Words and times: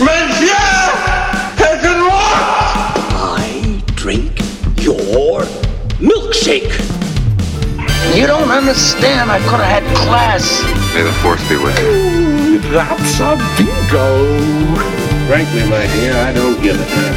Monsieur 0.00 0.56
has 1.60 1.84
lost! 1.84 2.96
I 3.36 3.82
drink 3.96 4.40
your 4.80 5.44
milkshake. 6.00 6.72
You 8.16 8.26
don't 8.26 8.50
understand. 8.50 9.30
I 9.30 9.38
could 9.40 9.60
have 9.60 9.82
had 9.82 9.96
class. 9.96 10.62
May 10.94 11.02
the 11.02 11.12
force 11.20 11.46
be 11.50 11.56
with 11.56 11.78
you. 11.80 12.58
That's 12.72 13.20
a 13.20 13.36
bingo. 13.58 14.08
Frankly, 15.28 15.68
my 15.68 15.86
dear, 15.92 16.16
I 16.16 16.32
don't 16.32 16.60
give 16.62 16.80
a 16.80 16.84
damn. 16.84 17.14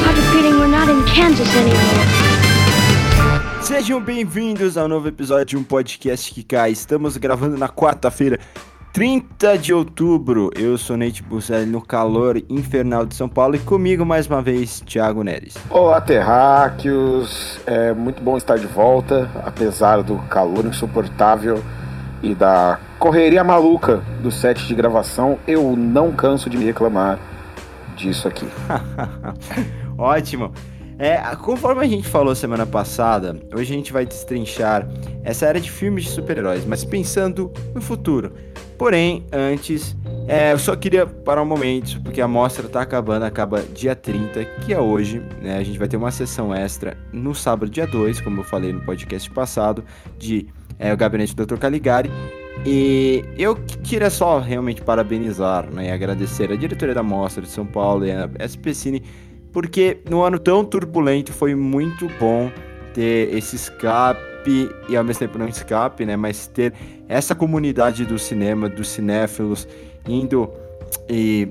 I 0.00 0.06
have 0.06 0.18
a 0.18 0.22
feeling 0.30 0.54
we're 0.60 0.68
not 0.68 0.88
in 0.88 1.04
Kansas 1.04 1.52
anymore. 1.56 2.06
Sejam 3.60 4.00
bem-vindos 4.00 4.76
ao 4.78 4.86
novo 4.86 5.08
episódio 5.08 5.44
de 5.44 5.56
um 5.56 5.64
podcast 5.64 6.32
que 6.32 6.44
cai. 6.44 6.70
Estamos 6.70 7.16
gravando 7.16 7.58
na 7.58 7.68
quarta-feira, 7.68 8.38
30 8.92 9.58
de 9.58 9.72
outubro. 9.72 10.50
Eu 10.56 10.76
sou 10.78 10.96
Nate 10.96 11.22
Busselli 11.22 11.66
no 11.66 11.80
calor 11.80 12.42
infernal 12.48 13.04
de 13.04 13.14
São 13.14 13.28
Paulo 13.28 13.56
e 13.56 13.58
comigo 13.58 14.04
mais 14.04 14.26
uma 14.26 14.40
vez 14.40 14.80
Thiago 14.80 15.22
Neres. 15.22 15.54
Olá, 15.70 16.00
terráqueos. 16.00 17.60
É 17.66 17.92
muito 17.92 18.22
bom 18.22 18.36
estar 18.36 18.56
de 18.58 18.66
volta, 18.66 19.30
apesar 19.44 20.02
do 20.02 20.16
calor 20.28 20.64
insuportável 20.64 21.62
e 22.22 22.34
da 22.34 22.80
correria 22.98 23.44
maluca 23.44 24.02
do 24.22 24.30
set 24.30 24.66
de 24.66 24.74
gravação. 24.74 25.38
Eu 25.46 25.76
não 25.76 26.10
canso 26.12 26.48
de 26.50 26.56
me 26.56 26.64
reclamar 26.64 27.18
disso 27.94 28.26
aqui. 28.26 28.46
Ótimo. 29.96 30.52
É, 30.98 31.16
conforme 31.36 31.84
a 31.84 31.88
gente 31.88 32.08
falou 32.08 32.34
semana 32.34 32.66
passada, 32.66 33.38
hoje 33.54 33.72
a 33.72 33.76
gente 33.76 33.92
vai 33.92 34.04
destrinchar 34.04 34.88
essa 35.22 35.46
era 35.46 35.60
de 35.60 35.70
filmes 35.70 36.04
de 36.04 36.10
super-heróis, 36.10 36.64
mas 36.64 36.84
pensando 36.84 37.52
no 37.72 37.80
futuro. 37.80 38.32
Porém, 38.78 39.26
antes, 39.32 39.96
é, 40.28 40.52
eu 40.52 40.58
só 40.58 40.76
queria 40.76 41.04
parar 41.04 41.42
um 41.42 41.46
momento, 41.46 42.00
porque 42.02 42.20
a 42.20 42.28
mostra 42.28 42.68
tá 42.68 42.80
acabando, 42.80 43.24
acaba 43.24 43.60
dia 43.62 43.96
30, 43.96 44.44
que 44.44 44.72
é 44.72 44.80
hoje, 44.80 45.20
né? 45.42 45.58
A 45.58 45.62
gente 45.64 45.78
vai 45.78 45.88
ter 45.88 45.96
uma 45.96 46.12
sessão 46.12 46.54
extra 46.54 46.96
no 47.12 47.34
sábado, 47.34 47.70
dia 47.70 47.86
2, 47.86 48.20
como 48.20 48.40
eu 48.40 48.44
falei 48.44 48.72
no 48.72 48.80
podcast 48.82 49.28
passado, 49.30 49.84
de 50.16 50.46
é, 50.78 50.92
O 50.92 50.96
Gabinete 50.96 51.34
do 51.34 51.44
Dr. 51.44 51.56
Caligari. 51.58 52.10
E 52.64 53.24
eu 53.36 53.56
queria 53.82 54.10
só 54.10 54.38
realmente 54.38 54.80
parabenizar 54.80 55.68
né, 55.72 55.88
e 55.88 55.90
agradecer 55.90 56.52
a 56.52 56.56
diretoria 56.56 56.94
da 56.94 57.02
Mostra 57.02 57.42
de 57.42 57.48
São 57.48 57.66
Paulo 57.66 58.06
e 58.06 58.12
a 58.12 58.28
SPCine 58.46 59.02
porque 59.52 59.98
no 60.08 60.22
ano 60.22 60.38
tão 60.38 60.64
turbulento 60.64 61.32
foi 61.32 61.54
muito 61.54 62.08
bom 62.18 62.50
ter 62.94 63.34
esse 63.34 63.56
escape 63.56 64.27
e 64.46 64.96
ao 64.96 65.04
mesmo 65.04 65.20
tempo 65.20 65.38
não 65.38 65.48
escape, 65.48 66.04
né, 66.06 66.16
mas 66.16 66.46
ter 66.46 66.72
essa 67.08 67.34
comunidade 67.34 68.04
do 68.04 68.18
cinema, 68.18 68.68
dos 68.68 68.88
cinéfilos 68.88 69.68
indo 70.06 70.50
e 71.08 71.48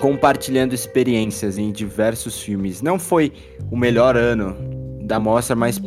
compartilhando 0.00 0.74
experiências 0.74 1.58
em 1.58 1.70
diversos 1.70 2.40
filmes. 2.40 2.82
Não 2.82 2.98
foi 2.98 3.32
o 3.70 3.76
melhor 3.76 4.16
ano 4.16 4.56
da 5.02 5.20
mostra, 5.20 5.54
mas 5.54 5.80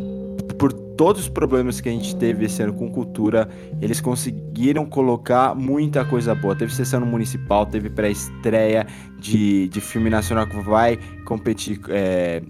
por 0.57 0.71
todos 0.73 1.21
os 1.23 1.29
problemas 1.29 1.79
que 1.79 1.87
a 1.87 1.91
gente 1.91 2.15
teve 2.15 2.45
esse 2.45 2.61
ano 2.61 2.73
com 2.73 2.91
cultura, 2.91 3.47
eles 3.81 4.01
conseguiram 4.01 4.85
colocar 4.85 5.55
muita 5.55 6.03
coisa 6.03 6.35
boa. 6.35 6.55
Teve 6.55 6.73
sessão 6.73 6.99
no 6.99 7.05
municipal, 7.05 7.65
teve 7.65 7.89
pré-estreia 7.89 8.85
de, 9.17 9.69
de 9.69 9.79
filme 9.79 10.09
nacional 10.09 10.45
que 10.45 10.59
vai 10.61 10.99
competir 11.25 11.79
é, 11.89 12.41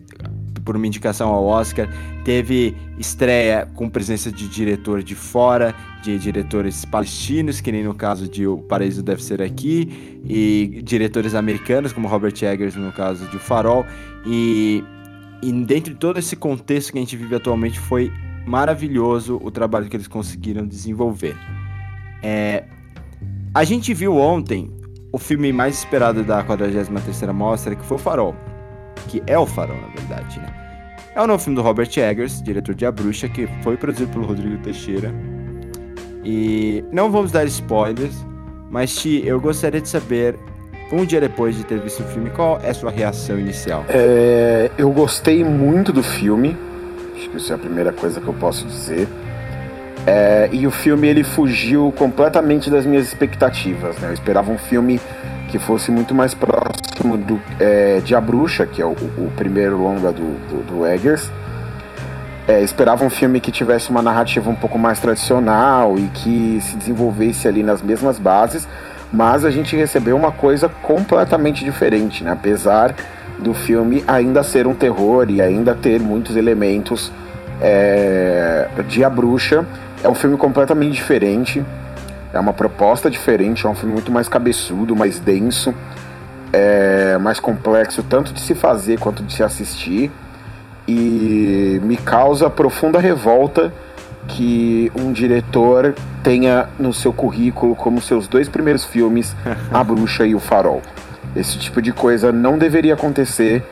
por 0.69 0.75
uma 0.75 0.85
indicação 0.85 1.29
ao 1.29 1.47
Oscar. 1.47 1.89
Teve 2.23 2.77
estreia 2.99 3.67
com 3.73 3.89
presença 3.89 4.31
de 4.31 4.47
diretor 4.47 5.01
de 5.01 5.15
fora, 5.15 5.73
de 6.03 6.19
diretores 6.19 6.85
palestinos, 6.85 7.59
que 7.59 7.71
nem 7.71 7.83
no 7.83 7.95
caso 7.95 8.29
de 8.29 8.45
O 8.45 8.59
Paraíso 8.59 9.01
Deve 9.01 9.23
Ser 9.23 9.41
Aqui, 9.41 10.21
e 10.23 10.79
diretores 10.83 11.33
americanos, 11.33 11.91
como 11.91 12.07
Robert 12.07 12.35
Eggers, 12.39 12.75
no 12.75 12.91
caso 12.91 13.25
de 13.29 13.37
O 13.37 13.39
Farol. 13.39 13.83
E, 14.27 14.83
e 15.41 15.51
dentro 15.51 15.91
de 15.91 15.99
todo 15.99 16.19
esse 16.19 16.35
contexto 16.35 16.91
que 16.91 16.99
a 16.99 17.01
gente 17.01 17.17
vive 17.17 17.33
atualmente, 17.33 17.79
foi 17.79 18.13
maravilhoso 18.45 19.39
o 19.41 19.49
trabalho 19.49 19.89
que 19.89 19.97
eles 19.97 20.07
conseguiram 20.07 20.67
desenvolver. 20.67 21.35
É, 22.21 22.63
a 23.55 23.63
gente 23.63 23.91
viu 23.91 24.17
ontem 24.17 24.69
o 25.11 25.17
filme 25.17 25.51
mais 25.51 25.79
esperado 25.79 26.23
da 26.23 26.43
43ª 26.43 27.33
Mostra, 27.33 27.75
que 27.75 27.83
foi 27.83 27.97
o 27.97 27.99
Farol. 27.99 28.35
Que 29.07 29.23
é 29.25 29.35
o 29.35 29.47
Farol, 29.47 29.81
na 29.81 29.87
verdade, 29.87 30.39
né? 30.39 30.58
É 31.15 31.21
o 31.21 31.27
novo 31.27 31.43
filme 31.43 31.55
do 31.55 31.61
Robert 31.61 31.89
Eggers, 31.97 32.41
diretor 32.41 32.75
de 32.75 32.85
A 32.85 32.91
Bruxa, 32.91 33.27
que 33.27 33.47
foi 33.63 33.75
produzido 33.75 34.11
pelo 34.11 34.25
Rodrigo 34.25 34.57
Teixeira. 34.59 35.13
E 36.23 36.83
não 36.91 37.11
vamos 37.11 37.31
dar 37.31 37.45
spoilers, 37.45 38.13
mas 38.69 38.95
Ti, 38.95 39.23
eu 39.25 39.41
gostaria 39.41 39.81
de 39.81 39.89
saber, 39.89 40.37
um 40.91 41.03
dia 41.03 41.19
depois 41.19 41.57
de 41.57 41.63
ter 41.63 41.79
visto 41.79 42.01
o 42.01 42.05
filme, 42.05 42.29
qual 42.29 42.59
é 42.63 42.69
a 42.69 42.73
sua 42.73 42.91
reação 42.91 43.39
inicial? 43.39 43.83
É, 43.89 44.69
eu 44.77 44.91
gostei 44.91 45.43
muito 45.43 45.91
do 45.91 46.03
filme, 46.03 46.55
acho 47.15 47.29
que 47.29 47.37
isso 47.37 47.51
é 47.51 47.55
a 47.55 47.59
primeira 47.59 47.91
coisa 47.91 48.21
que 48.21 48.27
eu 48.27 48.33
posso 48.35 48.65
dizer. 48.67 49.07
É, 50.05 50.49
e 50.51 50.65
o 50.67 50.71
filme 50.71 51.07
ele 51.07 51.23
fugiu 51.23 51.91
completamente 51.97 52.69
das 52.69 52.85
minhas 52.85 53.07
expectativas. 53.07 53.97
Né? 53.97 54.09
Eu 54.09 54.13
esperava 54.13 54.51
um 54.51 54.57
filme 54.57 55.01
que 55.49 55.57
fosse 55.57 55.91
muito 55.91 56.13
mais 56.13 56.33
próximo 56.33 56.68
do, 57.03 57.39
é, 57.59 57.99
de 57.99 58.15
A 58.15 58.21
Bruxa, 58.21 58.65
que 58.65 58.81
é 58.81 58.85
o, 58.85 58.91
o 58.91 59.31
primeiro 59.35 59.77
longa 59.77 60.11
do, 60.11 60.21
do, 60.47 60.63
do 60.65 60.85
Eggers. 60.85 61.31
É, 62.47 62.61
esperava 62.61 63.05
um 63.05 63.09
filme 63.09 63.39
que 63.39 63.51
tivesse 63.51 63.91
uma 63.91 64.01
narrativa 64.01 64.49
um 64.49 64.55
pouco 64.55 64.79
mais 64.79 64.99
tradicional 64.99 65.97
e 65.97 66.07
que 66.07 66.59
se 66.61 66.75
desenvolvesse 66.77 67.47
ali 67.47 67.61
nas 67.61 67.81
mesmas 67.81 68.17
bases, 68.17 68.67
mas 69.13 69.45
a 69.45 69.51
gente 69.51 69.75
recebeu 69.75 70.15
uma 70.15 70.31
coisa 70.31 70.67
completamente 70.67 71.63
diferente, 71.63 72.23
né? 72.23 72.31
apesar 72.31 72.95
do 73.37 73.53
filme 73.53 74.03
ainda 74.07 74.43
ser 74.43 74.67
um 74.67 74.73
terror 74.73 75.29
e 75.29 75.41
ainda 75.41 75.73
ter 75.75 75.99
muitos 75.99 76.35
elementos 76.35 77.11
é, 77.61 78.67
de 78.87 79.03
A 79.03 79.09
Bruxa. 79.09 79.65
É 80.03 80.09
um 80.09 80.15
filme 80.15 80.37
completamente 80.37 80.93
diferente, 80.93 81.63
é 82.33 82.39
uma 82.39 82.53
proposta 82.53 83.09
diferente, 83.09 83.65
é 83.65 83.69
um 83.69 83.75
filme 83.75 83.93
muito 83.93 84.11
mais 84.11 84.27
cabeçudo, 84.29 84.95
mais 84.95 85.19
denso, 85.19 85.73
é, 86.51 87.17
mais 87.17 87.39
complexo, 87.39 88.03
tanto 88.03 88.33
de 88.33 88.39
se 88.39 88.55
fazer 88.55 88.99
quanto 88.99 89.23
de 89.23 89.33
se 89.33 89.43
assistir. 89.43 90.11
E 90.87 91.79
me 91.83 91.97
causa 91.97 92.49
profunda 92.49 92.99
revolta 92.99 93.71
que 94.27 94.91
um 94.95 95.11
diretor 95.11 95.93
tenha 96.23 96.67
no 96.79 96.93
seu 96.93 97.13
currículo 97.13 97.75
como 97.75 98.01
seus 98.01 98.27
dois 98.27 98.47
primeiros 98.47 98.85
filmes 98.85 99.35
A 99.71 99.83
Bruxa 99.83 100.25
e 100.25 100.35
O 100.35 100.39
Farol. 100.39 100.81
Esse 101.35 101.57
tipo 101.59 101.81
de 101.81 101.91
coisa 101.91 102.31
não 102.31 102.57
deveria 102.57 102.95
acontecer. 102.95 103.63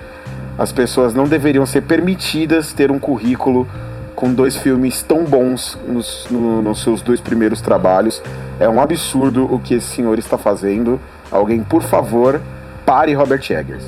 As 0.57 0.71
pessoas 0.71 1.13
não 1.13 1.25
deveriam 1.25 1.65
ser 1.65 1.81
permitidas 1.81 2.73
ter 2.73 2.91
um 2.91 2.99
currículo 2.99 3.67
com 4.15 4.33
dois 4.33 4.55
filmes 4.57 5.03
tão 5.03 5.23
bons 5.23 5.77
nos, 5.87 6.27
no, 6.29 6.61
nos 6.61 6.81
seus 6.81 7.01
dois 7.01 7.21
primeiros 7.21 7.61
trabalhos. 7.61 8.21
É 8.59 8.67
um 8.67 8.81
absurdo 8.81 9.45
o 9.51 9.59
que 9.59 9.75
esse 9.75 9.87
senhor 9.87 10.17
está 10.17 10.37
fazendo. 10.37 10.99
Alguém, 11.31 11.63
por 11.63 11.83
favor, 11.83 12.41
pare 12.87 13.13
Robert 13.13 13.41
Eggers. 13.51 13.83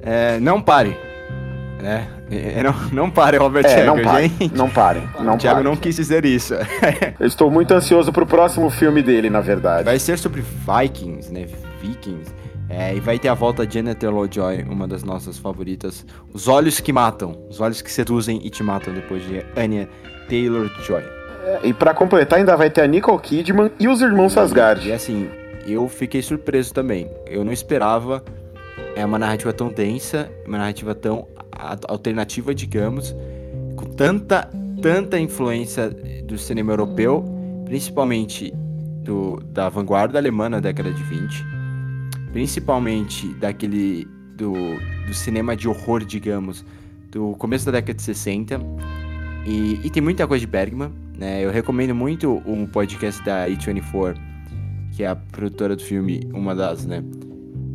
É, 0.00 0.38
não 0.38 0.62
pare. 0.62 0.96
Né? 1.82 2.06
É, 2.30 2.62
não, 2.62 2.72
não 2.92 3.10
pare, 3.10 3.36
Robert 3.36 3.64
É, 3.66 3.80
Eggers, 3.80 4.04
não 4.06 4.18
hein? 4.20 4.32
não 4.54 4.70
parem, 4.70 5.02
não 5.18 5.34
o 5.34 5.38
Thiago 5.38 5.64
não 5.64 5.74
quis 5.74 5.96
dizer 5.96 6.24
isso. 6.24 6.54
Eu 7.18 7.26
estou 7.26 7.50
muito 7.50 7.74
ansioso 7.74 8.12
pro 8.12 8.24
próximo 8.24 8.70
filme 8.70 9.02
dele, 9.02 9.28
na 9.28 9.40
verdade. 9.40 9.84
Vai 9.84 9.98
ser 9.98 10.16
sobre 10.18 10.42
Vikings, 10.42 11.32
né? 11.32 11.46
Vikings. 11.82 12.30
É, 12.68 12.94
e 12.94 13.00
vai 13.00 13.18
ter 13.18 13.26
a 13.26 13.34
volta 13.34 13.66
de 13.66 13.80
Anya 13.80 13.96
Taylor-Joy, 13.96 14.66
uma 14.70 14.86
das 14.86 15.02
nossas 15.02 15.36
favoritas. 15.38 16.06
Os 16.32 16.46
Olhos 16.46 16.78
que 16.78 16.92
Matam. 16.92 17.36
Os 17.50 17.60
Olhos 17.60 17.82
que 17.82 17.90
Seduzem 17.90 18.40
e 18.44 18.50
Te 18.50 18.62
Matam, 18.62 18.94
depois 18.94 19.24
de 19.26 19.44
Anya 19.56 19.88
Taylor-Joy. 20.28 21.02
E 21.64 21.72
pra 21.72 21.92
completar, 21.92 22.38
ainda 22.38 22.56
vai 22.56 22.70
ter 22.70 22.82
a 22.82 22.86
Nicole 22.86 23.18
Kidman 23.18 23.72
e 23.80 23.88
os 23.88 24.00
irmãos 24.00 24.36
E 24.36 24.38
Asgard. 24.38 24.92
assim, 24.92 25.28
eu 25.66 25.88
fiquei 25.88 26.22
surpreso 26.22 26.72
também. 26.72 27.10
Eu 27.26 27.44
não 27.44 27.52
esperava 27.52 28.22
é 28.94 29.04
uma 29.04 29.18
narrativa 29.18 29.52
tão 29.52 29.68
densa, 29.68 30.30
uma 30.46 30.58
narrativa 30.58 30.94
tão 30.94 31.26
alternativa, 31.88 32.54
digamos, 32.54 33.14
com 33.76 33.84
tanta, 33.86 34.50
tanta 34.82 35.18
influência 35.18 35.90
do 36.24 36.38
cinema 36.38 36.72
europeu, 36.72 37.24
principalmente 37.64 38.52
do, 39.02 39.40
da 39.52 39.68
vanguarda 39.68 40.18
alemã 40.18 40.48
na 40.48 40.60
década 40.60 40.90
de 40.90 41.02
20, 41.02 41.44
principalmente 42.32 43.32
daquele 43.34 44.06
do, 44.36 44.54
do 45.06 45.14
cinema 45.14 45.56
de 45.56 45.68
horror, 45.68 46.04
digamos, 46.04 46.64
do 47.10 47.32
começo 47.36 47.66
da 47.66 47.72
década 47.72 47.94
de 47.94 48.02
60. 48.02 48.60
E, 49.46 49.80
e 49.84 49.90
tem 49.90 50.02
muita 50.02 50.26
coisa 50.26 50.40
de 50.40 50.50
Bergman, 50.50 50.92
né? 51.16 51.44
Eu 51.44 51.50
recomendo 51.50 51.94
muito 51.94 52.42
o 52.44 52.68
podcast 52.68 53.22
da 53.24 53.46
A24, 53.46 54.16
que 54.92 55.02
é 55.02 55.06
a 55.08 55.16
produtora 55.16 55.76
do 55.76 55.82
filme, 55.82 56.20
uma 56.32 56.54
das, 56.54 56.86
né? 56.86 57.02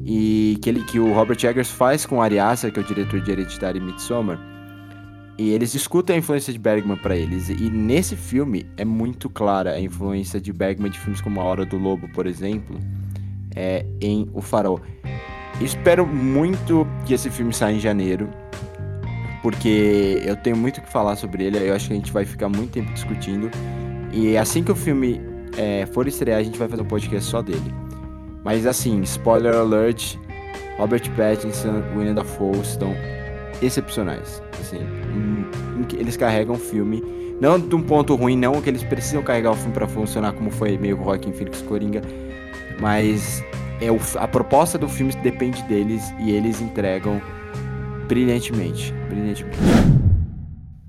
E 0.05 0.57
que, 0.61 0.69
ele, 0.69 0.83
que 0.83 0.99
o 0.99 1.13
Robert 1.13 1.37
Eggers 1.43 1.71
faz 1.71 2.05
com 2.05 2.21
Ari 2.21 2.37
Aster, 2.39 2.71
que 2.71 2.79
é 2.79 2.83
o 2.83 2.85
diretor 2.85 3.19
de 3.21 3.31
Hereditário 3.31 3.81
e 3.81 3.85
Midsommar. 3.85 4.39
E 5.37 5.49
eles 5.49 5.71
discutem 5.71 6.15
a 6.15 6.19
influência 6.19 6.53
de 6.53 6.59
Bergman 6.59 6.95
para 6.97 7.15
eles. 7.15 7.49
E 7.49 7.69
nesse 7.69 8.15
filme 8.15 8.65
é 8.77 8.85
muito 8.85 9.29
clara 9.29 9.71
a 9.71 9.81
influência 9.81 10.39
de 10.39 10.53
Bergman 10.53 10.91
de 10.91 10.99
filmes 10.99 11.19
como 11.21 11.41
A 11.41 11.43
Hora 11.43 11.65
do 11.65 11.77
Lobo, 11.77 12.07
por 12.09 12.25
exemplo. 12.27 12.77
é, 13.55 13.85
em 14.01 14.29
O 14.33 14.41
Farol. 14.41 14.81
Espero 15.61 16.05
muito 16.05 16.85
que 17.05 17.13
esse 17.13 17.29
filme 17.29 17.53
saia 17.53 17.75
em 17.75 17.79
janeiro, 17.79 18.29
porque 19.41 20.21
eu 20.25 20.35
tenho 20.35 20.57
muito 20.57 20.79
o 20.79 20.81
que 20.81 20.91
falar 20.91 21.15
sobre 21.15 21.45
ele. 21.45 21.57
Eu 21.57 21.73
acho 21.73 21.87
que 21.87 21.93
a 21.93 21.95
gente 21.95 22.11
vai 22.11 22.25
ficar 22.25 22.49
muito 22.49 22.71
tempo 22.71 22.91
discutindo. 22.93 23.49
E 24.11 24.37
assim 24.37 24.63
que 24.63 24.71
o 24.71 24.75
filme 24.75 25.21
é, 25.57 25.85
for 25.85 26.07
estrear, 26.07 26.39
a 26.39 26.43
gente 26.43 26.57
vai 26.57 26.67
fazer 26.67 26.81
um 26.81 26.87
podcast 26.87 27.29
só 27.29 27.41
dele. 27.41 27.73
Mas 28.43 28.65
assim, 28.65 29.01
spoiler 29.01 29.55
alert: 29.55 30.17
Robert 30.77 31.09
Pattinson, 31.15 31.83
William 31.95 32.13
Dafoe 32.13 32.59
estão 32.61 32.93
excepcionais. 33.61 34.41
Assim, 34.59 34.79
eles 35.97 36.17
carregam 36.17 36.55
o 36.55 36.59
filme, 36.59 37.03
não 37.39 37.59
de 37.59 37.75
um 37.75 37.81
ponto 37.81 38.15
ruim, 38.15 38.37
não 38.37 38.61
que 38.61 38.69
eles 38.69 38.83
precisam 38.83 39.23
carregar 39.23 39.51
o 39.51 39.55
filme 39.55 39.73
para 39.73 39.87
funcionar 39.87 40.33
como 40.33 40.51
foi 40.51 40.77
meio 40.77 40.95
Rockin' 40.97 41.33
Phoenix 41.33 41.61
Coringa, 41.61 42.01
mas 42.79 43.43
é 43.81 43.91
o, 43.91 43.99
a 44.17 44.27
proposta 44.27 44.77
do 44.77 44.87
filme 44.87 45.13
depende 45.23 45.61
deles 45.63 46.03
e 46.19 46.31
eles 46.31 46.61
entregam 46.61 47.21
brilhantemente, 48.07 48.93
brilhantemente. 49.09 50.04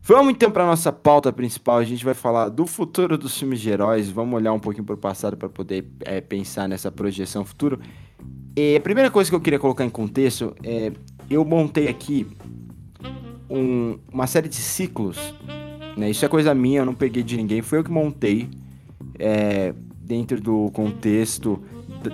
Vamos 0.08 0.34
então 0.34 0.52
para 0.52 0.64
nossa 0.64 0.92
pauta 0.92 1.32
principal. 1.32 1.78
A 1.78 1.84
gente 1.84 2.04
vai 2.04 2.14
falar 2.14 2.48
do 2.48 2.64
futuro 2.64 3.18
dos 3.18 3.36
filmes 3.36 3.60
de 3.60 3.70
heróis. 3.70 4.08
Vamos 4.08 4.36
olhar 4.36 4.52
um 4.52 4.60
pouquinho 4.60 4.84
para 4.84 4.94
o 4.94 4.98
passado 4.98 5.36
para 5.36 5.48
poder 5.48 5.84
é, 6.02 6.20
pensar 6.20 6.68
nessa 6.68 6.92
projeção 6.92 7.44
futuro. 7.44 7.80
E 8.56 8.76
a 8.76 8.80
primeira 8.80 9.10
coisa 9.10 9.28
que 9.28 9.34
eu 9.34 9.40
queria 9.40 9.58
colocar 9.58 9.84
em 9.84 9.90
contexto 9.90 10.54
é 10.62 10.92
eu 11.28 11.44
montei 11.44 11.88
aqui 11.88 12.24
um, 13.50 13.98
uma 14.12 14.28
série 14.28 14.48
de 14.48 14.54
ciclos. 14.54 15.18
Né? 15.96 16.08
Isso 16.10 16.24
é 16.24 16.28
coisa 16.28 16.54
minha, 16.54 16.82
eu 16.82 16.86
não 16.86 16.94
peguei 16.94 17.24
de 17.24 17.36
ninguém. 17.36 17.60
Foi 17.60 17.80
eu 17.80 17.82
que 17.82 17.90
montei 17.90 18.48
é, 19.18 19.74
dentro 19.98 20.40
do 20.40 20.70
contexto 20.70 21.60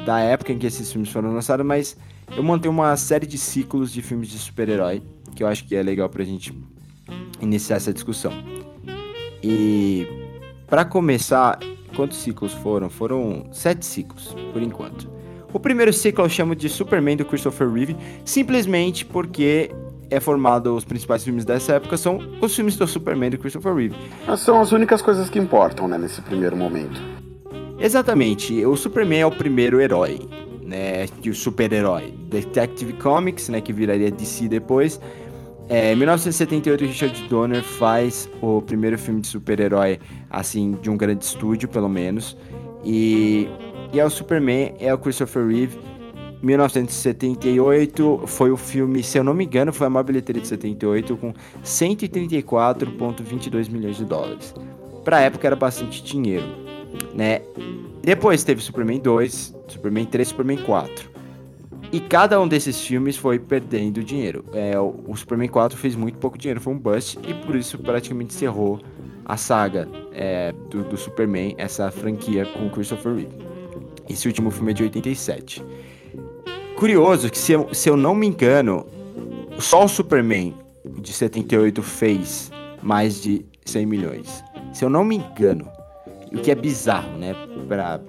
da 0.07 0.19
época 0.19 0.51
em 0.51 0.59
que 0.59 0.67
esses 0.67 0.91
filmes 0.91 1.11
foram 1.11 1.35
lançados, 1.35 1.67
mas 1.67 1.95
eu 2.35 2.43
montei 2.43 2.71
uma 2.71 2.97
série 2.97 3.27
de 3.27 3.37
ciclos 3.37 3.93
de 3.93 4.01
filmes 4.01 4.29
de 4.29 4.39
super-herói 4.39 5.03
que 5.35 5.43
eu 5.43 5.47
acho 5.47 5.67
que 5.67 5.75
é 5.75 5.83
legal 5.83 6.09
pra 6.09 6.25
gente 6.25 6.53
iniciar 7.41 7.77
essa 7.77 7.93
discussão. 7.93 8.33
E 9.43 10.07
para 10.67 10.85
começar, 10.85 11.59
quantos 11.95 12.19
ciclos 12.19 12.53
foram? 12.53 12.89
Foram 12.89 13.47
sete 13.53 13.85
ciclos, 13.85 14.35
por 14.53 14.63
enquanto. 14.63 15.11
O 15.53 15.61
primeiro 15.61 15.93
ciclo 15.93 16.25
eu 16.25 16.29
chamo 16.29 16.55
de 16.55 16.69
Superman 16.69 17.17
do 17.17 17.25
Christopher 17.25 17.71
Reeve, 17.71 17.97
simplesmente 18.25 19.05
porque 19.05 19.71
é 20.09 20.21
formado 20.21 20.75
os 20.77 20.85
principais 20.85 21.25
filmes 21.25 21.45
dessa 21.45 21.75
época 21.75 21.97
são 21.97 22.19
os 22.41 22.55
filmes 22.55 22.77
do 22.77 22.87
Superman 22.87 23.31
do 23.31 23.39
Christopher 23.39 23.75
Reeve. 23.75 23.97
São 24.37 24.61
as 24.61 24.73
únicas 24.73 25.03
coisas 25.03 25.29
que 25.29 25.39
importam, 25.39 25.89
né, 25.89 25.99
nesse 25.99 26.21
primeiro 26.23 26.57
momento. 26.57 27.01
Exatamente, 27.79 28.65
o 28.65 28.77
Superman 28.77 29.21
é 29.21 29.27
o 29.27 29.31
primeiro 29.31 29.81
herói, 29.81 30.21
né, 30.63 31.07
o 31.27 31.35
super-herói. 31.35 32.15
Detective 32.29 32.93
Comics, 32.95 33.49
né, 33.49 33.61
que 33.61 33.73
viraria 33.73 34.11
DC 34.11 34.49
depois. 34.49 35.01
É, 35.69 35.93
em 35.93 35.97
1978, 35.97 36.85
Richard 36.85 37.29
Donner 37.29 37.63
faz 37.63 38.29
o 38.41 38.61
primeiro 38.61 38.99
filme 38.99 39.21
de 39.21 39.29
super-herói, 39.29 40.01
assim, 40.31 40.73
de 40.83 40.91
um 40.91 40.97
grande 40.97 41.25
estúdio, 41.25 41.69
pelo 41.69 41.89
menos. 41.89 42.37
E, 42.85 43.49
e 43.93 44.01
é 44.01 44.05
o 44.05 44.11
Superman, 44.11 44.75
é 44.79 44.93
o 44.93 44.99
Christopher 44.99 45.47
Reeve. 45.47 45.79
1978 46.43 48.23
foi 48.27 48.51
o 48.51 48.57
filme, 48.57 49.01
se 49.03 49.17
eu 49.17 49.23
não 49.23 49.33
me 49.33 49.45
engano, 49.45 49.73
foi 49.73 49.87
a 49.87 49.91
maior 49.91 50.03
bilheteria 50.03 50.43
de 50.43 50.49
78 50.49 51.17
com 51.17 51.33
134,22 51.65 53.71
milhões 53.71 53.97
de 53.97 54.05
dólares. 54.05 54.53
Pra 55.05 55.21
época 55.21 55.47
era 55.47 55.55
bastante 55.55 56.03
dinheiro, 56.03 56.47
né? 57.15 57.43
Depois 58.03 58.43
teve 58.43 58.61
Superman 58.61 58.99
2, 58.99 59.55
Superman 59.69 60.07
3, 60.07 60.29
Superman 60.29 60.59
4. 60.59 61.12
E 61.93 62.01
cada 62.01 62.41
um 62.41 62.49
desses 62.49 62.81
filmes 62.81 63.19
foi 63.19 63.39
perdendo 63.39 64.03
dinheiro. 64.03 64.47
É, 64.55 64.79
o 64.81 65.15
Superman 65.15 65.49
4 65.49 65.77
fez 65.77 65.95
muito 65.95 66.17
pouco 66.17 66.39
dinheiro, 66.39 66.59
foi 66.59 66.73
um 66.73 66.79
bust, 66.79 67.19
e 67.29 67.35
por 67.35 67.55
isso 67.55 67.79
praticamente 67.79 68.35
encerrou 68.35 68.81
a 69.27 69.37
saga 69.37 69.87
é, 70.13 70.53
do, 70.71 70.83
do, 70.85 70.97
Superman, 70.97 71.55
essa 71.59 71.91
franquia 71.91 72.47
com 72.47 72.71
Christopher 72.71 73.15
Reeve. 73.15 73.37
Esse 74.09 74.27
último 74.27 74.51
filme 74.51 74.71
é 74.71 74.75
de 74.75 74.83
87. 74.85 75.63
Curioso 76.77 77.31
que, 77.31 77.39
se 77.39 77.53
eu, 77.53 77.73
se 77.75 77.91
eu 77.91 77.97
não 77.97 78.15
me 78.15 78.27
engano, 78.27 78.87
só 79.59 79.85
o 79.85 79.89
Superman 79.89 80.55
de 80.99 81.13
78 81.13 81.83
fez 81.83 82.51
mais 82.83 83.21
de 83.23 83.45
100 83.67 83.87
milhões. 83.87 84.43
Se 84.73 84.83
eu 84.83 84.89
não 84.89 85.05
me 85.05 85.17
engano. 85.17 85.71
O 86.33 86.39
que 86.39 86.51
é 86.51 86.55
bizarro, 86.55 87.19
né? 87.19 87.35
Pra, 87.69 88.01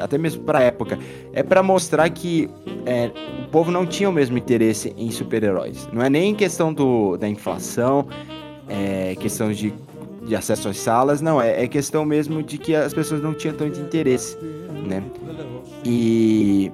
até 0.00 0.18
mesmo 0.18 0.42
pra 0.42 0.62
época. 0.62 0.98
É 1.32 1.42
para 1.42 1.62
mostrar 1.62 2.08
que 2.10 2.48
é, 2.86 3.10
o 3.44 3.48
povo 3.48 3.70
não 3.70 3.86
tinha 3.86 4.08
o 4.08 4.12
mesmo 4.12 4.36
interesse 4.38 4.94
em 4.96 5.10
super-heróis. 5.10 5.88
Não 5.92 6.02
é 6.02 6.10
nem 6.10 6.34
questão 6.34 6.72
do, 6.72 7.16
da 7.16 7.28
inflação, 7.28 8.06
é 8.68 9.14
questão 9.16 9.52
de, 9.52 9.72
de 10.26 10.34
acesso 10.34 10.68
às 10.68 10.78
salas, 10.78 11.20
não. 11.20 11.40
É, 11.40 11.64
é 11.64 11.68
questão 11.68 12.04
mesmo 12.04 12.42
de 12.42 12.58
que 12.58 12.74
as 12.74 12.94
pessoas 12.94 13.22
não 13.22 13.34
tinham 13.34 13.54
tanto 13.54 13.78
interesse, 13.80 14.36
né? 14.86 15.02
E, 15.84 16.70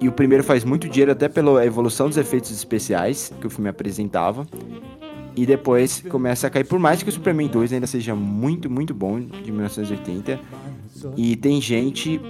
e 0.00 0.08
o 0.08 0.12
primeiro 0.12 0.42
faz 0.42 0.64
muito 0.64 0.88
dinheiro 0.88 1.12
até 1.12 1.28
pela 1.28 1.64
evolução 1.64 2.08
dos 2.08 2.16
efeitos 2.16 2.50
especiais 2.50 3.32
que 3.40 3.46
o 3.46 3.50
filme 3.50 3.68
apresentava. 3.68 4.46
E 5.34 5.46
depois 5.46 6.02
começa 6.10 6.46
a 6.46 6.50
cair, 6.50 6.64
por 6.64 6.78
mais 6.78 7.02
que 7.02 7.08
o 7.08 7.12
Superman 7.12 7.48
2 7.48 7.72
ainda 7.72 7.86
seja 7.86 8.14
muito, 8.14 8.68
muito 8.68 8.92
bom, 8.92 9.18
de 9.18 9.50
1980. 9.50 10.38
E 11.16 11.36
tem 11.36 11.60
gente 11.60 12.20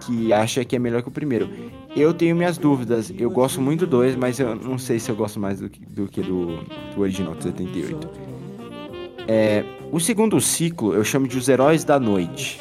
que 0.00 0.32
acha 0.32 0.64
que 0.64 0.76
é 0.76 0.78
melhor 0.78 1.02
que 1.02 1.08
o 1.08 1.10
primeiro. 1.10 1.48
Eu 1.94 2.12
tenho 2.12 2.36
minhas 2.36 2.58
dúvidas. 2.58 3.12
Eu 3.18 3.30
gosto 3.30 3.60
muito 3.60 3.80
do 3.80 3.86
2, 3.86 4.16
mas 4.16 4.38
eu 4.38 4.54
não 4.54 4.78
sei 4.78 4.98
se 4.98 5.10
eu 5.10 5.16
gosto 5.16 5.40
mais 5.40 5.60
do 5.60 5.68
que 5.68 5.80
do, 5.86 6.06
que 6.06 6.22
do, 6.22 6.58
do 6.94 7.00
original 7.00 7.34
de 7.34 7.44
78. 7.44 8.08
É, 9.28 9.64
o 9.90 9.98
segundo 9.98 10.40
ciclo 10.40 10.94
eu 10.94 11.02
chamo 11.02 11.26
de 11.26 11.36
Os 11.36 11.48
Heróis 11.48 11.84
da 11.84 11.98
Noite. 11.98 12.60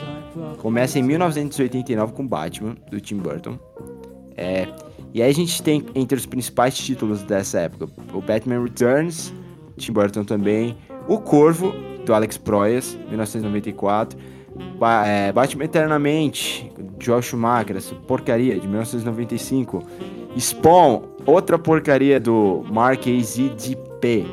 Começa 0.57 0.97
em 0.97 1.03
1989 1.03 2.13
com 2.13 2.25
Batman, 2.27 2.75
do 2.89 2.99
Tim 2.99 3.17
Burton. 3.17 3.59
É, 4.35 4.67
e 5.13 5.21
aí 5.21 5.29
a 5.29 5.33
gente 5.33 5.61
tem 5.61 5.85
entre 5.93 6.17
os 6.17 6.25
principais 6.25 6.75
títulos 6.75 7.23
dessa 7.23 7.59
época 7.59 7.87
o 8.13 8.21
Batman 8.21 8.61
Returns, 8.61 9.33
Tim 9.77 9.91
Burton 9.91 10.23
também. 10.23 10.75
O 11.07 11.19
Corvo, 11.19 11.73
do 12.05 12.13
Alex 12.13 12.37
Proyas, 12.37 12.97
1994. 13.09 14.17
Ba 14.79 15.05
é, 15.05 15.31
Batman 15.31 15.65
Eternamente, 15.65 16.71
Josh 16.97 17.27
Schumacher, 17.27 17.77
essa 17.77 17.93
porcaria, 17.95 18.59
de 18.59 18.67
1995. 18.67 19.83
Spawn, 20.37 21.03
outra 21.25 21.57
porcaria 21.57 22.19
do 22.19 22.63
Mark 22.69 23.07
AZDP. 23.07 24.25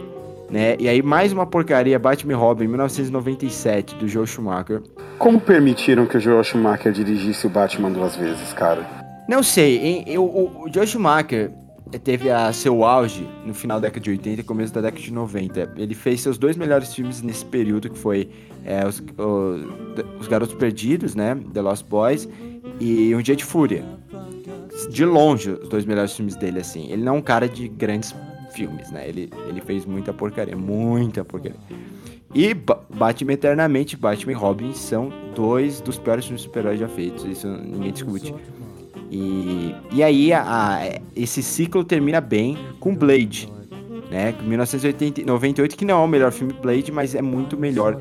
Né? 0.51 0.77
E 0.79 0.89
aí 0.89 1.01
mais 1.03 1.33
uma 1.33 1.47
porcaria, 1.47 1.99
Batman 1.99 2.37
Robin, 2.37 2.67
1997, 2.67 3.95
do 3.97 4.07
Joe 4.07 4.27
Schumacher. 4.27 4.83
Como 5.19 5.41
permitiram 5.41 6.07
que 6.07 6.17
o 6.19 6.21
Joe 6.21 6.45
Schumacher 6.45 6.93
dirigisse 6.93 7.47
o 7.47 7.51
Batman 7.51 7.91
duas 7.91 8.17
vezes, 8.17 8.53
cara? 8.53 8.87
Não 9.29 9.43
sei, 9.43 9.79
hein? 9.79 10.05
Eu, 10.07 10.25
o, 10.25 10.65
o 10.65 10.73
Joe 10.73 10.87
Schumacher, 10.87 11.51
teve 11.99 12.31
a 12.31 12.53
seu 12.53 12.85
auge 12.85 13.27
no 13.45 13.55
final 13.55 13.81
da 13.81 13.89
década 13.89 14.03
de 14.03 14.11
80 14.11 14.41
e 14.41 14.45
começo 14.45 14.73
da 14.73 14.81
década 14.81 15.03
de 15.03 15.13
90. 15.13 15.75
Ele 15.77 15.95
fez 15.95 16.21
seus 16.21 16.39
dois 16.39 16.57
melhores 16.57 16.95
filmes 16.95 17.23
nesse 17.23 17.45
período, 17.45 17.91
que 17.91 17.99
foi 17.99 18.29
é, 18.65 18.87
os, 18.87 19.01
o, 19.01 20.19
os 20.21 20.29
Garotos 20.29 20.55
Perdidos, 20.55 21.15
né? 21.15 21.39
The 21.53 21.61
Lost 21.61 21.87
Boys 21.87 22.29
e 22.81 23.15
Um 23.15 23.23
Dia 23.23 23.37
de 23.37 23.45
Fúria. 23.45 23.85
De 24.91 25.05
longe, 25.05 25.51
os 25.51 25.69
dois 25.69 25.85
melhores 25.85 26.15
filmes 26.15 26.35
dele, 26.37 26.61
assim. 26.61 26.91
Ele 26.91 27.03
não 27.03 27.17
é 27.17 27.19
um 27.19 27.23
cara 27.23 27.49
de 27.49 27.69
grandes 27.69 28.15
filmes, 28.53 28.91
né? 28.91 29.09
Ele, 29.09 29.31
ele 29.49 29.61
fez 29.61 29.85
muita 29.85 30.13
porcaria, 30.13 30.57
muita 30.57 31.25
porcaria. 31.25 31.59
E 32.35 32.55
Batman 32.55 33.35
Eternamente, 33.35 33.97
Batman 33.97 34.33
e 34.33 34.35
Robin 34.35 34.73
são 34.73 35.13
dois 35.35 35.81
dos 35.81 35.99
piores 35.99 36.25
filmes 36.25 36.43
super-heróis 36.43 36.81
já 36.81 36.89
feitos, 36.89 37.25
isso 37.25 37.47
ninguém 37.47 37.93
discute. 37.93 38.35
E, 39.11 39.75
e 39.93 40.03
aí 40.03 40.33
a, 40.33 40.43
a, 40.43 41.01
esse 41.15 41.43
ciclo 41.43 41.85
termina 41.85 42.23
bem 42.23 42.57
com 42.81 42.95
Blade, 42.97 43.53
né? 44.11 44.35
1998, 44.43 45.77
que 45.77 45.85
não 45.85 46.01
é 46.01 46.05
o 46.05 46.09
melhor 46.09 46.33
filme 46.33 46.55
Blade, 46.55 46.91
mas 46.91 47.15
é 47.15 47.21
muito 47.21 47.59
melhor 47.59 48.01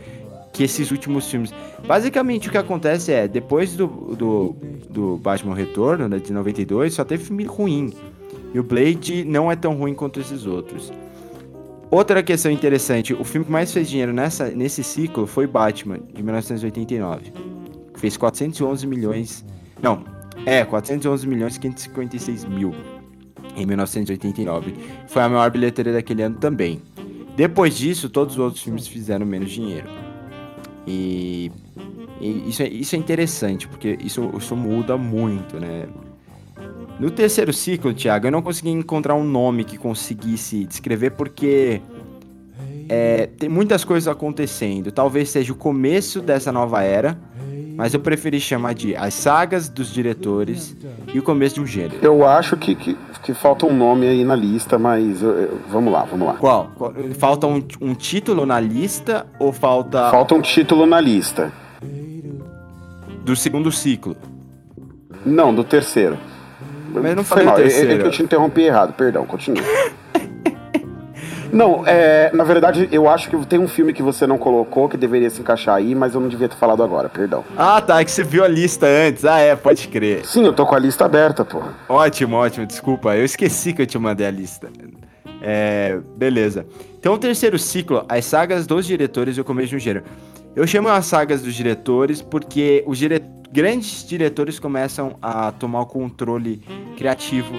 que 0.51 0.63
esses 0.63 0.91
últimos 0.91 1.29
filmes. 1.29 1.53
Basicamente 1.86 2.48
o 2.48 2.51
que 2.51 2.58
acontece 2.58 3.12
é, 3.12 3.27
depois 3.27 3.75
do, 3.75 3.88
do, 3.88 4.55
do 4.89 5.17
Batman 5.17 5.55
Retorno, 5.55 6.08
né, 6.08 6.20
de 6.20 6.31
92, 6.31 6.93
só 6.93 7.03
teve 7.03 7.24
filme 7.24 7.46
ruim. 7.46 7.93
E 8.53 8.60
o 8.60 8.63
Blade 8.63 9.24
não 9.24 9.51
é 9.51 9.55
tão 9.55 9.75
ruim 9.75 9.93
quanto 9.93 10.20
esses 10.20 10.46
outros. 10.46 10.91
Outra 11.89 12.24
questão 12.24 12.51
interessante, 12.51 13.13
o 13.13 13.24
filme 13.24 13.46
que 13.46 13.51
mais 13.51 13.72
fez 13.72 13.89
dinheiro 13.89 14.13
nessa, 14.13 14.50
nesse 14.50 14.84
ciclo 14.84 15.27
foi 15.27 15.46
Batman, 15.46 16.00
de 16.13 16.24
1989. 16.24 17.34
Fez 17.96 18.17
411 18.17 18.88
milhões... 18.88 19.46
Não, 19.81 20.03
é, 20.46 20.63
411 20.63 21.27
milhões 21.27 21.58
556 21.58 22.46
mil 22.46 22.74
em 23.55 23.65
1989. 23.65 24.74
Foi 25.08 25.22
a 25.22 25.29
maior 25.29 25.51
bilheteria 25.51 25.93
daquele 25.93 26.24
ano 26.24 26.38
também. 26.38 26.81
Depois 27.36 27.77
disso, 27.77 28.10
todos 28.10 28.36
os 28.36 28.39
outros 28.39 28.63
filmes 28.63 28.88
fizeram 28.88 29.25
menos 29.25 29.51
dinheiro. 29.51 29.88
E, 30.88 31.52
e 32.20 32.50
isso, 32.50 32.64
é, 32.64 32.68
isso 32.68 32.96
é 32.96 33.00
interessante, 33.00 33.68
porque 33.68 33.98
isso, 34.04 34.32
isso 34.38 34.56
muda 34.56 34.98
muito, 34.98 35.60
né? 35.60 35.88
No 37.00 37.10
terceiro 37.10 37.52
ciclo, 37.52 37.94
Thiago, 37.94 38.28
eu 38.28 38.32
não 38.32 38.42
consegui 38.42 38.70
encontrar 38.70 39.16
um 39.16 39.24
nome 39.24 39.64
que 39.64 39.78
conseguisse 39.78 40.66
descrever 40.66 41.12
porque 41.12 41.82
é, 42.88 43.26
tem 43.26 43.50
muitas 43.50 43.84
coisas 43.84 44.08
acontecendo. 44.08 44.92
Talvez 44.92 45.30
seja 45.30 45.52
o 45.52 45.56
começo 45.56 46.22
dessa 46.22 46.52
nova 46.52 46.84
era, 46.84 47.18
mas 47.75 47.94
eu 47.94 48.00
preferi 48.00 48.40
chamar 48.40 48.74
de 48.74 48.96
as 48.96 49.13
sagas 49.13 49.70
dos 49.70 49.92
diretores 49.94 50.75
e 51.13 51.20
o 51.20 51.24
começo 51.24 51.56
de 51.56 51.62
um 51.62 51.66
gênero. 51.66 51.96
Eu 52.01 52.25
acho 52.28 52.56
que, 52.58 52.75
que, 52.75 52.98
que 53.24 53.34
falta 53.34 53.66
um 53.66 53.75
nome 53.75 54.08
aí 54.08 54.24
na 54.24 54.36
lista, 54.36 54.78
mas 54.78 55.22
eu- 55.22 55.30
eu- 55.38 55.60
vamos 55.70 55.92
lá, 55.92 56.04
vamos 56.04 56.28
lá. 56.28 56.34
Qual? 56.36 56.72
Qual? 56.75 56.94
Falta 57.18 57.48
um, 57.48 57.63
um 57.80 57.94
título 57.94 58.46
na 58.46 58.60
lista 58.60 59.25
ou 59.40 59.51
falta 59.51 60.10
Falta 60.12 60.36
um 60.36 60.42
título 60.42 60.86
na 60.86 61.00
lista. 61.00 61.51
do 63.24 63.36
segundo 63.36 63.72
ciclo? 63.72 64.16
Não, 65.25 65.54
do 65.54 65.63
terceiro. 65.63 66.18
Mas 66.94 67.16
não 67.16 67.24
Foi 67.24 67.38
foi 67.38 67.46
mal, 67.46 67.58
é- 67.58 67.62
É 67.62 67.63
terceiro. 67.63 68.01
que 68.01 68.08
eu 68.08 68.12
te 68.12 68.24
interrompi 68.24 68.62
errado, 68.62 68.94
perdão, 68.94 69.25
continua. 69.25 69.63
Não, 71.51 71.86
é, 71.86 72.31
na 72.34 72.43
verdade, 72.43 72.88
eu 72.91 73.10
acho 73.10 73.29
que 73.29 73.46
tem 73.46 73.60
um 73.60 73.67
filme 73.67 73.93
que 73.93 74.01
você 74.01 74.25
não 74.25 74.38
colocou 74.38 74.88
que 74.88 74.98
deveria 74.98 75.29
se 75.29 75.41
encaixar 75.41 75.75
aí, 75.75 75.93
mas 75.93 76.13
eu 76.13 76.22
não 76.22 76.29
devia 76.29 76.48
ter 76.48 76.55
falado 76.55 76.84
agora, 76.84 77.10
perdão. 77.10 77.43
Ah, 77.58 77.81
tá, 77.81 78.00
é 78.00 78.05
que 78.05 78.12
você 78.12 78.24
viu 78.24 78.43
a 78.43 78.48
lista 78.48 78.86
antes. 78.86 79.25
Ah, 79.25 79.39
é, 79.39 79.55
pode 79.55 79.88
crer. 79.88 80.25
Sim, 80.25 80.46
eu 80.46 80.53
tô 80.53 80.65
com 80.65 80.75
a 80.75 80.79
lista 80.79 81.05
aberta, 81.05 81.43
porra. 81.43 81.74
Ótimo, 81.89 82.36
ótimo, 82.36 82.65
desculpa. 82.65 83.15
Eu 83.15 83.25
esqueci 83.25 83.74
que 83.74 83.81
eu 83.81 83.88
te 83.88 83.98
mandei 83.98 84.27
a 84.27 84.31
lista. 84.31 84.70
É, 85.41 86.00
beleza. 86.15 86.65
Então, 87.00 87.13
o 87.13 87.17
terceiro 87.17 87.58
ciclo, 87.58 88.05
as 88.08 88.25
sagas 88.25 88.67
dos 88.67 88.86
diretores 88.86 89.38
e 89.38 89.41
o 89.41 89.43
começo 89.43 89.70
de 89.70 89.75
um 89.75 89.79
gênero. 89.79 90.05
Eu 90.55 90.67
chamo 90.67 90.89
as 90.89 91.05
sagas 91.05 91.41
dos 91.41 91.55
diretores 91.55 92.22
porque 92.22 92.84
os 92.86 92.98
dire... 92.98 93.24
grandes 93.51 94.08
diretores 94.08 94.60
começam 94.60 95.15
a 95.22 95.51
tomar 95.51 95.81
o 95.81 95.86
controle 95.86 96.62
criativo 96.98 97.53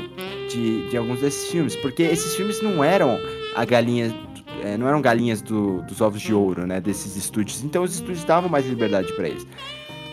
de, 0.48 0.88
de 0.90 0.96
alguns 0.96 1.20
desses 1.20 1.50
filmes. 1.50 1.74
Porque 1.76 2.02
esses 2.02 2.36
filmes 2.36 2.62
não 2.62 2.84
eram 2.84 3.18
a 3.54 3.64
galinha. 3.64 4.14
é, 4.62 4.76
não 4.76 4.86
eram 4.86 5.00
galinhas 5.02 5.42
do- 5.42 5.82
dos 5.82 6.00
ovos 6.00 6.20
de 6.22 6.32
ouro, 6.32 6.66
né? 6.66 6.80
Desses 6.80 7.16
estúdios. 7.16 7.64
Então, 7.64 7.82
os 7.82 7.94
estúdios 7.94 8.22
davam 8.22 8.48
mais 8.48 8.64
liberdade 8.66 9.12
pra 9.14 9.28
eles. 9.28 9.44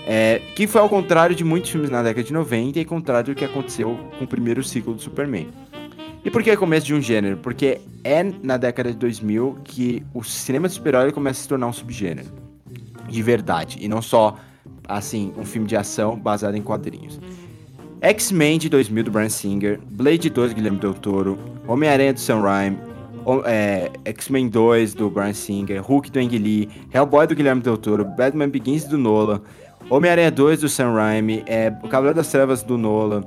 É, 0.07 0.41
que 0.55 0.65
foi 0.65 0.81
ao 0.81 0.89
contrário 0.89 1.35
de 1.35 1.43
muitos 1.43 1.69
filmes 1.69 1.89
na 1.91 2.01
década 2.01 2.23
de 2.25 2.33
90 2.33 2.79
e 2.79 2.85
contrário 2.85 3.33
do 3.33 3.37
que 3.37 3.45
aconteceu 3.45 3.95
com 4.17 4.23
o 4.25 4.27
primeiro 4.27 4.63
ciclo 4.63 4.95
do 4.95 5.01
Superman. 5.01 5.49
E 6.25 6.31
por 6.31 6.41
que 6.41 6.55
começo 6.57 6.87
de 6.87 6.95
um 6.95 7.01
gênero? 7.01 7.37
Porque 7.37 7.79
é 8.03 8.23
na 8.41 8.57
década 8.57 8.91
de 8.91 8.97
2000 8.97 9.57
que 9.63 10.01
o 10.15 10.23
cinema 10.23 10.67
de 10.67 10.73
super-herói 10.73 11.11
começa 11.11 11.39
a 11.39 11.43
se 11.43 11.47
tornar 11.47 11.67
um 11.67 11.73
subgênero. 11.73 12.29
De 13.07 13.21
verdade. 13.21 13.77
E 13.79 13.87
não 13.87 14.01
só, 14.01 14.35
assim, 14.87 15.31
um 15.37 15.45
filme 15.45 15.67
de 15.67 15.75
ação 15.75 16.17
baseado 16.17 16.55
em 16.55 16.61
quadrinhos. 16.63 17.19
X-Men 18.01 18.57
de 18.57 18.67
2000 18.69 19.03
do 19.03 19.11
Brian 19.11 19.29
Singer, 19.29 19.79
Blade 19.91 20.29
2 20.29 20.51
do 20.51 20.55
Guilherme 20.55 20.79
Del 20.79 20.93
Toro, 20.95 21.37
Homem-Aranha 21.67 22.13
do 22.13 22.19
Sam 22.19 22.41
Raimi, 22.41 22.77
é, 23.45 23.89
X-Men 24.05 24.47
2 24.49 24.93
do 24.93 25.09
Brian 25.09 25.33
Singer, 25.33 25.81
Hulk 25.81 26.09
do 26.11 26.19
Ang 26.19 26.37
Lee, 26.37 26.69
Hellboy 26.93 27.27
do 27.27 27.35
Guilherme 27.35 27.61
Del 27.61 27.77
Toro, 27.77 28.05
Batman 28.05 28.49
Begins 28.49 28.85
do 28.85 28.97
Nolan, 28.97 29.41
Homem-Aranha 29.89 30.31
2 30.31 30.61
do 30.61 30.69
Sam 30.69 30.93
Raimi, 30.93 31.43
é, 31.47 31.73
O 31.83 31.87
Cavaleiro 31.87 32.17
das 32.17 32.29
Trevas 32.31 32.63
do 32.63 32.77
Nolan, 32.77 33.23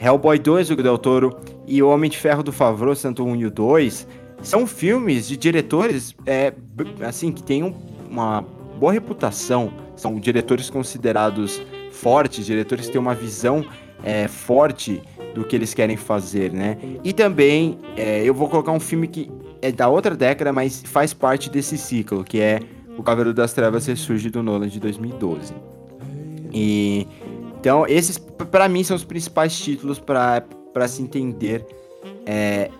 Hellboy 0.00 0.38
2 0.38 0.68
do 0.68 0.76
Del 0.76 0.98
Toro 0.98 1.36
e 1.66 1.82
O 1.82 1.88
Homem 1.88 2.10
de 2.10 2.18
Ferro 2.18 2.42
do 2.42 2.52
Favreau, 2.52 2.94
tanto 2.94 3.22
o 3.24 3.26
1 3.26 3.36
e 3.36 3.46
o 3.46 3.50
2, 3.50 4.06
são 4.42 4.66
filmes 4.66 5.26
de 5.26 5.36
diretores, 5.36 6.14
é, 6.26 6.52
assim, 7.06 7.32
que 7.32 7.42
têm 7.42 7.62
um- 7.64 7.74
uma 8.10 8.44
boa 8.78 8.92
reputação, 8.92 9.72
são 9.96 10.20
diretores 10.20 10.68
considerados 10.68 11.60
fortes, 11.90 12.44
diretores 12.44 12.86
que 12.86 12.92
têm 12.92 13.00
uma 13.00 13.14
visão 13.14 13.64
é, 14.04 14.28
forte 14.28 15.02
do 15.36 15.44
que 15.44 15.54
eles 15.54 15.74
querem 15.74 15.96
fazer, 15.98 16.50
né? 16.50 16.78
E 17.04 17.12
também, 17.12 17.78
é, 17.96 18.22
eu 18.24 18.32
vou 18.32 18.48
colocar 18.48 18.72
um 18.72 18.80
filme 18.80 19.06
que 19.06 19.30
é 19.60 19.70
da 19.70 19.86
outra 19.86 20.16
década, 20.16 20.50
mas 20.50 20.82
faz 20.86 21.12
parte 21.12 21.50
desse 21.50 21.76
ciclo, 21.76 22.24
que 22.24 22.40
é 22.40 22.60
O 22.96 23.02
Cavaleiro 23.02 23.34
das 23.34 23.52
Trevas 23.52 23.84
Ressurge 23.86 24.30
do 24.30 24.42
Nolan 24.42 24.66
de 24.68 24.80
2012. 24.80 25.52
E 26.52 27.06
então 27.60 27.86
esses 27.86 28.16
p- 28.16 28.44
pra 28.46 28.68
mim 28.68 28.82
são 28.82 28.96
os 28.96 29.04
principais 29.04 29.58
títulos 29.58 29.98
pra 29.98 30.42
para 30.72 30.88
se 30.88 31.02
entender 31.02 31.64
é, 32.26 32.70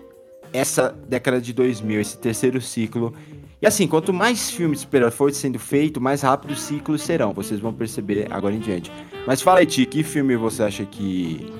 essa 0.53 0.95
década 1.07 1.39
de 1.41 1.51
2000, 1.53 1.99
esse 2.01 2.17
terceiro 2.17 2.59
ciclo. 2.61 3.13
E 3.59 3.65
assim, 3.65 3.87
quanto 3.87 4.13
mais 4.13 4.51
filmes 4.51 4.79
de 4.79 4.85
super 4.85 5.09
for 5.11 5.31
sendo 5.33 5.57
feito, 5.57 5.99
mais 5.99 6.21
rápido 6.21 6.51
os 6.51 6.61
ciclos 6.61 7.01
serão. 7.01 7.33
Vocês 7.33 7.59
vão 7.59 7.73
perceber 7.73 8.27
agora 8.29 8.53
em 8.53 8.59
diante. 8.59 8.91
Mas 9.25 9.41
fala 9.41 9.59
aí, 9.59 9.65
Ti, 9.65 9.85
que 9.87 10.03
filme 10.03 10.35
você 10.35 10.61
acha 10.61 10.85
que 10.85 11.51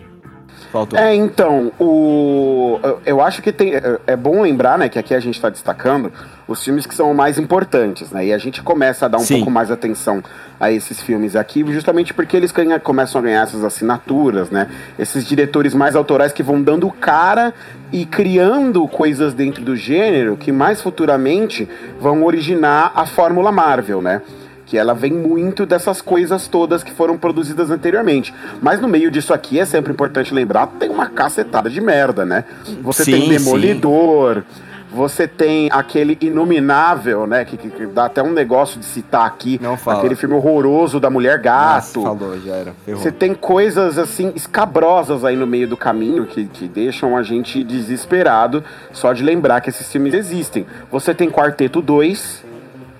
faltou? 0.71 0.97
É, 1.00 1.13
então, 1.15 1.71
o. 1.79 2.79
eu- 3.05 3.21
acho 3.21 3.41
que 3.41 3.51
tem. 3.51 3.75
é- 3.75 4.00
É 4.07 4.15
bom 4.15 4.41
lembrar, 4.41 4.77
né, 4.77 4.89
que 4.89 4.97
aqui 5.00 5.13
a 5.13 5.19
gente 5.19 5.36
está 5.36 5.50
destacando 5.50 6.12
os 6.47 6.63
filmes 6.63 6.86
que 6.86 6.95
são 6.95 7.13
mais 7.13 7.38
importantes, 7.38 8.12
né? 8.12 8.25
E 8.27 8.33
a 8.33 8.38
gente 8.38 8.62
começa 8.63 9.05
a 9.05 9.07
dar 9.09 9.17
um 9.17 9.21
Sim. 9.21 9.36
pouco 9.38 9.51
mais 9.51 9.69
atenção 9.69 10.24
a 10.59 10.71
esses 10.71 11.01
filmes 11.01 11.36
aqui, 11.36 11.63
justamente 11.74 12.13
porque 12.13 12.38
eles 12.38 12.51
ganha- 12.51 12.79
começam 12.79 13.19
a 13.19 13.24
ganhar 13.24 13.43
essas 13.43 13.63
assinaturas, 13.63 14.50
né? 14.50 14.69
Esses 14.97 15.25
diretores 15.25 15.74
mais 15.74 15.95
autorais 15.95 16.31
que 16.31 16.41
vão 16.43 16.62
dando 16.62 16.89
cara 16.91 17.53
e 17.91 18.05
criando 18.05 18.88
coisas 18.88 19.33
dentro 19.33 19.63
do 19.63 19.75
gênero 19.75 20.38
que 20.38 20.51
mais 20.51 20.81
futuramente 20.81 21.67
vão 22.00 22.24
originar 22.24 22.91
a 22.95 23.05
fórmula 23.05 23.51
Marvel, 23.51 24.01
né? 24.01 24.21
Que 24.67 24.77
ela 24.77 24.93
vem 24.93 25.12
muito 25.13 25.65
dessas 25.65 26.01
coisas 26.01 26.47
todas 26.47 26.83
que 26.83 26.91
foram 26.91 27.17
produzidas 27.17 27.71
anteriormente. 27.71 28.33
Mas 28.62 28.79
no 28.79 28.88
meio 28.88 29.09
disso 29.09 29.33
aqui 29.33 29.59
é 29.59 29.65
sempre 29.65 29.91
importante 29.91 30.33
lembrar, 30.33 30.67
tem 30.79 30.89
uma 30.89 31.07
cacetada 31.07 31.69
de 31.69 31.81
merda, 31.81 32.25
né? 32.25 32.43
Você 32.83 33.03
Sim, 33.05 33.12
tem 33.13 33.29
Demolidor, 33.29 34.43
você 34.91 35.27
tem 35.27 35.69
aquele 35.71 36.17
Inominável, 36.19 37.25
né? 37.25 37.45
Que, 37.45 37.55
que- 37.57 37.69
que 37.69 37.86
dá 37.88 38.05
até 38.05 38.21
um 38.21 38.31
negócio 38.31 38.79
de 38.79 38.86
citar 38.86 39.25
aqui. 39.25 39.59
Não 39.62 39.77
fala. 39.77 40.00
Aquele 40.00 40.15
filme 40.15 40.36
horroroso 40.36 41.00
da 41.00 41.09
Mulher 41.09 41.39
Gato. 41.39 42.01
Nossa, 42.01 42.17
falou, 42.19 42.39
já 42.39 42.53
era. 42.55 42.74
Ferrou. 42.86 43.01
Você 43.01 43.12
tem 43.12 43.33
coisas 43.33 43.97
assim 43.97 44.31
escabrosas 44.36 45.24
aí 45.24 45.36
no 45.36 45.47
meio 45.47 45.67
do 45.67 45.77
caminho 45.77 46.25
que, 46.25 46.45
que 46.45 46.67
deixam 46.67 47.15
a 47.15 47.24
gente 47.24 47.63
desesperado 47.63 48.63
só 48.91 49.13
de 49.13 49.24
lembrar 49.24 49.62
que 49.62 49.69
esses 49.69 49.89
filmes 49.91 50.13
existem. 50.13 50.65
Você 50.91 51.13
tem 51.13 51.29
Quarteto 51.29 51.81
2, 51.81 52.43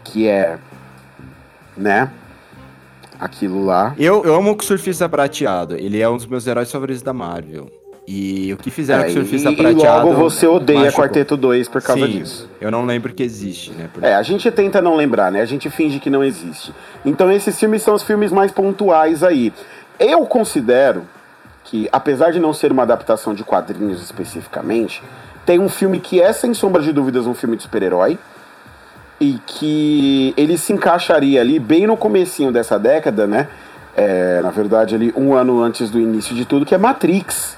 que 0.04 0.28
é. 0.28 0.58
Né? 1.78 2.10
Aquilo 3.20 3.66
lá. 3.66 3.96
Eu, 3.98 4.24
eu 4.24 4.36
amo 4.36 4.56
o 4.60 4.64
Surfista 4.64 5.10
Prateado. 5.10 5.76
Ele 5.76 6.00
é 6.00 6.08
um 6.08 6.18
dos 6.18 6.26
meus 6.26 6.46
heróis 6.46 6.72
favoritos 6.72 7.02
da 7.02 7.14
Marvel. 7.14 7.70
E 8.08 8.54
o 8.54 8.58
que 8.58 8.70
fizeram 8.70 9.02
É, 9.04 9.06
com 9.06 9.10
o 9.12 9.14
Surfista 9.14 9.50
e, 9.50 9.54
e 9.54 9.58
Prateado. 9.58 10.08
logo 10.08 10.18
você 10.18 10.46
odeia 10.48 10.82
machucou. 10.82 11.04
Quarteto 11.04 11.36
2 11.36 11.68
por 11.68 11.82
causa 11.82 12.06
Sim, 12.06 12.12
disso. 12.20 12.50
Eu 12.62 12.72
não 12.72 12.86
lembro 12.86 13.14
que 13.14 13.24
existe, 13.24 13.72
né? 13.72 13.90
É, 14.02 14.14
a 14.16 14.22
gente 14.22 14.50
tenta 14.52 14.82
não 14.82 14.96
lembrar, 14.96 15.32
né? 15.32 15.42
A 15.42 15.46
gente 15.46 15.70
finge 15.70 16.00
que 16.00 16.10
não 16.10 16.24
existe. 16.24 16.74
Então 17.04 17.32
esses 17.32 17.60
filmes 17.60 17.82
são 17.82 17.96
os 17.96 18.04
filmes 18.04 18.32
mais 18.32 18.52
pontuais 18.52 19.24
aí. 19.24 19.52
Eu 20.00 20.26
considero 20.26 21.04
que, 21.66 21.90
apesar 21.92 22.32
de 22.32 22.40
não 22.40 22.54
ser 22.54 22.72
uma 22.72 22.84
adaptação 22.84 23.34
de 23.34 23.44
quadrinhos 23.44 24.02
especificamente, 24.02 25.02
tem 25.46 25.60
um 25.60 25.68
filme 25.68 26.00
que 26.00 26.22
é, 26.22 26.32
sem 26.32 26.54
sombra 26.54 26.82
de 26.82 26.94
dúvidas, 26.94 27.26
um 27.26 27.34
filme 27.34 27.58
de 27.58 27.64
super-herói. 27.64 28.18
E 29.20 29.40
que 29.46 30.34
ele 30.38 30.58
se 30.58 30.72
encaixaria 30.74 31.42
ali 31.42 31.60
bem 31.60 31.88
no 31.88 31.98
comecinho 31.98 32.52
dessa 32.52 32.78
década, 32.78 33.26
né? 33.26 33.48
É, 33.96 34.42
na 34.42 34.52
verdade, 34.52 34.94
ali 34.94 35.12
um 35.16 35.34
ano 35.34 35.62
antes 35.62 35.90
do 35.90 36.00
início 36.00 36.36
de 36.36 36.46
tudo, 36.46 36.66
que 36.66 36.76
é 36.76 36.78
Matrix. 36.78 37.58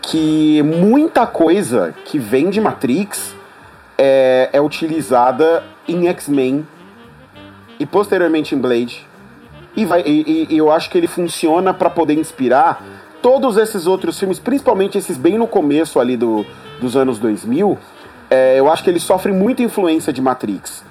Que 0.00 0.62
muita 0.62 1.26
coisa 1.26 1.94
que 2.04 2.18
vem 2.18 2.50
de 2.50 2.60
Matrix 2.60 3.34
é, 3.96 4.48
é 4.52 4.60
utilizada 4.60 5.62
em 5.86 6.08
X-Men 6.08 6.66
e 7.78 7.86
posteriormente 7.86 8.54
em 8.54 8.58
Blade. 8.58 9.06
E, 9.76 9.84
vai, 9.84 10.02
e, 10.04 10.48
e- 10.50 10.56
eu 10.56 10.70
acho 10.72 10.90
que 10.90 10.98
ele 10.98 11.06
funciona 11.06 11.72
para 11.72 11.88
poder 11.88 12.14
inspirar 12.14 12.82
todos 13.22 13.56
esses 13.56 13.86
outros 13.86 14.18
filmes, 14.18 14.38
principalmente 14.38 14.98
esses 14.98 15.16
bem 15.16 15.38
no 15.38 15.46
começo 15.46 16.00
ali 16.00 16.16
do, 16.16 16.44
dos 16.80 16.96
anos 16.96 17.18
2000. 17.18 17.78
É, 18.32 18.58
eu 18.58 18.72
acho 18.72 18.82
que 18.82 18.88
ele 18.88 18.98
sofre 18.98 19.30
muita 19.30 19.62
influência 19.62 20.10
de 20.10 20.22
Matrix. 20.22 20.82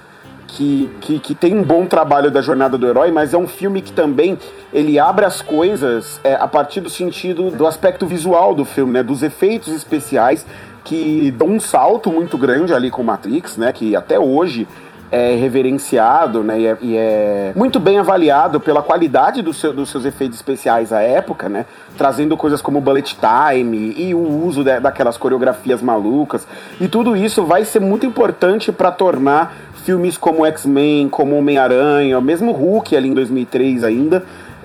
Que, 0.45 0.91
que, 0.99 1.17
que 1.17 1.33
tem 1.33 1.57
um 1.57 1.63
bom 1.63 1.87
trabalho 1.87 2.29
da 2.29 2.41
jornada 2.41 2.77
do 2.77 2.85
herói, 2.85 3.09
mas 3.09 3.33
é 3.33 3.37
um 3.37 3.47
filme 3.47 3.81
que 3.81 3.91
também 3.91 4.37
ele 4.71 4.99
abre 4.99 5.25
as 5.25 5.41
coisas 5.41 6.19
é, 6.23 6.35
a 6.35 6.47
partir 6.47 6.81
do 6.81 6.89
sentido 6.89 7.49
do 7.49 7.65
aspecto 7.65 8.05
visual 8.05 8.53
do 8.53 8.63
filme, 8.63 8.91
né? 8.93 9.01
Dos 9.01 9.23
efeitos 9.23 9.73
especiais 9.73 10.45
que 10.83 11.31
dão 11.31 11.47
um 11.47 11.59
salto 11.59 12.11
muito 12.11 12.37
grande 12.37 12.73
ali 12.73 12.91
com 12.91 13.01
Matrix, 13.01 13.57
né? 13.57 13.71
Que 13.71 13.95
até 13.95 14.19
hoje 14.19 14.67
é 15.11 15.35
reverenciado 15.35 16.41
né, 16.41 16.57
e, 16.59 16.65
é, 16.67 16.77
e 16.81 16.95
é 16.95 17.51
muito 17.53 17.79
bem 17.81 17.99
avaliado 17.99 18.59
pela 18.61 18.81
qualidade 18.81 19.41
do 19.41 19.53
seu- 19.53 19.73
dos 19.73 19.89
seus 19.89 20.05
efeitos 20.05 20.37
especiais 20.37 20.93
à 20.93 21.01
época, 21.01 21.49
né, 21.49 21.65
trazendo 21.97 22.37
coisas 22.37 22.61
como 22.61 22.79
bullet 22.79 23.17
time 23.17 23.93
e 23.97 24.15
o 24.15 24.45
uso 24.45 24.63
da- 24.63 24.79
daquelas 24.79 25.17
coreografias 25.17 25.81
malucas. 25.81 26.47
E 26.79 26.87
tudo 26.87 27.15
isso 27.15 27.43
vai 27.43 27.65
ser 27.65 27.81
muito 27.81 28.05
importante 28.05 28.71
para 28.71 28.89
tornar 28.89 29.53
filmes 29.83 30.17
como 30.17 30.45
X-Men, 30.45 31.09
como 31.09 31.37
Homem-Aranha, 31.37 32.21
mesmo 32.21 32.51
Hulk 32.53 32.95
ali 32.95 33.09
em 33.09 33.13
2003 33.13 33.83
ainda, 33.83 34.23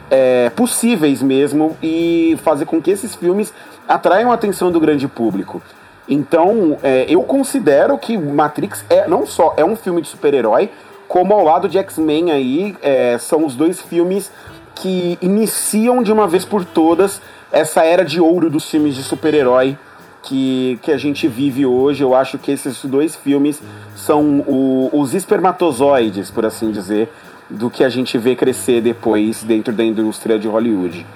é, 0.09 0.51
possíveis 0.51 1.21
mesmo 1.23 1.77
e 1.83 2.39
fazer 2.45 2.67
com 2.67 2.81
que 2.81 2.91
esses 2.93 3.17
filmes 3.17 3.53
atraiam 3.89 4.31
a 4.31 4.35
atenção 4.35 4.71
do 4.71 4.79
grande 4.79 5.09
público. 5.09 5.61
Então, 6.09 6.79
é, 6.83 7.07
eu 7.09 7.23
considero 7.23 7.99
que 7.99 8.17
Matrix 8.17 8.85
é 8.89 9.09
não 9.09 9.27
só 9.27 9.55
é 9.57 9.65
um 9.65 9.75
filme 9.75 10.01
de 10.01 10.09
super-herói, 10.09 10.71
como 11.09 11.35
ao 11.35 11.45
lado 11.45 11.69
de 11.69 11.79
X-Men 11.79 12.31
aí, 12.31 12.77
é, 12.83 13.17
são 13.19 13.45
os 13.45 13.55
dois 13.55 13.81
filmes 13.81 14.31
que 14.75 15.19
iniciam 15.23 16.03
de 16.03 16.13
uma 16.13 16.29
vez 16.29 16.45
por 16.45 16.65
todas 16.65 17.21
essa 17.51 17.85
era 17.85 18.05
de 18.05 18.21
ouro 18.21 18.51
dos 18.51 18.69
filmes 18.69 18.95
de 18.95 19.03
super-herói 19.03 19.79
que, 20.23 20.79
que 20.83 20.93
a 20.93 20.99
gente 20.99 21.29
vive 21.29 21.65
hoje. 21.65 22.03
Eu 22.03 22.15
acho 22.15 22.39
que 22.39 22.51
esses 22.51 22.85
dois 22.85 23.15
filmes 23.17 23.63
são 23.95 24.41
o, 24.41 24.91
os 24.93 25.15
espermatozoides, 25.15 26.31
por 26.31 26.45
assim 26.45 26.71
dizer, 26.71 27.09
do 27.49 27.71
que 27.71 27.85
a 27.85 27.89
gente 27.89 28.19
vê 28.19 28.35
crescer 28.35 28.81
depois 28.81 29.43
dentro 29.45 29.73
da 29.73 29.85
indústria 29.85 30.39
de 30.39 30.49
Hollywood. 30.49 31.07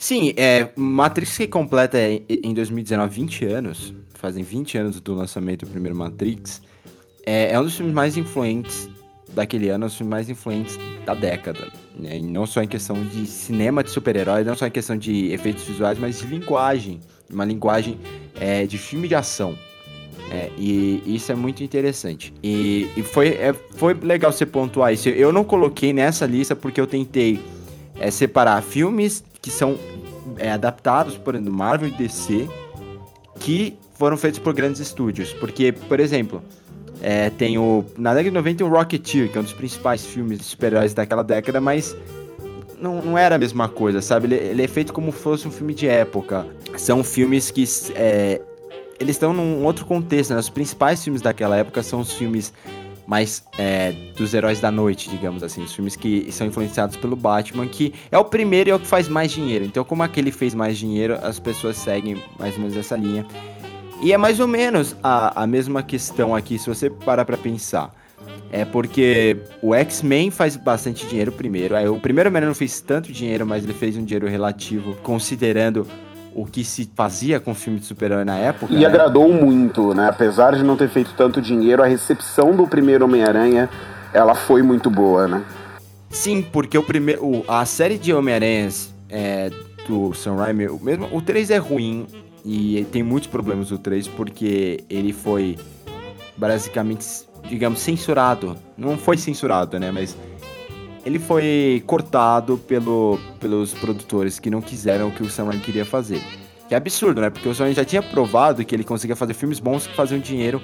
Sim, 0.00 0.32
é, 0.34 0.70
Matrix 0.74 1.36
que 1.36 1.46
completa 1.46 1.98
em 2.26 2.54
2019 2.54 3.14
20 3.14 3.44
anos, 3.44 3.94
fazem 4.14 4.42
20 4.42 4.78
anos 4.78 4.98
do 4.98 5.14
lançamento 5.14 5.66
do 5.66 5.70
primeiro 5.70 5.94
Matrix, 5.94 6.62
é, 7.26 7.52
é 7.52 7.60
um 7.60 7.64
dos 7.64 7.76
filmes 7.76 7.94
mais 7.94 8.16
influentes 8.16 8.88
daquele 9.34 9.68
ano, 9.68 9.84
um 9.84 9.88
dos 9.88 9.98
filmes 9.98 10.10
mais 10.10 10.30
influentes 10.30 10.78
da 11.04 11.12
década. 11.12 11.68
Né? 11.94 12.16
E 12.16 12.22
não 12.22 12.46
só 12.46 12.62
em 12.62 12.66
questão 12.66 12.96
de 13.04 13.26
cinema 13.26 13.84
de 13.84 13.90
super-heróis, 13.90 14.46
não 14.46 14.56
só 14.56 14.66
em 14.66 14.70
questão 14.70 14.96
de 14.96 15.32
efeitos 15.32 15.64
visuais, 15.64 15.98
mas 15.98 16.18
de 16.18 16.26
linguagem. 16.26 16.98
Uma 17.30 17.44
linguagem 17.44 18.00
é, 18.40 18.64
de 18.64 18.78
filme 18.78 19.06
de 19.06 19.14
ação. 19.14 19.54
É, 20.30 20.50
e 20.56 21.02
isso 21.04 21.30
é 21.30 21.34
muito 21.34 21.62
interessante. 21.62 22.32
E, 22.42 22.88
e 22.96 23.02
foi, 23.02 23.28
é, 23.28 23.52
foi 23.52 23.92
legal 23.92 24.32
você 24.32 24.46
pontuar 24.46 24.94
isso. 24.94 25.10
Eu 25.10 25.30
não 25.30 25.44
coloquei 25.44 25.92
nessa 25.92 26.24
lista 26.24 26.56
porque 26.56 26.80
eu 26.80 26.86
tentei 26.86 27.38
é, 27.96 28.10
separar 28.10 28.62
filmes 28.62 29.28
que 29.42 29.50
são 29.50 29.78
é, 30.36 30.50
adaptados, 30.52 31.16
por 31.16 31.38
Marvel 31.40 31.88
e 31.88 31.92
DC, 31.92 32.48
que 33.38 33.76
foram 33.94 34.16
feitos 34.16 34.38
por 34.38 34.52
grandes 34.52 34.80
estúdios. 34.80 35.32
Porque, 35.32 35.72
por 35.72 36.00
exemplo, 36.00 36.42
é, 37.02 37.30
tem 37.30 37.58
o. 37.58 37.84
Na 37.96 38.10
década 38.10 38.30
de 38.30 38.34
90 38.34 38.58
tem 38.58 38.66
o 38.66 38.70
Rocketeer, 38.70 39.30
que 39.30 39.38
é 39.38 39.40
um 39.40 39.44
dos 39.44 39.52
principais 39.52 40.04
filmes 40.04 40.38
de 40.38 40.44
super-heróis 40.44 40.92
daquela 40.92 41.22
década, 41.22 41.60
mas 41.60 41.96
não, 42.80 43.00
não 43.02 43.18
era 43.18 43.36
a 43.36 43.38
mesma 43.38 43.68
coisa, 43.68 44.00
sabe? 44.02 44.26
Ele, 44.26 44.34
ele, 44.36 44.62
é 44.62 44.68
feito 44.68 44.92
como 44.92 45.12
fosse 45.12 45.48
um 45.48 45.50
filme 45.50 45.74
de 45.74 45.86
época. 45.86 46.46
São 46.76 47.02
filmes 47.02 47.50
que. 47.50 47.64
É, 47.94 48.40
eles 48.98 49.16
estão 49.16 49.32
num 49.32 49.64
outro 49.64 49.86
contexto, 49.86 50.34
né? 50.34 50.40
Os 50.40 50.50
principais 50.50 51.02
filmes 51.02 51.22
daquela 51.22 51.56
época 51.56 51.82
são 51.82 52.00
os 52.00 52.12
filmes 52.12 52.52
mais 53.10 53.42
é, 53.58 53.92
dos 54.16 54.32
heróis 54.34 54.60
da 54.60 54.70
noite, 54.70 55.10
digamos 55.10 55.42
assim. 55.42 55.64
Os 55.64 55.74
filmes 55.74 55.96
que 55.96 56.30
são 56.30 56.46
influenciados 56.46 56.94
pelo 56.96 57.16
Batman, 57.16 57.66
que 57.66 57.92
é 58.08 58.16
o 58.16 58.24
primeiro 58.24 58.70
e 58.70 58.70
é 58.70 58.74
o 58.76 58.78
que 58.78 58.86
faz 58.86 59.08
mais 59.08 59.32
dinheiro. 59.32 59.64
Então, 59.64 59.82
como 59.82 60.04
aquele 60.04 60.30
fez 60.30 60.54
mais 60.54 60.78
dinheiro, 60.78 61.18
as 61.20 61.40
pessoas 61.40 61.76
seguem 61.76 62.22
mais 62.38 62.54
ou 62.54 62.60
menos 62.60 62.76
essa 62.76 62.96
linha. 62.96 63.26
E 64.00 64.12
é 64.12 64.16
mais 64.16 64.38
ou 64.38 64.46
menos 64.46 64.94
a, 65.02 65.42
a 65.42 65.44
mesma 65.44 65.82
questão 65.82 66.36
aqui, 66.36 66.56
se 66.56 66.68
você 66.68 66.88
parar 66.88 67.24
pra 67.24 67.36
pensar. 67.36 67.92
É 68.52 68.64
porque 68.64 69.36
o 69.60 69.74
X-Men 69.74 70.30
faz 70.30 70.56
bastante 70.56 71.04
dinheiro 71.04 71.32
primeiro. 71.32 71.74
O 71.92 71.98
primeiro 71.98 72.28
Homem-Aranha 72.28 72.50
não 72.50 72.54
fez 72.54 72.80
tanto 72.80 73.12
dinheiro, 73.12 73.44
mas 73.44 73.64
ele 73.64 73.74
fez 73.74 73.96
um 73.96 74.04
dinheiro 74.04 74.28
relativo, 74.28 74.94
considerando 75.02 75.84
o 76.34 76.46
que 76.46 76.64
se 76.64 76.90
fazia 76.94 77.40
com 77.40 77.52
o 77.52 77.54
filme 77.54 77.80
de 77.80 77.86
super-herói 77.86 78.24
na 78.24 78.36
época. 78.36 78.72
E 78.72 78.78
né? 78.78 78.86
agradou 78.86 79.32
muito, 79.32 79.94
né? 79.94 80.08
Apesar 80.08 80.54
de 80.54 80.62
não 80.62 80.76
ter 80.76 80.88
feito 80.88 81.12
tanto 81.16 81.40
dinheiro, 81.40 81.82
a 81.82 81.86
recepção 81.86 82.54
do 82.54 82.66
primeiro 82.66 83.04
Homem-Aranha, 83.04 83.68
ela 84.12 84.34
foi 84.34 84.62
muito 84.62 84.90
boa, 84.90 85.26
né? 85.26 85.42
Sim, 86.10 86.42
porque 86.42 86.76
o 86.76 86.82
primeiro, 86.82 87.44
a 87.46 87.64
série 87.64 87.96
de 87.96 88.12
Homem-Aranhas 88.12 88.92
é, 89.08 89.50
do 89.86 90.12
Sam 90.14 90.36
Raimi, 90.36 90.66
o, 90.68 90.78
mesmo, 90.80 91.08
o 91.12 91.20
3 91.22 91.50
é 91.50 91.58
ruim, 91.58 92.06
e 92.44 92.86
tem 92.90 93.02
muitos 93.02 93.28
problemas 93.28 93.70
o 93.70 93.78
3 93.78 94.08
porque 94.08 94.84
ele 94.88 95.12
foi 95.12 95.58
basicamente, 96.36 97.06
digamos, 97.48 97.80
censurado. 97.80 98.56
Não 98.76 98.96
foi 98.96 99.16
censurado, 99.16 99.78
né? 99.78 99.90
Mas 99.90 100.16
ele 101.04 101.18
foi 101.18 101.82
cortado 101.86 102.58
pelo, 102.58 103.18
pelos 103.38 103.72
produtores 103.74 104.38
que 104.38 104.50
não 104.50 104.60
quiseram 104.60 105.08
o 105.08 105.12
que 105.12 105.22
o 105.22 105.30
Sam 105.30 105.44
Raimi 105.46 105.62
queria 105.62 105.84
fazer. 105.84 106.20
Que 106.68 106.74
é 106.74 106.76
absurdo, 106.76 107.20
né? 107.20 107.30
Porque 107.30 107.48
o 107.48 107.54
Sam 107.54 107.64
Raimi 107.64 107.76
já 107.76 107.84
tinha 107.84 108.02
provado 108.02 108.64
que 108.64 108.74
ele 108.74 108.84
conseguia 108.84 109.16
fazer 109.16 109.34
filmes 109.34 109.58
bons 109.58 109.86
que 109.86 109.94
faziam 109.94 110.20
dinheiro 110.20 110.60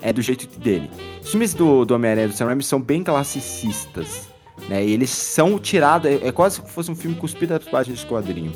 é 0.00 0.12
do 0.12 0.20
jeito 0.20 0.46
dele. 0.58 0.90
Os 1.22 1.30
filmes 1.30 1.54
do, 1.54 1.84
do 1.84 1.94
Homem-Aranha 1.94 2.28
do 2.28 2.34
Sam 2.34 2.46
Raimi 2.46 2.62
são 2.62 2.80
bem 2.80 3.02
classicistas, 3.02 4.28
né? 4.68 4.84
E 4.84 4.92
eles 4.92 5.10
são 5.10 5.58
tirados, 5.58 6.10
é, 6.10 6.28
é 6.28 6.32
quase 6.32 6.56
se 6.56 6.62
fosse 6.62 6.90
um 6.90 6.96
filme 6.96 7.16
cuspido 7.16 7.58
das 7.58 7.64
páginas 7.64 8.00
de 8.00 8.06
quadrinho. 8.06 8.52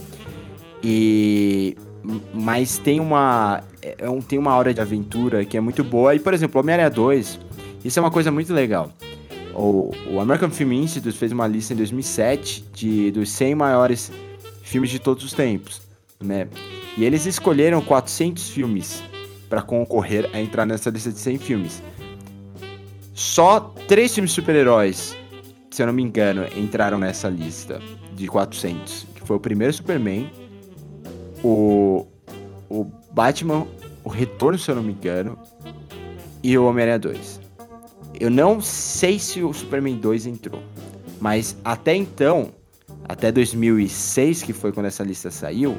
E 0.83 1.77
mas 2.33 2.79
tem 2.79 3.01
uma 3.01 3.63
é, 3.83 3.97
é 3.99 4.21
tem 4.29 4.39
uma 4.39 4.55
hora 4.55 4.73
de 4.73 4.81
aventura 4.81 5.45
que 5.45 5.57
é 5.57 5.61
muito 5.61 5.83
boa. 5.83 6.15
E, 6.15 6.21
por 6.21 6.35
exemplo, 6.35 6.61
Homem-Aranha 6.61 6.91
2, 6.91 7.41
isso 7.85 7.99
é 7.99 8.03
uma 8.03 8.11
coisa 8.11 8.31
muito 8.31 8.53
legal. 8.53 8.93
O, 9.57 9.90
o 10.11 10.21
American 10.21 10.51
Film 10.51 10.73
Institute 10.73 11.16
fez 11.16 11.33
uma 11.33 11.47
lista 11.47 11.73
em 11.73 11.77
2007 11.77 12.62
de, 12.75 13.11
dos 13.11 13.31
100 13.31 13.55
maiores 13.55 14.12
filmes 14.62 14.90
de 14.90 14.99
todos 14.99 15.25
os 15.25 15.33
tempos, 15.33 15.81
né? 16.23 16.47
E 16.95 17.05
eles 17.05 17.25
escolheram 17.25 17.81
400 17.81 18.51
filmes 18.51 19.03
para 19.49 19.62
concorrer 19.62 20.29
a 20.35 20.40
entrar 20.40 20.66
nessa 20.66 20.90
lista 20.90 21.11
de 21.11 21.19
100 21.19 21.38
filmes. 21.38 21.83
Só 23.14 23.75
três 23.88 24.14
filmes 24.14 24.33
super-heróis, 24.33 25.16
se 25.71 25.83
eu 25.83 25.87
não 25.87 25.95
me 25.95 26.03
engano, 26.03 26.47
entraram 26.55 26.99
nessa 26.99 27.31
lista 27.31 27.81
de 28.14 28.27
400, 28.27 29.07
que 29.14 29.23
foi 29.23 29.37
o 29.37 29.40
primeiro 29.40 29.73
Superman, 29.73 30.31
o, 31.42 32.07
o 32.69 32.85
Batman, 33.12 33.66
o 34.05 34.11
Retorno, 34.11 34.59
se 34.59 34.71
eu 34.71 34.75
não 34.75 34.83
me 34.83 34.92
engano, 34.92 35.38
e 36.42 36.59
o 36.59 36.66
Homem-Aranha 36.66 36.99
2. 36.99 37.46
Eu 38.19 38.31
não 38.31 38.61
sei 38.61 39.19
se 39.19 39.43
o 39.43 39.53
Superman 39.53 39.97
2 39.97 40.27
entrou, 40.27 40.63
mas 41.21 41.57
até 41.65 41.95
então, 41.95 42.51
até 43.09 43.31
2006, 43.31 44.43
que 44.43 44.53
foi 44.53 44.73
quando 44.73 44.87
essa 44.87 45.05
lista 45.05 45.31
saiu, 45.31 45.77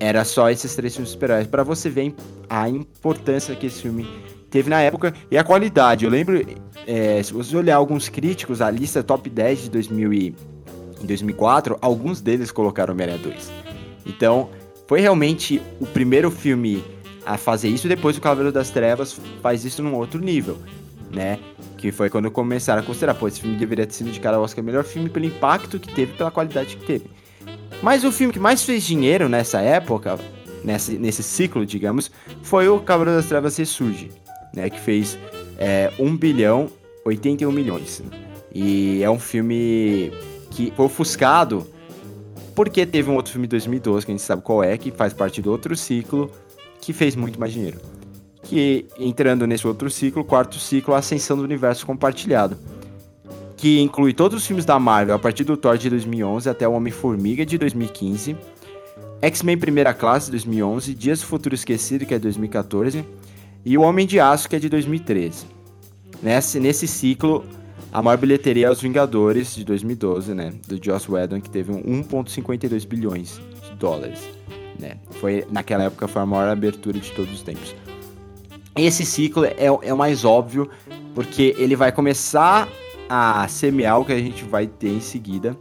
era 0.00 0.24
só 0.24 0.50
esses 0.50 0.74
três 0.74 0.94
filmes 0.94 1.10
super-heróis. 1.10 1.46
Pra 1.46 1.62
você 1.62 1.88
ver 1.88 2.14
a 2.48 2.68
importância 2.68 3.54
que 3.54 3.66
esse 3.66 3.82
filme 3.82 4.06
teve 4.50 4.70
na 4.70 4.80
época 4.80 5.12
e 5.30 5.36
a 5.36 5.44
qualidade. 5.44 6.04
Eu 6.04 6.10
lembro, 6.10 6.40
é, 6.86 7.22
se 7.22 7.32
você 7.32 7.56
olhar 7.56 7.76
alguns 7.76 8.08
críticos, 8.08 8.60
a 8.60 8.70
lista 8.70 9.02
top 9.02 9.28
10 9.28 9.62
de 9.62 9.70
2000 9.70 10.12
e, 10.12 10.34
2004, 11.02 11.76
alguns 11.80 12.20
deles 12.20 12.50
colocaram 12.50 12.94
Homem-Aranha 12.94 13.22
2. 13.22 13.52
Então, 14.06 14.48
foi 14.86 15.00
realmente 15.00 15.60
o 15.80 15.86
primeiro 15.86 16.30
filme 16.30 16.84
a 17.26 17.36
fazer 17.38 17.68
isso, 17.68 17.88
depois 17.88 18.16
o 18.16 18.20
Cavaleiro 18.20 18.52
das 18.52 18.70
Trevas 18.70 19.18
faz 19.42 19.64
isso 19.64 19.82
num 19.82 19.94
outro 19.94 20.20
nível, 20.20 20.58
né? 21.14 21.38
Que 21.76 21.92
foi 21.92 22.10
quando 22.10 22.30
começaram 22.30 22.82
a 22.82 22.84
considerar, 22.84 23.14
pô, 23.14 23.28
esse 23.28 23.40
filme 23.40 23.56
deveria 23.56 23.86
ter 23.86 23.94
sido 23.94 24.08
indicado 24.08 24.36
ao 24.36 24.42
Oscar 24.42 24.64
melhor 24.64 24.84
filme 24.84 25.08
pelo 25.08 25.24
impacto 25.24 25.78
que 25.78 25.92
teve, 25.94 26.12
pela 26.14 26.30
qualidade 26.30 26.76
que 26.76 26.84
teve. 26.84 27.06
Mas 27.82 28.04
o 28.04 28.12
filme 28.12 28.32
que 28.32 28.40
mais 28.40 28.62
fez 28.62 28.84
dinheiro 28.84 29.28
nessa 29.28 29.60
época, 29.60 30.18
nesse, 30.62 30.98
nesse 30.98 31.22
ciclo, 31.22 31.64
digamos, 31.64 32.10
foi 32.42 32.68
o 32.68 32.80
Cavaleiro 32.80 33.20
das 33.20 33.28
Trevas 33.28 33.56
Ressurge, 33.56 34.10
né? 34.54 34.68
Que 34.70 34.80
fez 34.80 35.18
é, 35.58 35.92
1 35.98 36.16
bilhão 36.16 36.70
81 37.04 37.52
milhões. 37.52 38.02
E 38.52 39.02
é 39.02 39.10
um 39.10 39.18
filme 39.18 40.12
que 40.50 40.72
foi 40.76 40.86
ofuscado 40.86 41.66
porque 42.54 42.86
teve 42.86 43.10
um 43.10 43.16
outro 43.16 43.32
filme 43.32 43.46
de 43.46 43.50
2012, 43.50 44.06
que 44.06 44.12
a 44.12 44.14
gente 44.14 44.24
sabe 44.24 44.42
qual 44.42 44.62
é, 44.62 44.78
que 44.78 44.90
faz 44.90 45.12
parte 45.12 45.42
do 45.42 45.50
outro 45.50 45.76
ciclo, 45.76 46.30
que 46.80 46.92
fez 46.92 47.16
muito 47.16 47.38
mais 47.38 47.52
dinheiro. 47.52 47.80
Que 48.44 48.86
entrando 48.98 49.46
nesse 49.46 49.66
outro 49.66 49.90
ciclo, 49.90 50.24
quarto 50.24 50.58
ciclo, 50.58 50.94
a 50.94 50.98
Ascensão 50.98 51.36
do 51.36 51.42
Universo 51.42 51.84
Compartilhado. 51.84 52.56
Que 53.56 53.80
inclui 53.80 54.12
todos 54.12 54.42
os 54.42 54.46
filmes 54.46 54.64
da 54.64 54.78
Marvel 54.78 55.14
a 55.14 55.18
partir 55.18 55.44
do 55.44 55.56
Thor 55.56 55.76
de 55.76 55.90
2011 55.90 56.48
até 56.48 56.68
o 56.68 56.72
Homem-Formiga 56.72 57.44
de 57.46 57.56
2015. 57.58 58.36
X-Men 59.22 59.56
Primeira 59.56 59.94
Classe 59.94 60.26
de 60.26 60.32
2011, 60.32 60.94
Dias 60.94 61.20
do 61.20 61.26
Futuro 61.26 61.54
Esquecido, 61.54 62.04
que 62.04 62.12
é 62.12 62.18
2014, 62.18 63.04
e 63.64 63.78
O 63.78 63.82
Homem 63.82 64.06
de 64.06 64.20
Aço, 64.20 64.48
que 64.48 64.56
é 64.56 64.58
de 64.58 64.68
2013. 64.68 65.46
Nesse, 66.22 66.60
nesse 66.60 66.86
ciclo, 66.86 67.42
a 67.90 68.02
maior 68.02 68.18
bilheteria 68.18 68.66
é 68.66 68.70
Os 68.70 68.82
Vingadores, 68.82 69.54
de 69.54 69.64
2012, 69.64 70.34
né? 70.34 70.52
Do 70.68 70.78
Joss 70.84 71.10
Whedon, 71.10 71.40
que 71.40 71.48
teve 71.48 71.72
1,52 71.72 72.86
bilhões 72.86 73.40
de 73.62 73.76
dólares. 73.76 74.20
Né? 74.78 74.96
Foi, 75.12 75.46
naquela 75.50 75.84
época 75.84 76.06
foi 76.06 76.20
a 76.20 76.26
maior 76.26 76.48
abertura 76.48 76.98
de 76.98 77.10
todos 77.12 77.32
os 77.32 77.42
tempos. 77.42 77.74
Esse 78.76 79.04
ciclo 79.04 79.44
é, 79.44 79.54
é 79.82 79.94
o 79.94 79.96
mais 79.96 80.24
óbvio, 80.24 80.68
porque 81.14 81.54
ele 81.58 81.76
vai 81.76 81.92
começar 81.92 82.68
a 83.08 83.46
semear 83.48 84.00
o 84.00 84.04
que 84.04 84.12
a 84.12 84.18
gente 84.18 84.44
vai 84.44 84.66
ter 84.66 84.88
em 84.88 85.00
seguida. 85.00 85.56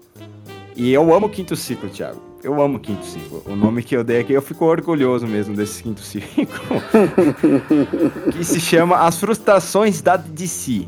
E 0.75 0.91
eu 0.91 1.13
amo 1.13 1.27
o 1.27 1.29
quinto 1.29 1.55
ciclo, 1.55 1.89
Thiago. 1.89 2.19
Eu 2.43 2.61
amo 2.61 2.77
o 2.77 2.79
quinto 2.79 3.05
ciclo. 3.05 3.43
O 3.45 3.55
nome 3.55 3.83
que 3.83 3.95
eu 3.95 4.03
dei 4.03 4.19
aqui, 4.19 4.33
eu 4.33 4.41
fico 4.41 4.65
orgulhoso 4.65 5.27
mesmo 5.27 5.55
desse 5.55 5.83
quinto 5.83 6.01
ciclo. 6.01 6.45
que 8.33 8.43
se 8.43 8.59
chama 8.59 8.97
As 8.97 9.17
Frustrações 9.17 10.01
da 10.01 10.17
DC. 10.17 10.87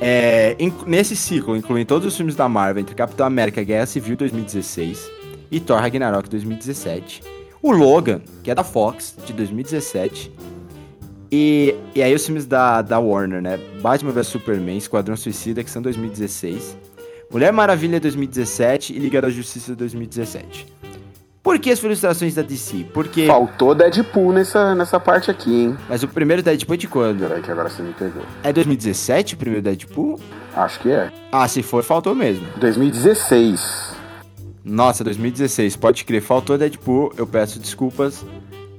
É, 0.00 0.56
nesse 0.84 1.14
ciclo, 1.14 1.56
incluindo 1.56 1.86
todos 1.86 2.08
os 2.08 2.16
filmes 2.16 2.34
da 2.34 2.48
Marvel, 2.48 2.82
entre 2.82 2.94
Capitão 2.94 3.24
América 3.24 3.62
e 3.62 3.64
Guerra 3.64 3.86
Civil 3.86 4.16
2016, 4.16 5.08
e 5.50 5.60
Thor 5.60 5.78
Ragnarok 5.78 6.28
2017. 6.28 7.22
O 7.62 7.70
Logan, 7.70 8.20
que 8.42 8.50
é 8.50 8.54
da 8.54 8.64
Fox, 8.64 9.16
de 9.24 9.32
2017. 9.32 10.32
E, 11.32 11.74
e 11.94 12.02
aí 12.02 12.14
os 12.14 12.26
filmes 12.26 12.44
da, 12.44 12.82
da 12.82 12.98
Warner, 12.98 13.40
né? 13.40 13.58
Batman 13.80 14.12
vs 14.12 14.26
Superman, 14.26 14.76
Esquadrão 14.76 15.16
Suicida, 15.16 15.64
que 15.64 15.70
são 15.70 15.80
2016. 15.80 16.76
Mulher 17.30 17.50
Maravilha 17.54 17.98
2017 17.98 18.92
e 18.92 18.98
Liga 18.98 19.22
da 19.22 19.30
Justiça 19.30 19.74
2017. 19.74 20.66
Por 21.42 21.58
que 21.58 21.70
as 21.70 21.80
frustrações 21.80 22.34
da 22.34 22.42
DC? 22.42 22.86
Porque. 22.92 23.26
Faltou 23.26 23.74
Deadpool 23.74 24.32
nessa, 24.32 24.74
nessa 24.74 25.00
parte 25.00 25.30
aqui, 25.30 25.62
hein? 25.62 25.78
Mas 25.88 26.02
o 26.02 26.08
primeiro 26.08 26.42
Deadpool 26.42 26.74
é 26.74 26.76
de 26.76 26.86
quando? 26.86 27.26
Peraí 27.26 27.42
que 27.42 27.50
agora 27.50 27.70
você 27.70 27.82
me 27.82 27.94
pegou. 27.94 28.22
É 28.44 28.52
2017 28.52 29.34
o 29.34 29.36
primeiro 29.38 29.62
Deadpool? 29.62 30.20
Acho 30.54 30.80
que 30.80 30.90
é. 30.90 31.10
Ah, 31.32 31.48
se 31.48 31.62
for, 31.62 31.82
faltou 31.82 32.14
mesmo. 32.14 32.46
2016. 32.58 33.96
Nossa, 34.62 35.02
2016, 35.02 35.74
pode 35.76 36.04
crer, 36.04 36.20
faltou 36.20 36.56
Deadpool, 36.56 37.12
eu 37.16 37.26
peço 37.26 37.58
desculpas. 37.58 38.24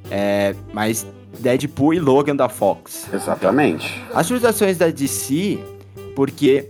É, 0.10 0.56
mas 0.72 1.06
Deadpool 1.40 1.94
e 1.94 2.00
Logan 2.00 2.36
da 2.36 2.48
Fox. 2.50 3.08
Exatamente. 3.14 4.02
As 4.14 4.28
frustrações 4.28 4.78
da 4.78 4.88
DC, 4.90 5.60
porque 6.16 6.70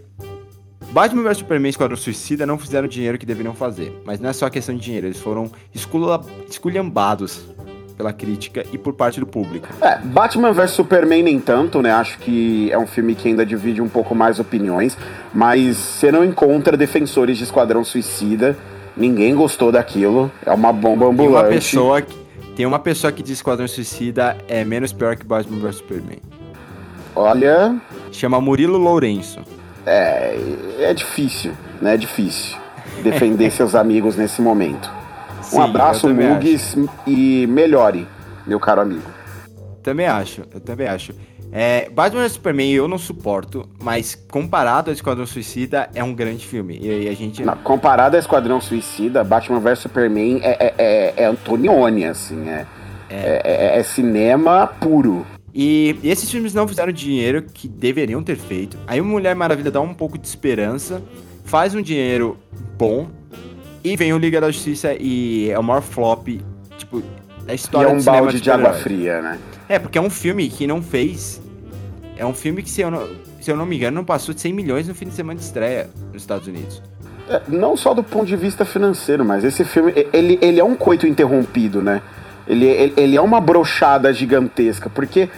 Batman 0.92 1.24
vs 1.24 1.38
Superman 1.40 1.68
e 1.68 1.72
Esquadrão 1.72 1.98
Suicida 1.98 2.46
não 2.46 2.58
fizeram 2.58 2.86
o 2.86 2.90
dinheiro 2.90 3.18
que 3.18 3.26
deveriam 3.26 3.54
fazer. 3.54 4.02
Mas 4.06 4.20
não 4.20 4.30
é 4.30 4.34
só 4.34 4.50
questão 4.50 4.76
de 4.76 4.82
dinheiro, 4.82 5.08
eles 5.08 5.20
foram 5.20 5.52
escula- 5.74 6.22
esculhambados 6.50 7.42
pela 7.98 8.12
crítica 8.12 8.66
e 8.74 8.78
por 8.78 8.94
parte 8.94 9.20
do 9.20 9.26
público. 9.28 9.68
É, 9.82 10.00
Batman 10.00 10.52
vs 10.52 10.72
Superman 10.72 11.22
nem 11.24 11.40
tanto, 11.40 11.82
né? 11.82 11.92
Acho 11.92 12.18
que 12.20 12.72
é 12.72 12.78
um 12.78 12.88
filme 12.88 13.14
que 13.14 13.28
ainda 13.28 13.46
divide 13.46 13.82
um 13.82 13.88
pouco 13.90 14.16
mais 14.16 14.40
opiniões, 14.40 14.98
mas 15.34 15.78
você 15.78 16.12
não 16.12 16.24
encontra 16.26 16.76
defensores 16.76 17.38
de 17.38 17.44
Esquadrão 17.44 17.84
Suicida. 17.84 18.58
Ninguém 18.98 19.36
gostou 19.36 19.72
daquilo. 19.72 20.32
É 20.46 20.52
uma 20.52 20.72
bomba 20.74 21.06
ambulante. 21.08 21.44
uma 21.46 21.50
pessoa 21.50 22.02
que, 22.02 22.16
tem 22.56 22.66
uma 22.66 22.80
pessoa 22.80 23.12
que 23.12 23.22
diz 23.22 23.30
que 23.30 23.34
Esquadrão 23.40 23.68
Suicida 23.68 24.38
é 24.48 24.64
menos 24.64 24.94
pior 24.94 25.16
que 25.16 25.26
Batman 25.26 25.60
vs 25.60 25.76
Superman. 25.78 26.20
Olha, 27.16 27.76
Chama 28.12 28.40
Murilo 28.42 28.78
Lourenço. 28.78 29.40
é, 29.86 30.36
é 30.80 30.94
difícil, 30.94 31.54
né? 31.82 31.94
É 31.94 31.98
difícil 31.98 32.58
defender 33.04 33.50
seus 33.52 33.76
amigos 33.76 34.16
nesse 34.16 34.42
momento. 34.42 34.90
Sim, 35.42 35.58
um 35.58 35.62
abraço, 35.62 36.08
Mugs, 36.10 36.76
e 37.06 37.46
melhore, 37.48 38.08
meu 38.48 38.60
caro 38.60 38.82
amigo. 38.82 39.04
Também 39.84 40.08
acho, 40.08 40.44
eu 40.54 40.60
também 40.62 40.88
acho. 40.88 41.14
É, 41.56 41.88
Batman 41.92 42.24
vs 42.24 42.32
Superman 42.32 42.72
eu 42.72 42.88
não 42.88 42.98
suporto, 42.98 43.70
mas 43.80 44.16
comparado 44.32 44.90
a 44.90 44.94
Esquadrão 44.94 45.24
Suicida 45.28 45.88
é 45.94 46.04
um 46.04 46.12
grande 46.12 46.48
filme. 46.48 46.80
E, 46.82 47.04
e 47.04 47.08
a 47.08 47.14
gente. 47.14 47.44
Não, 47.44 47.56
comparado 47.58 48.16
a 48.16 48.20
Esquadrão 48.20 48.60
Suicida, 48.60 49.24
Batman 49.24 49.60
vs 49.60 49.80
Superman 49.80 50.40
é, 50.42 50.50
é, 50.60 50.74
é, 50.80 51.14
é 51.18 51.26
Antonioni, 51.26 52.06
assim, 52.06 52.50
é, 52.50 52.66
é. 53.08 53.42
é- 53.76 53.80
é 53.80 53.84
cinema 53.84 54.66
puro. 54.66 55.26
E, 55.54 55.96
e 56.02 56.10
esses 56.10 56.32
filmes 56.32 56.56
não 56.56 56.68
fizeram 56.68 56.90
o 56.90 56.94
dinheiro 56.94 57.44
que 57.44 57.68
deveriam 57.68 58.24
ter 58.24 58.36
feito. 58.36 58.76
Aí 58.88 59.00
o 59.00 59.06
Mulher 59.06 59.36
Maravilha 59.36 59.70
dá 59.70 59.80
um 59.80 59.94
pouco 59.94 60.18
de 60.18 60.26
esperança, 60.28 61.04
faz 61.46 61.76
um 61.76 61.82
dinheiro 61.84 62.36
bom, 62.76 63.08
e 63.84 63.96
vem 63.96 64.12
o 64.12 64.18
Liga 64.18 64.42
da 64.42 64.50
Justiça 64.50 64.96
e 65.00 65.52
é 65.52 65.60
o 65.60 65.62
maior 65.62 65.82
flop, 65.84 66.28
tipo, 66.80 67.04
da 67.46 67.54
E 67.54 67.56
história 67.56 67.90
é 67.90 67.94
um 67.94 68.02
balde 68.02 68.42
de 68.42 68.50
água 68.50 68.74
super-herói. 68.74 68.82
fria, 68.82 69.22
né? 69.22 69.40
É, 69.70 69.78
porque 69.78 69.98
é 70.00 70.02
um 70.02 70.10
filme 70.10 70.50
que 70.50 70.66
não 70.66 70.82
fez. 70.82 71.40
É 72.18 72.26
um 72.26 72.34
filme 72.34 72.62
que, 72.62 72.70
se 72.70 72.82
eu 72.82 72.92
não, 72.92 73.08
se 73.42 73.50
eu 73.52 73.58
não 73.58 73.66
me 73.66 73.76
engano, 73.76 73.96
não 73.96 74.06
passou 74.06 74.34
de 74.34 74.42
100 74.42 74.54
milhões 74.54 74.88
no 74.88 74.94
fim 74.94 75.06
de 75.08 75.14
semana 75.14 75.40
de 75.40 75.46
estreia 75.46 75.90
nos 76.12 76.22
Estados 76.22 76.48
Unidos. 76.48 76.82
É, 77.30 77.42
Não 77.48 77.76
só 77.76 77.94
do 77.94 78.04
ponto 78.04 78.26
de 78.26 78.36
vista 78.36 78.66
financeiro, 78.66 79.26
mas 79.26 79.44
esse 79.44 79.64
filme, 79.64 79.94
ele, 80.14 80.38
ele 80.42 80.60
é 80.60 80.64
um 80.64 80.76
coito 80.76 81.08
interrompido, 81.08 81.82
né? 81.82 82.02
Ele, 82.48 82.66
ele, 82.66 82.94
ele 82.98 83.16
é 83.16 83.22
uma 83.22 83.40
brochada 83.40 84.12
gigantesca, 84.14 84.90
porque, 84.90 85.30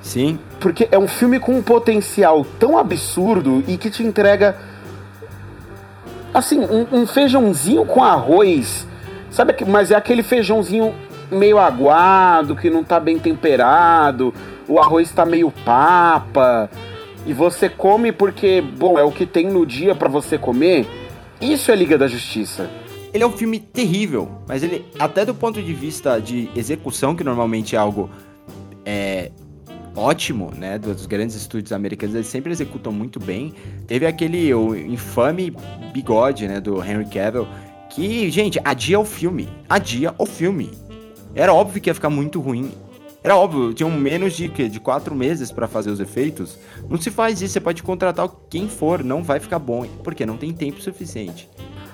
Sim, 0.00 0.38
porque 0.60 0.88
é 0.90 0.98
um 0.98 1.08
filme 1.08 1.38
com 1.38 1.56
um 1.56 1.62
potencial 1.62 2.44
tão 2.58 2.78
absurdo 2.78 3.62
e 3.66 3.76
que 3.76 3.90
te 3.90 4.02
entrega, 4.02 4.56
assim, 6.32 6.60
um, 6.60 6.86
um 6.92 7.06
feijãozinho 7.06 7.84
com 7.84 8.02
arroz, 8.02 8.86
sabe? 9.30 9.54
Mas 9.66 9.90
é 9.90 9.96
aquele 9.96 10.22
feijãozinho 10.22 10.94
meio 11.32 11.58
aguado, 11.58 12.54
que 12.54 12.70
não 12.70 12.84
tá 12.84 13.00
bem 13.00 13.18
temperado, 13.18 14.32
o 14.68 14.78
arroz 14.78 15.10
tá 15.12 15.24
meio 15.24 15.50
papa, 15.64 16.70
e 17.26 17.32
você 17.32 17.68
come 17.68 18.12
porque, 18.12 18.60
bom, 18.60 18.98
é 18.98 19.02
o 19.02 19.12
que 19.12 19.26
tem 19.26 19.48
no 19.48 19.64
dia 19.64 19.94
pra 19.94 20.08
você 20.08 20.36
comer. 20.36 20.86
Isso 21.40 21.70
é 21.70 21.76
Liga 21.76 21.96
da 21.96 22.06
Justiça. 22.06 22.68
Ele 23.12 23.22
é 23.22 23.26
um 23.26 23.32
filme 23.32 23.58
terrível, 23.58 24.28
mas 24.48 24.62
ele, 24.62 24.84
até 24.98 25.24
do 25.24 25.34
ponto 25.34 25.62
de 25.62 25.74
vista 25.74 26.18
de 26.18 26.48
execução, 26.56 27.14
que 27.14 27.22
normalmente 27.22 27.76
é 27.76 27.78
algo 27.78 28.08
é, 28.84 29.30
ótimo, 29.94 30.50
né? 30.56 30.78
Dos 30.78 31.06
grandes 31.06 31.36
estúdios 31.36 31.72
americanos, 31.72 32.14
eles 32.14 32.26
sempre 32.26 32.50
executam 32.52 32.92
muito 32.92 33.20
bem. 33.20 33.52
Teve 33.86 34.06
aquele 34.06 34.52
o 34.54 34.74
infame 34.74 35.54
bigode, 35.92 36.48
né? 36.48 36.60
Do 36.60 36.82
Henry 36.82 37.04
Cavill, 37.06 37.46
que, 37.90 38.30
gente, 38.30 38.58
adia 38.64 38.98
o 38.98 39.04
filme. 39.04 39.48
Adia 39.68 40.14
o 40.18 40.24
filme. 40.24 40.70
Era 41.34 41.52
óbvio 41.52 41.80
que 41.80 41.88
ia 41.90 41.94
ficar 41.94 42.10
muito 42.10 42.40
ruim. 42.40 42.72
Era 43.24 43.36
óbvio, 43.36 43.72
tinham 43.72 43.90
menos 43.90 44.32
de, 44.34 44.48
de 44.48 44.80
quatro 44.80 45.14
meses 45.14 45.52
pra 45.52 45.68
fazer 45.68 45.90
os 45.90 46.00
efeitos. 46.00 46.58
Não 46.88 47.00
se 47.00 47.10
faz 47.10 47.40
isso, 47.40 47.52
você 47.52 47.60
pode 47.60 47.82
contratar 47.82 48.28
quem 48.50 48.68
for, 48.68 49.04
não 49.04 49.22
vai 49.22 49.38
ficar 49.38 49.60
bom, 49.60 49.86
porque 50.02 50.26
não 50.26 50.36
tem 50.36 50.52
tempo 50.52 50.80
suficiente. 50.82 51.48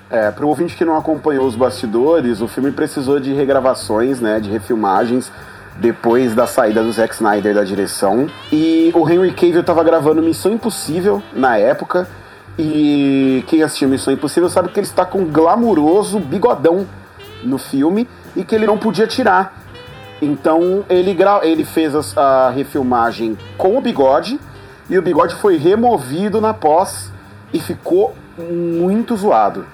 É, 0.09 0.31
pro 0.31 0.47
ouvinte 0.47 0.75
que 0.75 0.83
não 0.83 0.97
acompanhou 0.97 1.45
os 1.45 1.55
bastidores, 1.55 2.41
o 2.41 2.47
filme 2.47 2.71
precisou 2.71 3.19
de 3.19 3.31
regravações, 3.31 4.19
né, 4.19 4.39
de 4.39 4.49
refilmagens 4.49 5.31
depois 5.79 6.33
da 6.33 6.47
saída 6.47 6.83
do 6.83 6.91
Zack 6.91 7.13
Snyder 7.13 7.53
da 7.53 7.63
direção. 7.63 8.27
E 8.51 8.91
o 8.95 9.07
Henry 9.07 9.31
Cavill 9.31 9.63
tava 9.63 9.83
gravando 9.83 10.21
Missão 10.21 10.51
Impossível 10.51 11.21
na 11.31 11.57
época. 11.57 12.07
E 12.57 13.43
quem 13.47 13.63
assistiu 13.63 13.87
Missão 13.87 14.11
Impossível 14.11 14.49
sabe 14.49 14.69
que 14.69 14.79
ele 14.79 14.87
está 14.87 15.05
com 15.05 15.19
um 15.19 15.31
glamuroso 15.31 16.19
bigodão 16.19 16.85
no 17.43 17.57
filme 17.57 18.07
e 18.35 18.43
que 18.43 18.55
ele 18.55 18.65
não 18.65 18.77
podia 18.77 19.07
tirar. 19.07 19.57
Então 20.21 20.83
ele, 20.89 21.17
ele 21.43 21.63
fez 21.63 22.17
a 22.17 22.49
refilmagem 22.49 23.37
com 23.57 23.77
o 23.77 23.81
bigode 23.81 24.39
e 24.89 24.97
o 24.97 25.01
bigode 25.01 25.35
foi 25.35 25.57
removido 25.57 26.41
na 26.41 26.53
pós 26.53 27.11
e 27.53 27.59
ficou 27.59 28.13
muito 28.37 29.15
zoado. 29.15 29.65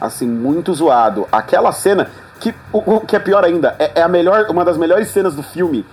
Assim, 0.00 0.26
muito 0.26 0.72
zoado. 0.74 1.26
Aquela 1.30 1.72
cena, 1.72 2.10
que 2.40 2.54
o, 2.72 3.00
que 3.00 3.16
é 3.16 3.18
pior 3.18 3.44
ainda, 3.44 3.74
é, 3.78 3.92
é 3.96 4.02
a 4.02 4.08
melhor, 4.08 4.46
uma 4.50 4.64
das 4.64 4.76
melhores 4.76 5.08
cenas 5.08 5.34
do 5.34 5.42
filme. 5.42 5.84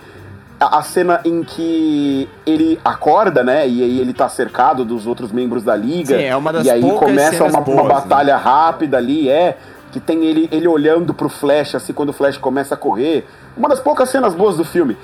A, 0.58 0.78
a 0.78 0.82
cena 0.82 1.20
em 1.24 1.42
que 1.42 2.28
ele 2.46 2.80
acorda, 2.84 3.44
né? 3.44 3.68
E 3.68 3.82
aí 3.82 4.00
ele 4.00 4.12
tá 4.12 4.28
cercado 4.28 4.84
dos 4.84 5.06
outros 5.06 5.32
membros 5.32 5.62
da 5.62 5.76
liga. 5.76 6.16
Sim, 6.16 6.24
é 6.24 6.36
uma 6.36 6.52
das 6.52 6.66
E 6.66 6.70
aí 6.70 6.82
começa 6.82 7.44
uma, 7.44 7.58
uma 7.58 7.60
boas, 7.60 7.82
né? 7.82 7.88
batalha 7.88 8.36
rápida 8.36 8.96
ali, 8.96 9.28
é. 9.28 9.58
Que 9.92 10.00
tem 10.00 10.24
ele, 10.24 10.48
ele 10.52 10.66
olhando 10.68 11.14
pro 11.14 11.28
Flash, 11.28 11.74
assim, 11.74 11.92
quando 11.92 12.10
o 12.10 12.12
Flash 12.12 12.36
começa 12.36 12.74
a 12.74 12.78
correr. 12.78 13.24
Uma 13.56 13.68
das 13.68 13.80
poucas 13.80 14.10
cenas 14.10 14.34
boas 14.34 14.56
do 14.56 14.64
filme. 14.64 14.96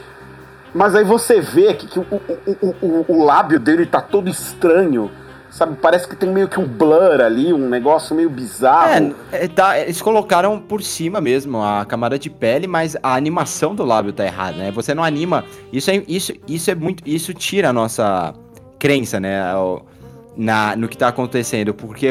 Mas 0.75 0.95
aí 0.95 1.05
você 1.05 1.41
vê 1.41 1.75
que, 1.75 1.87
que 1.87 1.99
o, 1.99 2.07
o, 2.11 2.75
o, 2.81 3.05
o, 3.09 3.25
lábio 3.25 3.61
dele 3.61 3.85
tá 3.85 4.01
todo 4.01 4.29
estranho. 4.29 5.11
Sabe? 5.51 5.77
Parece 5.83 6.09
que 6.09 6.17
tem 6.17 6.31
meio 6.31 6.49
que 6.49 6.59
um 6.59 6.67
blur 6.67 7.21
ali, 7.21 7.53
um 7.53 7.69
negócio 7.69 8.17
meio 8.17 8.31
bizarro. 8.31 9.15
É, 9.31 9.45
é, 9.45 9.49
tá, 9.49 9.79
eles 9.79 10.01
colocaram 10.01 10.59
por 10.59 10.83
cima 10.83 11.21
mesmo 11.21 11.63
a 11.63 11.85
camada 11.85 12.19
de 12.19 12.31
pele, 12.31 12.67
mas 12.67 12.97
a 13.03 13.15
animação 13.15 13.75
do 13.75 13.85
lábio 13.85 14.15
tá 14.15 14.25
errada, 14.25 14.57
né? 14.57 14.71
Você 14.71 14.95
não 14.95 15.05
anima. 15.05 15.45
Isso 15.71 15.91
é, 15.91 16.03
isso, 16.09 16.33
isso 16.49 16.71
é 16.71 16.75
muito. 16.75 17.07
Isso 17.07 17.35
tira 17.35 17.69
a 17.69 17.73
nossa 17.73 18.33
crença, 18.79 19.21
né? 19.21 19.43
Na, 20.35 20.75
no 20.75 20.89
que 20.89 20.97
tá 20.97 21.09
acontecendo. 21.09 21.75
Porque 21.75 22.09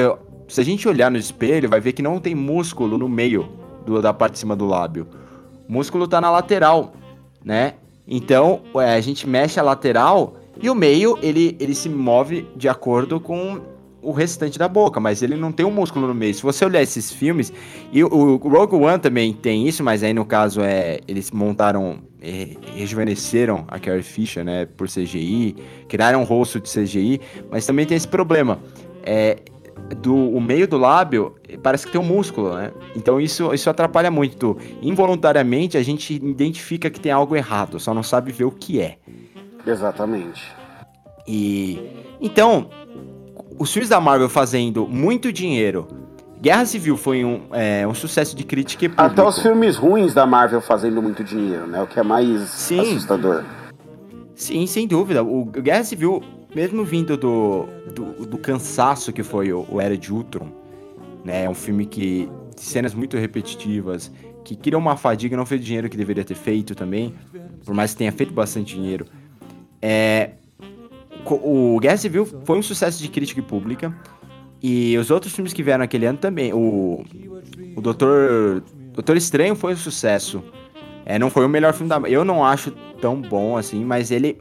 se 0.51 0.61
a 0.61 0.63
gente 0.63 0.87
olhar 0.87 1.09
no 1.09 1.17
espelho, 1.17 1.69
vai 1.69 1.79
ver 1.79 1.93
que 1.93 2.01
não 2.01 2.19
tem 2.19 2.35
músculo 2.35 2.97
no 2.97 3.07
meio 3.07 3.47
do- 3.85 4.01
da 4.01 4.13
parte 4.13 4.33
de 4.33 4.39
cima 4.39 4.55
do 4.55 4.65
lábio. 4.65 5.07
O 5.67 5.71
músculo 5.71 6.07
tá 6.07 6.19
na 6.19 6.29
lateral, 6.29 6.93
né? 7.43 7.75
Então, 8.07 8.61
é, 8.75 8.93
a 8.95 9.01
gente 9.01 9.27
mexe 9.27 9.59
a 9.59 9.63
lateral 9.63 10.35
e 10.61 10.69
o 10.69 10.75
meio, 10.75 11.17
ele, 11.21 11.55
ele 11.59 11.73
se 11.73 11.87
move 11.87 12.45
de 12.55 12.67
acordo 12.67 13.19
com 13.19 13.61
o 14.01 14.11
restante 14.11 14.57
da 14.57 14.67
boca, 14.67 14.99
mas 14.99 15.21
ele 15.21 15.35
não 15.35 15.51
tem 15.51 15.65
um 15.65 15.71
músculo 15.71 16.07
no 16.07 16.13
meio. 16.13 16.33
Se 16.33 16.41
você 16.41 16.65
olhar 16.65 16.81
esses 16.81 17.11
filmes, 17.11 17.53
e 17.91 18.03
o, 18.03 18.35
Rogue 18.37 18.75
One 18.75 18.99
também 18.99 19.31
tem 19.31 19.67
isso, 19.67 19.83
mas 19.83 20.03
aí 20.03 20.13
no 20.13 20.25
caso 20.25 20.61
é 20.61 20.99
eles 21.07 21.29
montaram, 21.31 21.99
eh, 22.21 22.55
rejuvenesceram 22.75 23.63
a 23.67 23.79
Carrie 23.79 24.01
Fisher, 24.01 24.43
né, 24.43 24.65
por 24.65 24.87
CGI, 24.87 25.55
criaram 25.87 26.21
um 26.21 26.23
rosto 26.25 26.59
de 26.59 26.67
CGI, 26.67 27.21
mas 27.49 27.65
também 27.65 27.85
tem 27.85 27.95
esse 27.95 28.07
problema. 28.07 28.59
É, 29.03 29.37
do 29.95 30.15
o 30.15 30.41
meio 30.41 30.67
do 30.67 30.77
lábio 30.77 31.35
eh, 31.47 31.57
parece 31.57 31.85
que 31.85 31.91
tem 31.91 32.01
um 32.01 32.05
músculo, 32.05 32.55
né? 32.55 32.71
Então 32.95 33.19
isso, 33.19 33.53
isso 33.53 33.69
atrapalha 33.69 34.11
muito. 34.11 34.57
Involuntariamente 34.81 35.77
a 35.77 35.83
gente 35.83 36.13
identifica 36.13 36.89
que 36.89 36.99
tem 36.99 37.11
algo 37.11 37.35
errado, 37.35 37.79
só 37.79 37.93
não 37.93 38.03
sabe 38.03 38.31
ver 38.31 38.45
o 38.45 38.51
que 38.51 38.81
é. 38.81 38.97
Exatamente. 39.65 40.51
E 41.27 41.79
então, 42.19 42.69
os 43.59 43.71
filmes 43.71 43.89
da 43.89 43.99
Marvel 44.01 44.29
fazendo 44.29 44.87
muito 44.87 45.31
dinheiro 45.31 45.87
Guerra 46.41 46.65
Civil 46.65 46.97
foi 46.97 47.23
um, 47.23 47.41
é, 47.51 47.87
um 47.87 47.93
sucesso 47.93 48.35
de 48.35 48.43
crítica 48.43 48.85
e 48.85 48.89
público. 48.89 49.11
Até 49.11 49.23
os 49.23 49.39
filmes 49.39 49.77
ruins 49.77 50.11
da 50.11 50.25
Marvel 50.25 50.59
fazendo 50.59 50.99
muito 50.99 51.23
dinheiro, 51.23 51.67
né? 51.67 51.83
O 51.83 51.85
que 51.85 51.99
é 51.99 52.03
mais 52.03 52.41
Sim. 52.49 52.79
assustador. 52.79 53.43
Sim, 54.33 54.65
sem 54.65 54.87
dúvida. 54.87 55.23
O 55.23 55.45
Guerra 55.45 55.83
Civil, 55.83 56.23
mesmo 56.55 56.83
vindo 56.83 57.17
do, 57.17 57.65
do, 57.93 58.25
do 58.25 58.37
cansaço 58.37 59.11
que 59.13 59.23
foi 59.23 59.51
o, 59.51 59.65
o 59.69 59.79
Era 59.79 59.97
de 59.97 60.11
Ultron, 60.13 60.47
né? 61.23 61.45
É 61.45 61.49
um 61.49 61.53
filme 61.53 61.85
que 61.85 62.29
cenas 62.55 62.93
muito 62.93 63.17
repetitivas, 63.17 64.11
que 64.43 64.55
criou 64.55 64.81
uma 64.81 64.97
fadiga, 64.97 65.35
não 65.37 65.45
fez 65.45 65.61
o 65.61 65.63
dinheiro 65.63 65.89
que 65.89 65.97
deveria 65.97 66.23
ter 66.23 66.35
feito 66.35 66.75
também, 66.75 67.13
por 67.65 67.73
mais 67.73 67.91
que 67.91 67.99
tenha 67.99 68.11
feito 68.11 68.33
bastante 68.33 68.75
dinheiro. 68.75 69.05
É, 69.81 70.31
o 71.25 71.79
Guerra 71.79 71.97
Civil 71.97 72.25
foi 72.25 72.57
um 72.57 72.63
sucesso 72.63 73.01
de 73.01 73.09
crítica 73.09 73.39
e 73.39 73.43
pública. 73.43 73.95
E 74.61 74.95
os 74.97 75.09
outros 75.09 75.33
filmes 75.33 75.53
que 75.53 75.63
vieram 75.63 75.79
naquele 75.79 76.05
ano 76.05 76.19
também. 76.19 76.53
O, 76.53 77.03
o 77.75 77.81
Doutor, 77.81 78.63
Doutor 78.93 79.17
Estranho 79.17 79.55
foi 79.55 79.73
um 79.73 79.77
sucesso. 79.77 80.43
É, 81.03 81.17
não 81.17 81.31
foi 81.31 81.45
o 81.45 81.49
melhor 81.49 81.73
filme 81.73 81.89
da 81.89 81.97
Eu 82.07 82.23
não 82.23 82.45
acho 82.45 82.71
tão 83.01 83.19
bom 83.19 83.57
assim, 83.57 83.83
mas 83.83 84.11
ele, 84.11 84.39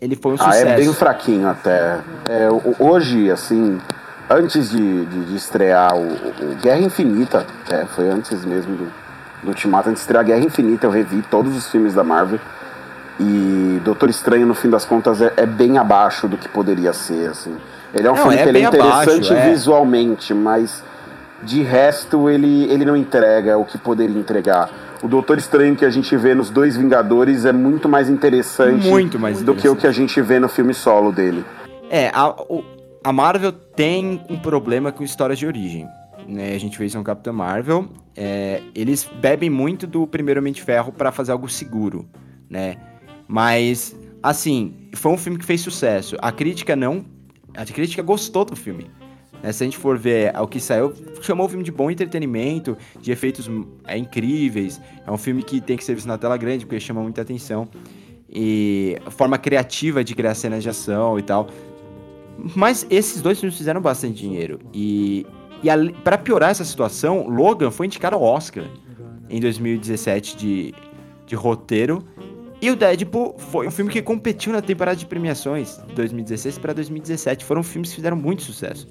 ele 0.00 0.16
foi 0.16 0.32
um 0.32 0.34
Ah, 0.36 0.52
sucesso. 0.52 0.66
é 0.66 0.76
bem 0.76 0.92
fraquinho 0.92 1.48
até. 1.48 1.98
É, 2.28 2.48
hoje, 2.78 3.30
assim, 3.30 3.78
antes 4.28 4.70
de, 4.70 5.04
de, 5.06 5.24
de 5.26 5.36
estrear 5.36 5.94
o, 5.96 6.06
o 6.06 6.56
Guerra 6.62 6.80
Infinita, 6.80 7.46
é, 7.70 7.84
foi 7.86 8.08
antes 8.08 8.44
mesmo 8.44 8.76
do, 8.76 8.92
do 9.42 9.48
Ultimato, 9.48 9.88
antes 9.88 10.00
de 10.00 10.04
estrear 10.04 10.24
Guerra 10.24 10.40
Infinita, 10.40 10.86
eu 10.86 10.90
revi 10.90 11.22
todos 11.30 11.56
os 11.56 11.68
filmes 11.68 11.94
da 11.94 12.04
Marvel. 12.04 12.38
E 13.18 13.80
Doutor 13.82 14.10
Estranho, 14.10 14.46
no 14.46 14.54
fim 14.54 14.68
das 14.68 14.84
contas, 14.84 15.22
é, 15.22 15.32
é 15.38 15.46
bem 15.46 15.78
abaixo 15.78 16.28
do 16.28 16.36
que 16.36 16.48
poderia 16.48 16.92
ser, 16.92 17.30
assim. 17.30 17.56
Ele 17.94 18.06
é 18.06 18.10
um 18.10 18.14
Não, 18.14 18.22
filme 18.22 18.36
é 18.36 18.42
que 18.42 18.48
ele 18.50 18.62
é 18.62 18.70
bem 18.70 18.80
abaixo, 18.80 19.10
interessante 19.10 19.32
é. 19.32 19.50
visualmente, 19.50 20.34
mas 20.34 20.84
de 21.42 21.62
resto 21.62 22.28
ele, 22.28 22.64
ele 22.70 22.84
não 22.84 22.96
entrega 22.96 23.56
o 23.56 23.64
que 23.64 23.78
poderia 23.78 24.18
entregar. 24.18 24.68
O 25.02 25.08
Doutor 25.08 25.38
Estranho 25.38 25.76
que 25.76 25.84
a 25.84 25.90
gente 25.90 26.16
vê 26.16 26.34
nos 26.34 26.50
dois 26.50 26.76
Vingadores 26.76 27.44
é 27.44 27.52
muito 27.52 27.88
mais 27.88 28.08
interessante 28.08 28.86
Muito 28.88 29.18
mais 29.18 29.42
do 29.42 29.54
que 29.54 29.68
o 29.68 29.76
que 29.76 29.86
a 29.86 29.92
gente 29.92 30.20
vê 30.22 30.38
no 30.38 30.48
filme 30.48 30.72
solo 30.74 31.12
dele. 31.12 31.44
É, 31.90 32.10
a, 32.14 32.30
o- 32.30 32.64
a 33.04 33.12
Marvel 33.12 33.52
tem 33.52 34.20
um 34.28 34.36
problema 34.38 34.90
com 34.90 35.04
histórias 35.04 35.38
de 35.38 35.46
origem. 35.46 35.86
Né? 36.26 36.54
A 36.54 36.58
gente 36.58 36.76
vê 36.78 36.86
isso 36.86 36.98
no 36.98 37.04
Capitão 37.04 37.32
Marvel. 37.32 37.88
é, 38.16 38.62
eles 38.74 39.08
bebem 39.20 39.50
muito 39.50 39.86
do 39.86 40.06
primeiro 40.06 40.40
Homem 40.40 40.52
de 40.52 40.62
Ferro 40.62 40.90
pra 40.90 41.12
fazer 41.12 41.30
algo 41.32 41.48
seguro, 41.48 42.08
né? 42.50 42.76
Mas, 43.28 43.94
assim, 44.22 44.88
foi 44.94 45.12
um 45.12 45.16
filme 45.18 45.38
que 45.38 45.44
fez 45.44 45.60
sucesso. 45.60 46.16
A 46.20 46.32
crítica 46.32 46.74
não. 46.74 47.04
A 47.56 47.64
crítica 47.64 48.02
gostou 48.02 48.44
do 48.44 48.56
filme. 48.56 48.90
Né? 49.42 49.52
Se 49.52 49.62
a 49.62 49.66
gente 49.66 49.78
for 49.78 49.98
ver 49.98 50.34
o 50.38 50.46
que 50.46 50.60
saiu, 50.60 50.92
chamou 51.20 51.46
o 51.46 51.48
filme 51.48 51.64
de 51.64 51.72
bom 51.72 51.90
entretenimento, 51.90 52.76
de 53.00 53.12
efeitos 53.12 53.50
é, 53.86 53.96
incríveis. 53.96 54.80
É 55.06 55.10
um 55.10 55.18
filme 55.18 55.42
que 55.42 55.60
tem 55.60 55.76
que 55.76 55.84
ser 55.84 55.94
visto 55.94 56.06
na 56.06 56.18
tela 56.18 56.36
grande, 56.36 56.66
porque 56.66 56.80
chama 56.80 57.02
muita 57.02 57.22
atenção. 57.22 57.68
E 58.28 58.98
forma 59.10 59.38
criativa 59.38 60.02
de 60.02 60.14
criar 60.14 60.34
cenas 60.34 60.62
de 60.62 60.68
ação 60.68 61.18
e 61.18 61.22
tal. 61.22 61.48
Mas 62.54 62.86
esses 62.90 63.22
dois 63.22 63.40
filmes 63.40 63.56
fizeram 63.56 63.80
bastante 63.80 64.20
dinheiro. 64.20 64.58
E, 64.74 65.26
e 65.62 65.92
pra 66.02 66.18
piorar 66.18 66.50
essa 66.50 66.64
situação, 66.64 67.28
Logan 67.28 67.70
foi 67.70 67.86
indicado 67.86 68.16
ao 68.16 68.22
Oscar 68.22 68.64
em 69.28 69.40
2017 69.40 70.36
de, 70.36 70.74
de 71.26 71.34
roteiro. 71.34 72.04
E 72.60 72.70
o 72.70 72.76
Deadpool 72.76 73.36
foi 73.38 73.68
um 73.68 73.70
filme 73.70 73.90
que 73.90 74.00
competiu 74.00 74.52
na 74.52 74.62
temporada 74.62 74.96
de 74.96 75.04
premiações 75.06 75.78
de 75.88 75.94
2016 75.94 76.58
para 76.58 76.72
2017. 76.72 77.44
Foram 77.44 77.62
filmes 77.62 77.90
que 77.90 77.96
fizeram 77.96 78.16
muito 78.16 78.42
sucesso. 78.42 78.88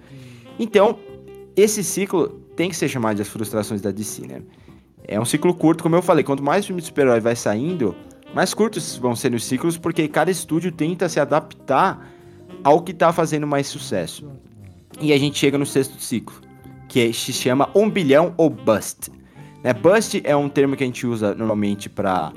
Então, 0.59 0.97
esse 1.55 1.83
ciclo 1.83 2.29
tem 2.55 2.69
que 2.69 2.75
ser 2.75 2.87
chamado 2.87 3.15
de 3.15 3.21
as 3.21 3.27
frustrações 3.27 3.81
da 3.81 3.91
DC, 3.91 4.27
né? 4.27 4.41
É 5.07 5.19
um 5.19 5.25
ciclo 5.25 5.53
curto, 5.53 5.83
como 5.83 5.95
eu 5.95 6.01
falei, 6.01 6.23
quanto 6.23 6.41
mais 6.41 6.65
filme 6.65 6.81
de 6.81 6.87
super-herói 6.87 7.19
vai 7.19 7.35
saindo, 7.35 7.95
mais 8.33 8.53
curtos 8.53 8.97
vão 8.97 9.15
ser 9.15 9.33
os 9.33 9.45
ciclos, 9.45 9.77
porque 9.77 10.07
cada 10.07 10.31
estúdio 10.31 10.71
tenta 10.71 11.07
se 11.07 11.19
adaptar 11.19 12.11
ao 12.63 12.81
que 12.81 12.93
tá 12.93 13.13
fazendo 13.13 13.45
mais 13.45 13.67
sucesso. 13.67 14.27
E 14.99 15.13
a 15.13 15.17
gente 15.17 15.37
chega 15.37 15.57
no 15.57 15.65
sexto 15.65 16.01
ciclo, 16.01 16.35
que 16.87 17.13
se 17.13 17.31
chama 17.31 17.69
um 17.75 17.89
bilhão 17.89 18.33
ou 18.35 18.49
bust. 18.49 19.11
Né? 19.63 19.73
Bust 19.73 20.21
é 20.23 20.35
um 20.35 20.49
termo 20.49 20.75
que 20.75 20.83
a 20.83 20.87
gente 20.87 21.05
usa 21.05 21.35
normalmente 21.35 21.89
para 21.89 22.33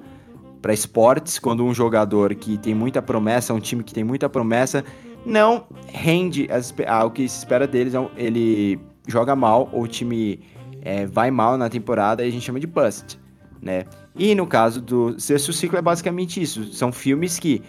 para 0.60 0.74
esportes, 0.74 1.38
quando 1.38 1.64
um 1.64 1.72
jogador 1.72 2.34
que 2.34 2.58
tem 2.58 2.74
muita 2.74 3.00
promessa, 3.00 3.54
um 3.54 3.60
time 3.60 3.84
que 3.84 3.94
tem 3.94 4.02
muita 4.02 4.28
promessa, 4.28 4.84
não 5.24 5.66
rende 5.86 6.48
ah, 6.86 7.04
o 7.04 7.10
que 7.10 7.28
se 7.28 7.38
espera 7.38 7.66
deles, 7.66 7.94
é 7.94 8.08
ele 8.16 8.78
joga 9.06 9.34
mal, 9.34 9.68
ou 9.72 9.82
o 9.82 9.88
time 9.88 10.40
é, 10.82 11.06
vai 11.06 11.30
mal 11.30 11.56
na 11.56 11.68
temporada, 11.68 12.24
e 12.24 12.28
a 12.28 12.30
gente 12.30 12.44
chama 12.44 12.60
de 12.60 12.66
bust, 12.66 13.18
né? 13.60 13.84
E 14.16 14.34
no 14.34 14.46
caso 14.46 14.80
do 14.80 15.18
sexto 15.18 15.52
ciclo 15.52 15.78
é 15.78 15.82
basicamente 15.82 16.40
isso, 16.40 16.64
são 16.72 16.92
filmes 16.92 17.38
que 17.38 17.62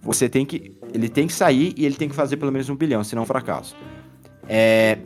você 0.00 0.28
tem 0.28 0.44
que, 0.44 0.76
ele 0.92 1.08
tem 1.08 1.26
que 1.26 1.32
sair 1.32 1.72
e 1.76 1.86
ele 1.86 1.94
tem 1.94 2.08
que 2.08 2.14
fazer 2.14 2.36
pelo 2.36 2.52
menos 2.52 2.68
um 2.68 2.76
bilhão, 2.76 3.02
senão 3.02 3.22
é 3.22 3.24
um 3.24 3.26
fracasso. 3.26 3.74
É, 4.46 4.98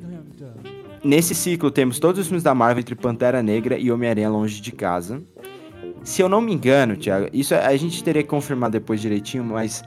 nesse 1.05 1.35
ciclo 1.35 1.71
temos 1.71 1.99
todos 1.99 2.21
os 2.21 2.27
filmes 2.27 2.43
da 2.43 2.55
Marvel 2.55 2.81
entre 2.81 2.95
Pantera 2.97 3.43
Negra 3.43 3.79
e 3.79 3.91
Homem-Aranha 3.91 4.29
Longe 4.29 4.61
de 4.61 4.73
Casa. 4.73 5.23
Se 6.03 6.21
eu 6.21 6.29
não 6.29 6.41
me 6.41 6.53
engano, 6.53 6.97
Thiago, 6.97 7.29
isso 7.33 7.55
a 7.55 7.77
gente 7.77 8.03
teria 8.03 8.23
que 8.23 8.29
confirmar 8.29 8.71
depois 8.71 9.01
direitinho, 9.01 9.45
mas 9.45 9.85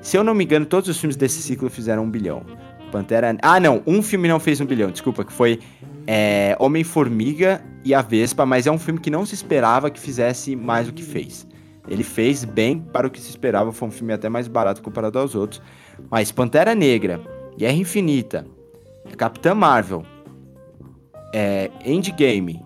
se 0.00 0.16
eu 0.16 0.24
não 0.24 0.34
me 0.34 0.44
engano, 0.44 0.66
todos 0.66 0.88
os 0.88 0.98
filmes 0.98 1.16
desse 1.16 1.40
ciclo 1.42 1.70
fizeram 1.70 2.04
um 2.04 2.10
bilhão. 2.10 2.44
Pantera. 2.90 3.36
Ah, 3.40 3.58
não, 3.58 3.82
um 3.86 4.02
filme 4.02 4.28
não 4.28 4.38
fez 4.38 4.60
um 4.60 4.66
bilhão, 4.66 4.90
desculpa, 4.90 5.24
que 5.24 5.32
foi 5.32 5.60
é, 6.06 6.56
Homem-Formiga 6.58 7.62
e 7.84 7.94
a 7.94 8.02
Vespa, 8.02 8.44
mas 8.44 8.66
é 8.66 8.70
um 8.70 8.78
filme 8.78 9.00
que 9.00 9.10
não 9.10 9.24
se 9.24 9.34
esperava 9.34 9.90
que 9.90 9.98
fizesse 9.98 10.54
mais 10.54 10.86
do 10.86 10.92
que 10.92 11.02
fez. 11.02 11.46
Ele 11.88 12.04
fez 12.04 12.44
bem 12.44 12.78
para 12.78 13.06
o 13.06 13.10
que 13.10 13.20
se 13.20 13.30
esperava, 13.30 13.72
foi 13.72 13.88
um 13.88 13.90
filme 13.90 14.12
até 14.12 14.28
mais 14.28 14.46
barato 14.46 14.82
comparado 14.82 15.18
aos 15.18 15.34
outros. 15.34 15.60
Mas 16.10 16.30
Pantera 16.30 16.74
Negra, 16.74 17.20
Guerra 17.56 17.74
Infinita, 17.74 18.46
Capitã 19.16 19.54
Marvel, 19.54 20.04
é, 21.34 21.70
Endgame 21.84 22.62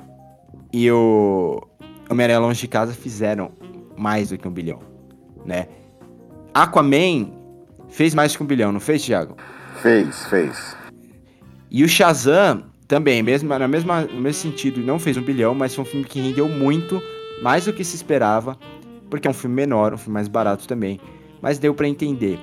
e 0.72 0.90
o 0.90 1.62
Homem-Aranha 2.10 2.40
Longe 2.40 2.60
de 2.60 2.68
Casa 2.68 2.92
fizeram 2.92 3.52
mais 3.96 4.30
do 4.30 4.38
que 4.38 4.46
um 4.46 4.50
bilhão, 4.50 4.80
né? 5.44 5.68
Aquaman 6.56 7.30
fez 7.90 8.14
mais 8.14 8.34
que 8.34 8.42
um 8.42 8.46
bilhão, 8.46 8.72
não 8.72 8.80
fez, 8.80 9.04
Thiago? 9.04 9.36
Fez, 9.82 10.24
fez. 10.24 10.74
E 11.70 11.84
o 11.84 11.88
Shazam 11.88 12.64
também, 12.88 13.22
mesmo, 13.22 13.46
na 13.46 13.68
mesma, 13.68 14.00
no 14.00 14.22
mesmo 14.22 14.40
sentido, 14.40 14.80
não 14.80 14.98
fez 14.98 15.18
um 15.18 15.22
bilhão, 15.22 15.54
mas 15.54 15.74
foi 15.74 15.84
um 15.84 15.86
filme 15.86 16.06
que 16.06 16.18
rendeu 16.18 16.48
muito, 16.48 17.02
mais 17.42 17.66
do 17.66 17.74
que 17.74 17.84
se 17.84 17.94
esperava, 17.94 18.56
porque 19.10 19.28
é 19.28 19.30
um 19.30 19.34
filme 19.34 19.54
menor, 19.54 19.92
um 19.92 19.98
filme 19.98 20.14
mais 20.14 20.28
barato 20.28 20.66
também, 20.66 20.98
mas 21.42 21.58
deu 21.58 21.74
pra 21.74 21.86
entender. 21.86 22.38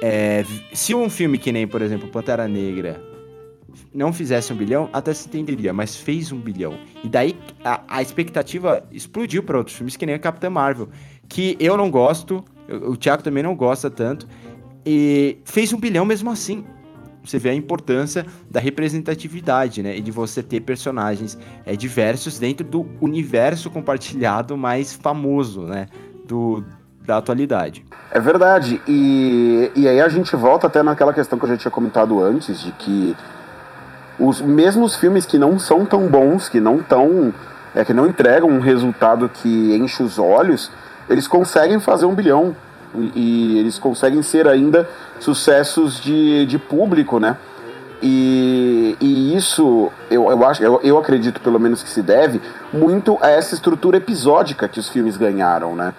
É, 0.00 0.44
se 0.72 0.94
um 0.94 1.10
filme 1.10 1.36
que 1.36 1.50
nem, 1.50 1.66
por 1.66 1.82
exemplo, 1.82 2.08
Pantera 2.08 2.46
Negra 2.46 3.02
não 3.92 4.12
fizesse 4.12 4.52
um 4.52 4.56
bilhão, 4.56 4.88
até 4.92 5.12
se 5.12 5.26
entenderia, 5.26 5.72
mas 5.72 5.96
fez 5.96 6.30
um 6.30 6.38
bilhão. 6.38 6.78
E 7.02 7.08
daí 7.08 7.36
a, 7.64 7.82
a 7.88 8.00
expectativa 8.00 8.84
explodiu 8.92 9.42
para 9.42 9.58
outros 9.58 9.74
filmes, 9.74 9.96
que 9.96 10.06
nem 10.06 10.14
a 10.14 10.18
Capitã 10.20 10.48
Marvel, 10.48 10.88
que 11.28 11.56
eu 11.58 11.76
não 11.76 11.90
gosto, 11.90 12.44
o 12.68 12.96
Thiago 12.96 13.22
também 13.22 13.42
não 13.42 13.54
gosta 13.54 13.90
tanto, 13.90 14.26
e 14.84 15.38
fez 15.44 15.72
um 15.72 15.78
bilhão 15.78 16.04
mesmo 16.04 16.30
assim. 16.30 16.64
Você 17.24 17.40
vê 17.40 17.50
a 17.50 17.54
importância 17.54 18.24
da 18.48 18.60
representatividade, 18.60 19.82
né? 19.82 19.96
E 19.96 20.00
de 20.00 20.12
você 20.12 20.44
ter 20.44 20.60
personagens 20.60 21.36
é, 21.64 21.74
diversos 21.74 22.38
dentro 22.38 22.64
do 22.64 22.86
universo 23.00 23.68
compartilhado 23.68 24.56
mais 24.56 24.92
famoso, 24.92 25.62
né? 25.62 25.88
Do, 26.24 26.64
da 27.04 27.16
atualidade. 27.16 27.84
É 28.12 28.20
verdade. 28.20 28.80
E, 28.86 29.72
e 29.74 29.88
aí 29.88 30.00
a 30.00 30.08
gente 30.08 30.36
volta 30.36 30.68
até 30.68 30.84
naquela 30.84 31.12
questão 31.12 31.36
que 31.36 31.44
eu 31.44 31.48
já 31.48 31.56
tinha 31.56 31.70
comentado 31.70 32.22
antes, 32.22 32.60
de 32.60 32.70
que 32.72 33.16
os 34.20 34.40
mesmos 34.40 34.94
filmes 34.94 35.26
que 35.26 35.36
não 35.36 35.58
são 35.58 35.84
tão 35.84 36.06
bons, 36.06 36.48
que 36.48 36.60
não 36.60 36.82
tão. 36.82 37.34
É, 37.74 37.84
que 37.84 37.92
não 37.92 38.06
entregam 38.06 38.48
um 38.48 38.60
resultado 38.60 39.28
que 39.28 39.76
enche 39.76 40.02
os 40.02 40.18
olhos, 40.18 40.70
eles 41.08 41.26
conseguem 41.26 41.80
fazer 41.80 42.06
um 42.06 42.14
bilhão. 42.14 42.54
E, 43.14 43.58
eles 43.58 43.78
conseguem 43.78 44.22
ser 44.22 44.48
ainda 44.48 44.88
sucessos 45.20 46.00
de, 46.00 46.46
de 46.46 46.58
público, 46.58 47.18
né? 47.18 47.36
E, 48.02 48.96
e 49.00 49.36
isso 49.36 49.90
eu, 50.10 50.30
eu 50.30 50.46
acho, 50.46 50.62
eu, 50.62 50.80
eu 50.82 50.98
acredito 50.98 51.40
pelo 51.40 51.58
menos 51.58 51.82
que 51.82 51.88
se 51.88 52.02
deve 52.02 52.40
muito 52.72 53.18
a 53.20 53.30
essa 53.30 53.54
estrutura 53.54 53.96
episódica 53.96 54.68
que 54.68 54.78
os 54.78 54.88
filmes 54.88 55.16
ganharam, 55.16 55.74
né? 55.74 55.94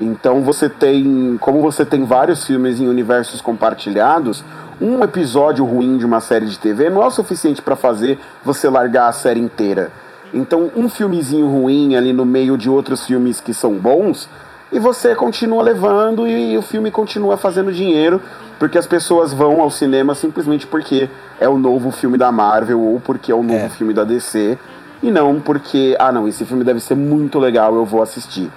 Então 0.00 0.42
você 0.42 0.68
tem, 0.68 1.38
como 1.40 1.60
você 1.62 1.84
tem 1.84 2.04
vários 2.04 2.44
filmes 2.44 2.80
em 2.80 2.88
universos 2.88 3.40
compartilhados, 3.40 4.44
um 4.80 5.02
episódio 5.02 5.64
ruim 5.64 5.96
de 5.96 6.04
uma 6.04 6.20
série 6.20 6.46
de 6.46 6.58
TV 6.58 6.90
não 6.90 7.02
é 7.02 7.06
o 7.06 7.10
suficiente 7.10 7.62
para 7.62 7.76
fazer 7.76 8.18
você 8.44 8.68
largar 8.68 9.08
a 9.08 9.12
série 9.12 9.40
inteira. 9.40 9.90
Então 10.34 10.70
um 10.76 10.88
filmezinho 10.88 11.48
ruim 11.48 11.96
ali 11.96 12.12
no 12.12 12.24
meio 12.24 12.56
de 12.58 12.68
outros 12.68 13.06
filmes 13.06 13.40
que 13.40 13.54
são 13.54 13.74
bons 13.74 14.28
e 14.72 14.78
você 14.78 15.14
continua 15.14 15.62
levando 15.62 16.26
e 16.26 16.58
o 16.58 16.62
filme 16.62 16.90
continua 16.90 17.36
fazendo 17.36 17.72
dinheiro 17.72 18.20
porque 18.58 18.76
as 18.76 18.86
pessoas 18.86 19.32
vão 19.32 19.60
ao 19.60 19.70
cinema 19.70 20.14
simplesmente 20.14 20.66
porque 20.66 21.08
é 21.40 21.48
o 21.48 21.56
novo 21.56 21.90
filme 21.90 22.18
da 22.18 22.32
Marvel 22.32 22.80
ou 22.80 22.98
porque 23.00 23.30
é 23.30 23.34
o 23.34 23.42
novo 23.42 23.66
É. 23.66 23.68
filme 23.68 23.94
da 23.94 24.02
DC 24.04 24.58
e 25.02 25.10
não 25.10 25.38
porque, 25.40 25.94
ah 25.98 26.10
não, 26.10 26.26
esse 26.26 26.44
filme 26.44 26.64
deve 26.64 26.80
ser 26.80 26.94
muito 26.96 27.38
legal, 27.38 27.74
eu 27.74 27.84
vou 27.84 28.02
assistir. 28.02 28.50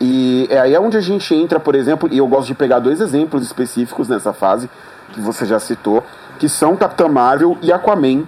E 0.00 0.46
é 0.50 0.58
aí 0.60 0.74
é 0.74 0.80
onde 0.80 0.96
a 0.96 1.00
gente 1.00 1.34
entra, 1.34 1.58
por 1.58 1.74
exemplo, 1.74 2.08
e 2.12 2.18
eu 2.18 2.26
gosto 2.26 2.46
de 2.48 2.54
pegar 2.54 2.78
dois 2.78 3.00
exemplos 3.00 3.42
específicos 3.42 4.08
nessa 4.08 4.32
fase, 4.32 4.68
que 5.12 5.20
você 5.20 5.44
já 5.44 5.58
citou, 5.58 6.04
que 6.38 6.48
são 6.48 6.76
Capitã 6.76 7.08
Marvel 7.08 7.58
e 7.62 7.72
Aquaman, 7.72 8.24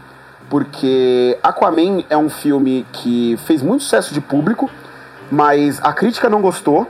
porque 0.53 1.39
Aquaman 1.43 2.05
é 2.11 2.17
um 2.19 2.29
filme 2.29 2.87
que 2.93 3.39
fez 3.47 3.63
muito 3.63 3.85
sucesso 3.85 4.13
de 4.13 4.21
público, 4.21 4.71
mas 5.31 5.81
a 5.83 5.95
crítica 5.95 6.29
não 6.29 6.43
gostou. 6.43 6.87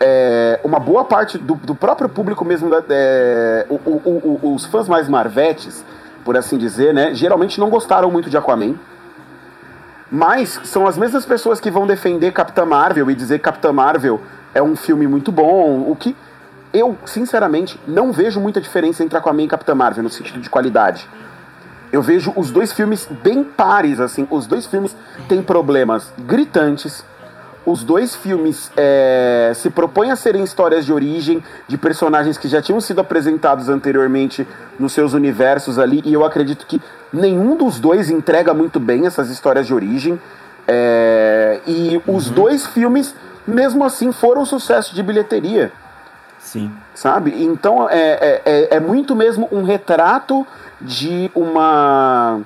É, 0.00 0.58
uma 0.64 0.78
boa 0.80 1.04
parte 1.04 1.36
do, 1.36 1.56
do 1.56 1.74
próprio 1.74 2.08
público 2.08 2.46
mesmo, 2.46 2.70
é, 2.88 3.66
o- 3.68 3.74
o- 3.74 4.38
o- 4.42 4.54
os 4.54 4.64
fãs 4.64 4.88
mais 4.88 5.10
marvetes, 5.10 5.84
por 6.24 6.38
assim 6.38 6.56
dizer, 6.56 6.94
né, 6.94 7.12
geralmente 7.12 7.60
não 7.60 7.68
gostaram 7.68 8.10
muito 8.10 8.30
de 8.30 8.36
Aquaman. 8.38 8.76
Mas 10.10 10.58
são 10.64 10.86
as 10.86 10.96
mesmas 10.96 11.26
pessoas 11.26 11.60
que 11.60 11.70
vão 11.70 11.86
defender 11.86 12.32
Capitã 12.32 12.64
Marvel 12.64 13.10
e 13.10 13.14
dizer 13.14 13.36
que 13.40 13.44
Capitã 13.44 13.74
Marvel 13.74 14.22
é 14.54 14.62
um 14.62 14.74
filme 14.74 15.06
muito 15.06 15.30
bom, 15.30 15.84
o 15.86 15.94
que 15.94 16.16
eu, 16.72 16.96
sinceramente, 17.04 17.78
não 17.86 18.10
vejo 18.10 18.40
muita 18.40 18.58
diferença 18.58 19.04
entre 19.04 19.18
Aquaman 19.18 19.42
e 19.42 19.48
Capitã 19.48 19.74
Marvel 19.74 20.02
no 20.02 20.08
sentido 20.08 20.40
de 20.40 20.48
qualidade. 20.48 21.06
Eu 21.92 22.02
vejo 22.02 22.32
os 22.36 22.50
dois 22.50 22.72
filmes 22.72 23.08
bem 23.22 23.42
pares, 23.42 24.00
assim. 24.00 24.26
Os 24.30 24.46
dois 24.46 24.66
filmes 24.66 24.94
têm 25.28 25.42
problemas 25.42 26.12
gritantes. 26.18 27.04
Os 27.64 27.82
dois 27.82 28.14
filmes 28.14 28.70
é, 28.76 29.52
se 29.54 29.68
propõem 29.68 30.10
a 30.10 30.16
serem 30.16 30.42
histórias 30.42 30.84
de 30.84 30.92
origem 30.92 31.42
de 31.66 31.76
personagens 31.76 32.38
que 32.38 32.48
já 32.48 32.62
tinham 32.62 32.80
sido 32.80 33.00
apresentados 33.00 33.68
anteriormente 33.68 34.46
nos 34.78 34.92
seus 34.92 35.12
universos 35.12 35.78
ali. 35.78 36.02
E 36.04 36.12
eu 36.12 36.24
acredito 36.24 36.66
que 36.66 36.80
nenhum 37.12 37.56
dos 37.56 37.78
dois 37.78 38.10
entrega 38.10 38.54
muito 38.54 38.80
bem 38.80 39.06
essas 39.06 39.30
histórias 39.30 39.66
de 39.66 39.74
origem. 39.74 40.18
É, 40.66 41.60
e 41.66 42.00
os 42.06 42.30
dois 42.30 42.66
filmes, 42.66 43.14
mesmo 43.46 43.84
assim, 43.84 44.12
foram 44.12 44.44
sucesso 44.44 44.94
de 44.94 45.02
bilheteria 45.02 45.72
Sim. 46.38 46.72
sabe? 46.94 47.44
Então 47.44 47.88
é, 47.90 47.98
é, 48.00 48.42
é, 48.44 48.76
é 48.76 48.80
muito 48.80 49.14
mesmo 49.14 49.48
um 49.52 49.62
retrato 49.62 50.46
de 50.80 51.30
uma 51.34 52.40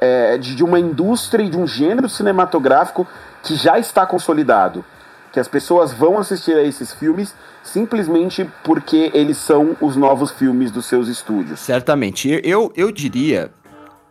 é, 0.00 0.38
de, 0.38 0.54
de 0.54 0.64
uma 0.64 0.78
indústria 0.78 1.42
e 1.42 1.50
de 1.50 1.56
um 1.56 1.66
gênero 1.66 2.08
cinematográfico 2.08 3.06
que 3.42 3.54
já 3.54 3.78
está 3.78 4.06
consolidado. 4.06 4.84
Que 5.32 5.40
as 5.40 5.48
pessoas 5.48 5.92
vão 5.92 6.18
assistir 6.18 6.54
a 6.54 6.62
esses 6.62 6.92
filmes 6.94 7.34
simplesmente 7.62 8.48
porque 8.62 9.10
eles 9.12 9.36
são 9.36 9.76
os 9.80 9.96
novos 9.96 10.30
filmes 10.30 10.70
dos 10.70 10.86
seus 10.86 11.08
estúdios. 11.08 11.60
Certamente. 11.60 12.40
Eu, 12.42 12.72
eu, 12.76 12.90
diria. 12.90 13.50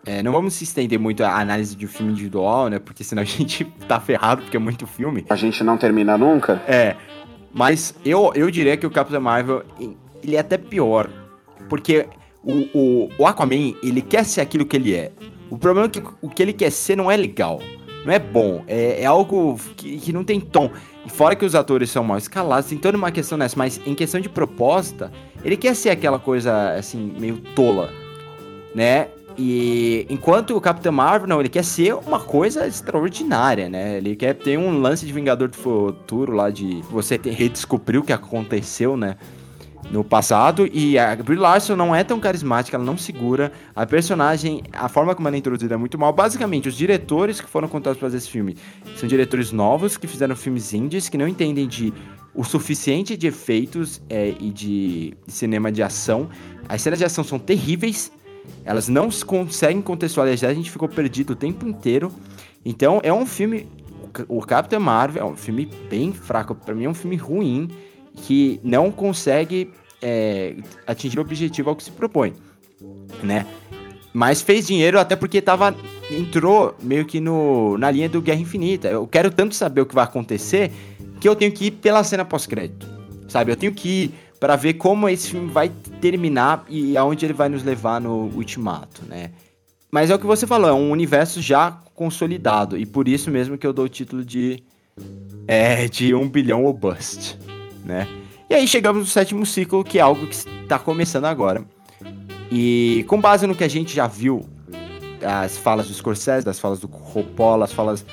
é, 0.06 0.22
não 0.22 0.32
vamos 0.32 0.54
se 0.54 0.64
estender 0.64 1.00
muito 1.00 1.24
a 1.24 1.40
análise 1.40 1.76
de 1.76 1.86
um 1.86 1.90
filme 1.90 2.12
individual, 2.12 2.70
né? 2.70 2.80
Porque 2.80 3.04
senão 3.04 3.24
a 3.24 3.26
gente 3.26 3.66
tá 3.88 4.00
ferrado, 4.00 4.44
porque 4.44 4.58
é 4.58 4.60
muito 4.60 4.86
filme. 4.86 5.26
A 5.30 5.36
gente 5.36 5.64
não 5.64 5.78
termina 5.78 6.18
nunca. 6.18 6.62
É. 6.68 6.96
Mas 7.52 7.96
eu, 8.04 8.32
eu 8.36 8.52
diria 8.52 8.76
que 8.76 8.86
o 8.86 8.92
Capitão 8.92 9.22
Marvel, 9.22 9.64
ele 10.22 10.36
é 10.36 10.40
até 10.40 10.58
pior. 10.58 11.10
Porque 11.70 12.08
o, 12.46 12.78
o, 12.78 13.10
o 13.18 13.26
Aquaman, 13.26 13.74
ele 13.82 14.02
quer 14.02 14.24
ser 14.24 14.42
aquilo 14.42 14.66
que 14.66 14.76
ele 14.76 14.94
é. 14.94 15.12
O 15.50 15.58
problema 15.58 15.88
é 15.88 15.90
que 15.90 16.04
o 16.22 16.30
que 16.30 16.42
ele 16.42 16.54
quer 16.54 16.72
ser 16.72 16.96
não 16.96 17.12
é 17.12 17.18
legal. 17.18 17.60
Não 18.06 18.14
é 18.14 18.20
bom. 18.20 18.64
É, 18.68 19.02
é 19.02 19.06
algo 19.06 19.60
que, 19.76 19.98
que 19.98 20.14
não 20.14 20.24
tem 20.24 20.40
tom. 20.40 20.72
E 21.06 21.10
fora 21.10 21.36
que 21.36 21.44
os 21.44 21.56
atores 21.56 21.90
são 21.90 22.04
mal 22.04 22.18
escalados, 22.18 22.70
tem 22.70 22.78
toda 22.78 22.98
uma 22.98 23.12
questão 23.12 23.38
nessa. 23.38 23.58
Mas 23.58 23.82
em 23.86 23.96
questão 23.96 24.22
de 24.22 24.30
proposta, 24.30 25.12
ele 25.44 25.58
quer 25.58 25.76
ser 25.76 25.90
aquela 25.90 26.20
coisa, 26.20 26.76
assim, 26.76 27.14
meio 27.20 27.38
tola. 27.56 27.92
Né? 28.76 29.08
E 29.38 30.06
enquanto 30.10 30.56
o 30.56 30.62
Capitão 30.62 30.92
Marvel, 30.92 31.28
não, 31.28 31.40
ele 31.40 31.50
quer 31.50 31.64
ser 31.64 31.94
uma 31.94 32.20
coisa 32.20 32.66
extraordinária, 32.68 33.68
né? 33.68 33.98
Ele 33.98 34.16
quer 34.16 34.34
ter 34.34 34.58
um 34.58 34.80
lance 34.80 35.06
de 35.06 35.12
Vingador 35.12 35.50
do 35.50 35.58
Futuro 35.58 36.34
lá, 36.34 36.50
de 36.50 36.82
você 36.90 37.20
redescobrir 37.22 38.00
o 38.00 38.04
que 38.04 38.14
aconteceu, 38.14 38.96
né? 38.96 39.18
No 39.92 40.04
passado, 40.04 40.68
e 40.74 40.98
a 40.98 41.16
Brie 41.16 41.38
Larson 41.38 41.76
não 41.76 41.96
é 41.96 42.04
tão 42.04 42.20
carismática, 42.20 42.76
ela 42.76 42.84
não 42.84 42.98
segura. 42.98 43.52
A 43.76 43.86
personagem, 43.86 44.64
a 44.74 44.90
forma 44.90 45.14
como 45.14 45.28
ela 45.28 45.38
é 45.38 45.40
introduzida 45.40 45.76
é 45.76 45.78
muito 45.78 45.98
mal. 45.98 46.12
Basicamente, 46.12 46.68
os 46.68 46.76
diretores 46.76 47.40
que 47.40 47.48
foram 47.48 47.68
contados 47.68 48.00
para 48.00 48.08
fazer 48.08 48.18
esse 48.18 48.30
filme 48.30 48.58
são 48.98 49.08
diretores 49.08 49.52
novos 49.52 49.96
que 49.96 50.08
fizeram 50.08 50.36
filmes 50.36 50.74
indies, 50.74 51.08
que 51.08 51.18
não 51.18 51.28
entendem 51.28 51.68
de 51.68 51.94
o 52.34 52.44
suficiente 52.44 53.16
de 53.16 53.28
efeitos 53.28 54.02
é, 54.10 54.34
e 54.40 54.50
de, 54.50 55.14
cinema 55.28 55.72
de 55.72 55.82
ação. 55.82 56.30
As 56.68 56.82
cenas 56.82 57.00
de 57.00 57.06
ação 57.06 57.24
são 57.24 57.38
terríveis, 57.40 58.12
elas 58.66 58.88
não 58.88 59.10
se 59.10 59.24
conseguem 59.24 59.82
contextualizar, 59.82 60.50
a 60.50 60.54
gente 60.54 60.72
ficou 60.72 60.90
perdido 60.90 61.34
o 61.34 61.36
tempo 61.36 61.68
inteiro. 61.68 62.12
Então 62.66 63.00
é 63.04 63.14
um 63.14 63.26
filme. 63.26 63.68
O 64.28 64.42
Capitão 64.42 64.80
Marvel 64.80 65.22
é 65.22 65.26
um 65.26 65.36
filme 65.36 65.70
bem 65.90 66.14
fraco. 66.14 66.56
Pra 66.56 66.74
mim 66.74 66.86
é 66.86 66.90
um 66.90 66.94
filme 66.94 67.18
ruim 67.18 67.70
que 68.16 68.60
não 68.64 68.92
consegue 68.92 69.72
é, 70.02 70.56
atingir 70.88 71.18
o 71.20 71.22
objetivo 71.22 71.70
ao 71.70 71.76
que 71.76 71.84
se 71.84 71.92
propõe, 71.92 72.34
né? 73.24 73.46
Mas 74.14 74.42
fez 74.42 74.66
dinheiro 74.66 75.00
até 75.00 75.16
porque 75.16 75.42
tava 75.42 75.76
entrou 76.10 76.76
meio 76.82 77.06
que 77.06 77.20
no, 77.20 77.78
na 77.78 77.92
linha 77.92 78.08
do 78.08 78.22
Guerra 78.22 78.40
Infinita. 78.40 78.88
Eu 78.88 79.06
quero 79.06 79.30
tanto 79.30 79.56
saber 79.56 79.82
o 79.82 79.86
que 79.86 79.96
vai 79.96 80.06
acontecer 80.06 80.72
que 81.20 81.28
eu 81.28 81.36
tenho 81.36 81.52
que 81.52 81.66
ir 81.66 81.72
pela 81.72 82.04
cena 82.04 82.24
pós-crédito, 82.24 82.88
sabe? 83.28 83.52
Eu 83.52 83.56
tenho 83.56 83.74
que 83.74 83.90
ir 83.90 84.14
para 84.40 84.56
ver 84.56 84.76
como 84.76 85.10
esse 85.10 85.32
filme 85.32 85.50
vai 85.50 85.70
terminar 86.00 86.66
e 86.70 86.96
aonde 86.96 87.26
ele 87.26 87.34
vai 87.34 87.50
nos 87.50 87.64
levar 87.64 88.00
no 88.00 88.30
Ultimato, 88.36 89.04
né? 89.08 89.32
Mas 89.92 90.10
é 90.10 90.16
o 90.16 90.20
que 90.20 90.26
você 90.26 90.46
falou, 90.46 90.70
é 90.70 90.74
um 90.74 90.92
universo 90.92 91.42
já 91.42 91.72
consolidado 91.94 92.78
e 92.78 92.86
por 92.86 93.08
isso 93.08 93.32
mesmo 93.32 93.58
que 93.58 93.66
eu 93.66 93.74
dou 93.74 93.86
o 93.86 93.90
título 93.90 94.24
de 94.24 94.62
é 95.48 95.88
de 95.88 96.14
um 96.14 96.28
bilhão 96.30 96.64
ou 96.64 96.74
bust, 96.74 97.38
né? 97.86 98.08
E 98.50 98.54
aí 98.54 98.68
chegamos 98.68 99.02
no 99.02 99.08
sétimo 99.08 99.46
ciclo, 99.46 99.84
que 99.84 99.98
é 99.98 100.02
algo 100.02 100.28
que 100.28 100.36
está 100.36 100.78
começando 100.78 101.26
agora. 101.26 101.64
E 102.52 103.06
com 103.08 103.20
base 103.20 103.48
no 103.48 103.56
que 103.56 103.64
a 103.64 103.68
gente 103.68 103.96
já 103.96 104.08
viu, 104.08 104.46
as 105.24 105.58
falas 105.58 105.88
do 105.88 105.94
Scorsese, 105.94 106.46
das 106.46 106.60
falas 106.60 106.80
do 106.80 106.88
Coppola, 106.88 107.66
as 107.66 107.74
falas 107.74 108.06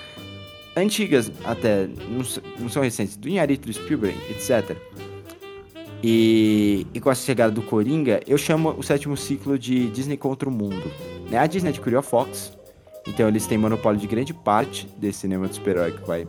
antigas 0.77 1.31
até, 1.45 1.89
não, 2.59 2.69
são 2.69 2.83
recentes, 2.83 3.17
do 3.17 3.29
Inharito, 3.29 3.67
do 3.67 3.73
Spielberg, 3.73 4.19
etc. 4.31 4.77
E, 6.03 6.87
e 6.93 7.01
com 7.01 7.11
a 7.11 7.15
chegada 7.15 7.53
do 7.53 7.63
Coringa, 7.63 8.21
eu 8.27 8.39
chamo 8.39 8.75
o 8.77 8.83
sétimo 8.83 9.17
ciclo 9.17 9.59
de 9.59 9.89
Disney 9.91 10.17
contra 10.17 10.49
o 10.49 10.53
mundo. 10.53 10.91
Né? 11.31 11.39
A 11.39 11.47
Disney 11.47 11.71
adquiriu 11.71 11.99
a 11.99 12.03
Fox, 12.03 12.53
então 13.07 13.29
eles 13.29 13.47
têm 13.47 13.59
monopólio 13.59 14.01
de 14.01 14.07
grande 14.07 14.33
parte 14.33 14.89
desse 14.97 15.21
cinema 15.21 15.47
de 15.47 15.55
super-herói 15.57 15.93
que 15.93 16.07
vai, 16.07 16.27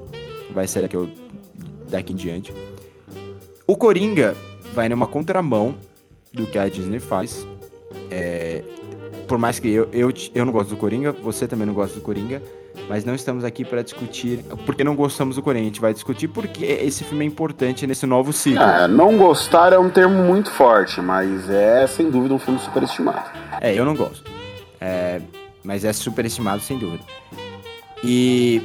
vai 0.52 0.68
ser 0.68 0.82
daqui, 0.82 0.98
daqui 1.90 2.14
em 2.14 2.16
diante. 2.16 2.54
O 3.66 3.78
Coringa 3.78 4.36
vai 4.74 4.90
numa 4.90 5.08
contramão 5.08 5.76
do 6.34 6.46
que 6.46 6.58
a 6.60 6.68
Disney 6.68 7.00
faz. 7.00 7.48
É, 8.12 8.62
por 9.28 9.38
mais 9.38 9.58
que 9.58 9.70
eu, 9.70 9.88
eu, 9.94 10.12
eu 10.36 10.46
não 10.46 10.52
gosto 10.52 10.72
do 10.72 10.78
Coringa, 10.78 11.14
você 11.14 11.48
também 11.48 11.66
não 11.66 11.74
gosta 11.74 11.96
do 11.96 12.02
Coringa, 12.02 12.42
mas 12.90 13.06
não 13.06 13.16
estamos 13.16 13.46
aqui 13.46 13.64
para 13.64 13.82
discutir 13.82 14.44
porque 14.66 14.84
não 14.84 14.96
gostamos 14.96 15.38
do 15.38 15.42
Coringa. 15.42 15.64
A 15.64 15.68
gente 15.68 15.80
vai 15.80 15.94
discutir 15.94 16.28
porque 16.28 16.66
esse 16.66 17.06
filme 17.06 17.24
é 17.24 17.28
importante 17.28 17.88
nesse 17.88 18.06
novo 18.06 18.34
ciclo. 18.34 18.62
Ah, 18.62 18.86
não 18.86 19.18
gostar 19.18 19.72
é 19.72 19.80
um 19.80 19.90
termo 19.90 20.22
muito 20.24 20.52
forte, 20.52 21.00
mas 21.00 21.50
é 21.50 21.88
sem 21.88 22.10
dúvida 22.10 22.34
um 22.34 22.40
filme 22.40 22.60
superestimado. 22.60 23.30
É, 23.62 23.74
eu 23.74 23.86
não 23.86 23.96
gosto. 23.96 24.30
É, 24.82 25.22
mas 25.64 25.86
é 25.86 25.94
superestimado 25.94 26.62
sem 26.62 26.78
dúvida. 26.78 27.04
E 28.04 28.62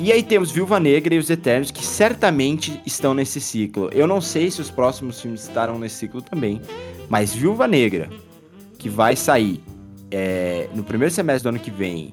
e 0.00 0.12
aí 0.12 0.22
temos 0.22 0.50
Viúva 0.50 0.78
Negra 0.78 1.14
e 1.14 1.18
os 1.18 1.28
Eternos 1.28 1.70
que 1.70 1.84
certamente 1.84 2.80
estão 2.86 3.14
nesse 3.14 3.40
ciclo. 3.40 3.90
Eu 3.92 4.06
não 4.06 4.20
sei 4.20 4.50
se 4.50 4.60
os 4.60 4.70
próximos 4.70 5.20
filmes 5.20 5.42
estarão 5.42 5.78
nesse 5.78 5.96
ciclo 5.96 6.22
também, 6.22 6.60
mas 7.08 7.34
Viúva 7.34 7.66
Negra 7.66 8.08
que 8.78 8.88
vai 8.88 9.16
sair 9.16 9.60
é, 10.10 10.68
no 10.74 10.84
primeiro 10.84 11.12
semestre 11.12 11.42
do 11.42 11.48
ano 11.48 11.58
que 11.58 11.70
vem 11.70 12.12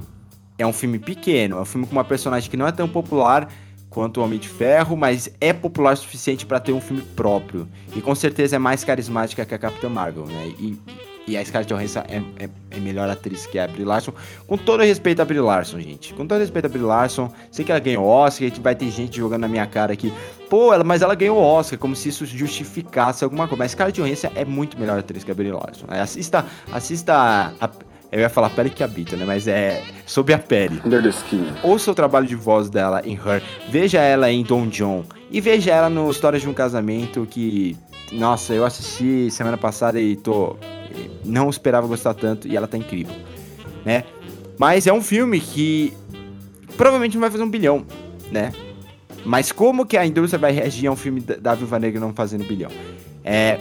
é 0.58 0.66
um 0.66 0.74
filme 0.74 0.98
pequeno, 1.00 1.58
é 1.58 1.62
um 1.62 1.66
filme 1.66 1.86
com 1.86 1.92
uma 1.92 2.04
personagem 2.04 2.50
que 2.50 2.58
não 2.58 2.68
é 2.68 2.72
tão 2.72 2.88
popular 2.88 3.50
quanto 3.90 4.20
o 4.20 4.24
Homem 4.24 4.40
de 4.40 4.50
Ferro, 4.50 4.98
mas 4.98 5.30
é 5.40 5.54
popular 5.54 5.94
o 5.94 5.98
suficiente 5.98 6.46
para 6.46 6.60
ter 6.60 6.74
um 6.74 6.82
filme 6.82 7.02
próprio. 7.16 7.68
E 7.96 8.02
com 8.02 8.14
certeza 8.14 8.58
é 8.58 8.60
mais 8.60 8.84
carismática 8.84 9.46
que 9.46 9.54
a 9.54 9.58
Capitã 9.58 9.88
Marvel, 9.88 10.26
né? 10.26 10.54
E, 10.60 10.78
e 11.28 11.36
a 11.36 11.44
Scarlett 11.44 11.74
Johansson 11.74 12.04
é, 12.08 12.22
é, 12.44 12.50
é 12.72 12.80
melhor 12.80 13.10
atriz 13.10 13.46
que 13.46 13.58
a 13.58 13.68
Brie 13.68 13.84
Larson. 13.84 14.14
Com 14.48 14.58
todo 14.58 14.82
respeito 14.84 15.22
a 15.22 15.26
Brie 15.26 15.40
Larson, 15.40 15.80
gente. 15.80 16.14
Com 16.14 16.26
todo 16.26 16.40
respeito 16.40 16.66
a 16.66 16.70
Brie 16.70 16.82
Larson. 16.82 17.32
Sei 17.52 17.66
que 17.66 17.72
ela 17.72 17.80
ganhou 17.80 18.06
Oscar, 18.06 18.52
que 18.52 18.60
vai 18.60 18.76
ter 18.76 18.90
gente 18.92 19.18
jogando 19.18 19.42
na 19.42 19.48
minha 19.48 19.66
cara 19.66 19.94
aqui. 19.94 20.14
Pô, 20.50 20.74
ela, 20.74 20.84
mas 20.84 21.02
ela 21.02 21.16
ganhou 21.16 21.38
Oscar, 21.38 21.80
como 21.80 21.96
se 21.96 22.10
isso 22.10 22.26
justificasse 22.26 23.24
alguma 23.24 23.48
coisa. 23.48 23.64
Mas 23.64 23.72
Scarlett 23.72 24.00
Johansson 24.02 24.30
é 24.36 24.46
muito 24.46 24.80
melhor 24.80 25.00
atriz 25.00 25.24
que 25.24 25.32
a 25.32 25.36
Brie 25.36 25.52
Larson. 25.52 25.86
Assista, 25.90 26.46
assista 26.72 27.54
a, 27.60 27.70
eu 28.12 28.22
ia 28.22 28.30
falar 28.30 28.50
pele 28.52 28.70
que 28.70 28.84
habita, 28.84 29.18
né? 29.18 29.26
Mas 29.26 29.48
é 29.48 29.84
sobre 30.06 30.34
a 30.34 30.40
pele. 30.40 30.82
Under 30.86 31.02
the 31.02 31.10
Skin. 31.10 31.46
Ouça 31.64 31.92
o 31.92 31.96
trabalho 31.96 32.26
de 32.26 32.36
voz 32.36 32.70
dela 32.70 33.02
em 33.04 33.16
Her. 33.16 33.42
Veja 33.70 34.00
ela 34.00 34.32
em 34.32 34.42
Don 34.42 34.68
John. 34.68 35.04
E 35.30 35.42
veja 35.42 35.72
ela 35.72 35.90
no 35.90 36.10
História 36.10 36.40
de 36.40 36.48
um 36.48 36.54
Casamento, 36.54 37.28
que 37.30 37.76
Nossa, 38.14 38.54
eu 38.54 38.64
assisti 38.64 39.30
semana 39.32 39.58
passada 39.58 40.00
e 40.00 40.16
tô. 40.16 40.56
Não 41.24 41.50
esperava 41.50 41.88
gostar 41.88 42.14
tanto 42.14 42.48
e 42.48 42.56
ela 42.56 42.68
tá 42.68 42.78
incrível, 42.78 43.16
né? 43.84 44.04
Mas 44.58 44.88
é 44.88 44.94
um 44.94 45.02
filme 45.02 45.40
que 45.40 45.94
provavelmente 46.78 47.16
não 47.16 47.22
vai 47.22 47.32
fazer 47.32 47.44
um 47.44 47.50
bilhão, 47.50 47.86
né? 48.32 48.52
Mas 49.26 49.52
como 49.52 49.86
que 49.86 49.98
a 49.98 50.06
indústria 50.06 50.40
vai 50.40 50.52
reagir 50.52 50.88
a 50.88 50.92
um 50.92 50.96
filme 50.96 51.20
da 51.20 51.56
Viúva 51.56 51.80
Negra 51.80 52.00
não 52.00 52.14
fazendo 52.14 52.46
bilhão? 52.46 52.70
É, 53.24 53.60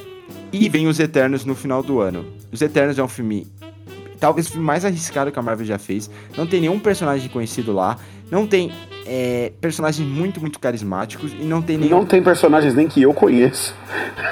e 0.52 0.68
vem 0.68 0.86
Os 0.86 1.00
Eternos 1.00 1.44
no 1.44 1.54
final 1.54 1.82
do 1.82 2.00
ano. 2.00 2.26
Os 2.52 2.60
Eternos 2.60 2.98
é 2.98 3.02
um 3.02 3.08
filme 3.08 3.46
talvez 4.24 4.46
o 4.46 4.52
filme 4.52 4.64
mais 4.64 4.84
arriscado 4.86 5.30
que 5.30 5.38
a 5.38 5.42
Marvel 5.42 5.66
já 5.66 5.78
fez. 5.78 6.10
Não 6.36 6.46
tem 6.46 6.60
nenhum 6.60 6.78
personagem 6.78 7.28
conhecido 7.28 7.72
lá. 7.72 7.98
Não 8.34 8.46
tem 8.48 8.72
é, 9.06 9.52
personagens 9.60 10.06
muito, 10.06 10.40
muito 10.40 10.58
carismáticos. 10.58 11.32
E 11.32 11.44
não 11.44 11.62
tem 11.62 11.78
nenhum. 11.78 11.98
Não 11.98 12.04
tem 12.06 12.20
personagens 12.22 12.74
nem 12.74 12.88
que 12.88 13.00
eu 13.00 13.14
conheço. 13.14 13.72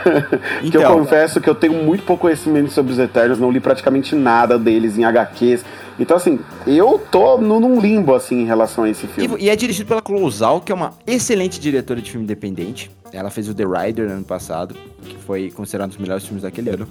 que 0.61 0.77
eu 0.77 0.81
Então. 0.81 0.99
confesso 0.99 1.41
que 1.41 1.49
eu 1.49 1.55
tenho 1.55 1.75
muito 1.85 2.03
pouco 2.03 2.23
conhecimento 2.23 2.71
sobre 2.73 2.93
os 2.93 2.99
Eternos, 2.99 3.39
não 3.39 3.51
li 3.51 3.61
praticamente 3.61 4.15
nada 4.17 4.59
deles 4.59 4.99
em 4.99 5.05
HQs. 5.05 5.65
Então, 6.01 6.17
assim, 6.17 6.41
eu 6.67 7.01
tô 7.11 7.39
no- 7.39 7.61
num 7.61 7.79
limbo, 7.81 8.13
assim, 8.15 8.41
em 8.43 8.45
relação 8.47 8.85
a 8.85 8.91
esse 8.91 9.07
filme. 9.07 9.37
E, 9.39 9.45
e 9.45 9.51
é 9.51 9.55
dirigido 9.55 9.87
pela 9.87 10.03
Clouzal, 10.03 10.61
que 10.61 10.73
é 10.73 10.75
uma 10.75 10.95
excelente 11.07 11.61
diretora 11.61 12.01
de 12.03 12.11
filme 12.11 12.25
independente. 12.25 12.91
Ela 13.13 13.31
fez 13.31 13.49
o 13.49 13.55
The 13.55 13.65
Rider 13.65 14.07
no 14.09 14.15
ano 14.15 14.25
passado, 14.25 14.75
que 15.05 15.17
foi 15.19 15.51
considerado 15.51 15.89
um 15.89 15.91
dos 15.91 15.99
melhores 15.99 16.25
filmes 16.25 16.43
daquele 16.43 16.71
ano. 16.71 16.89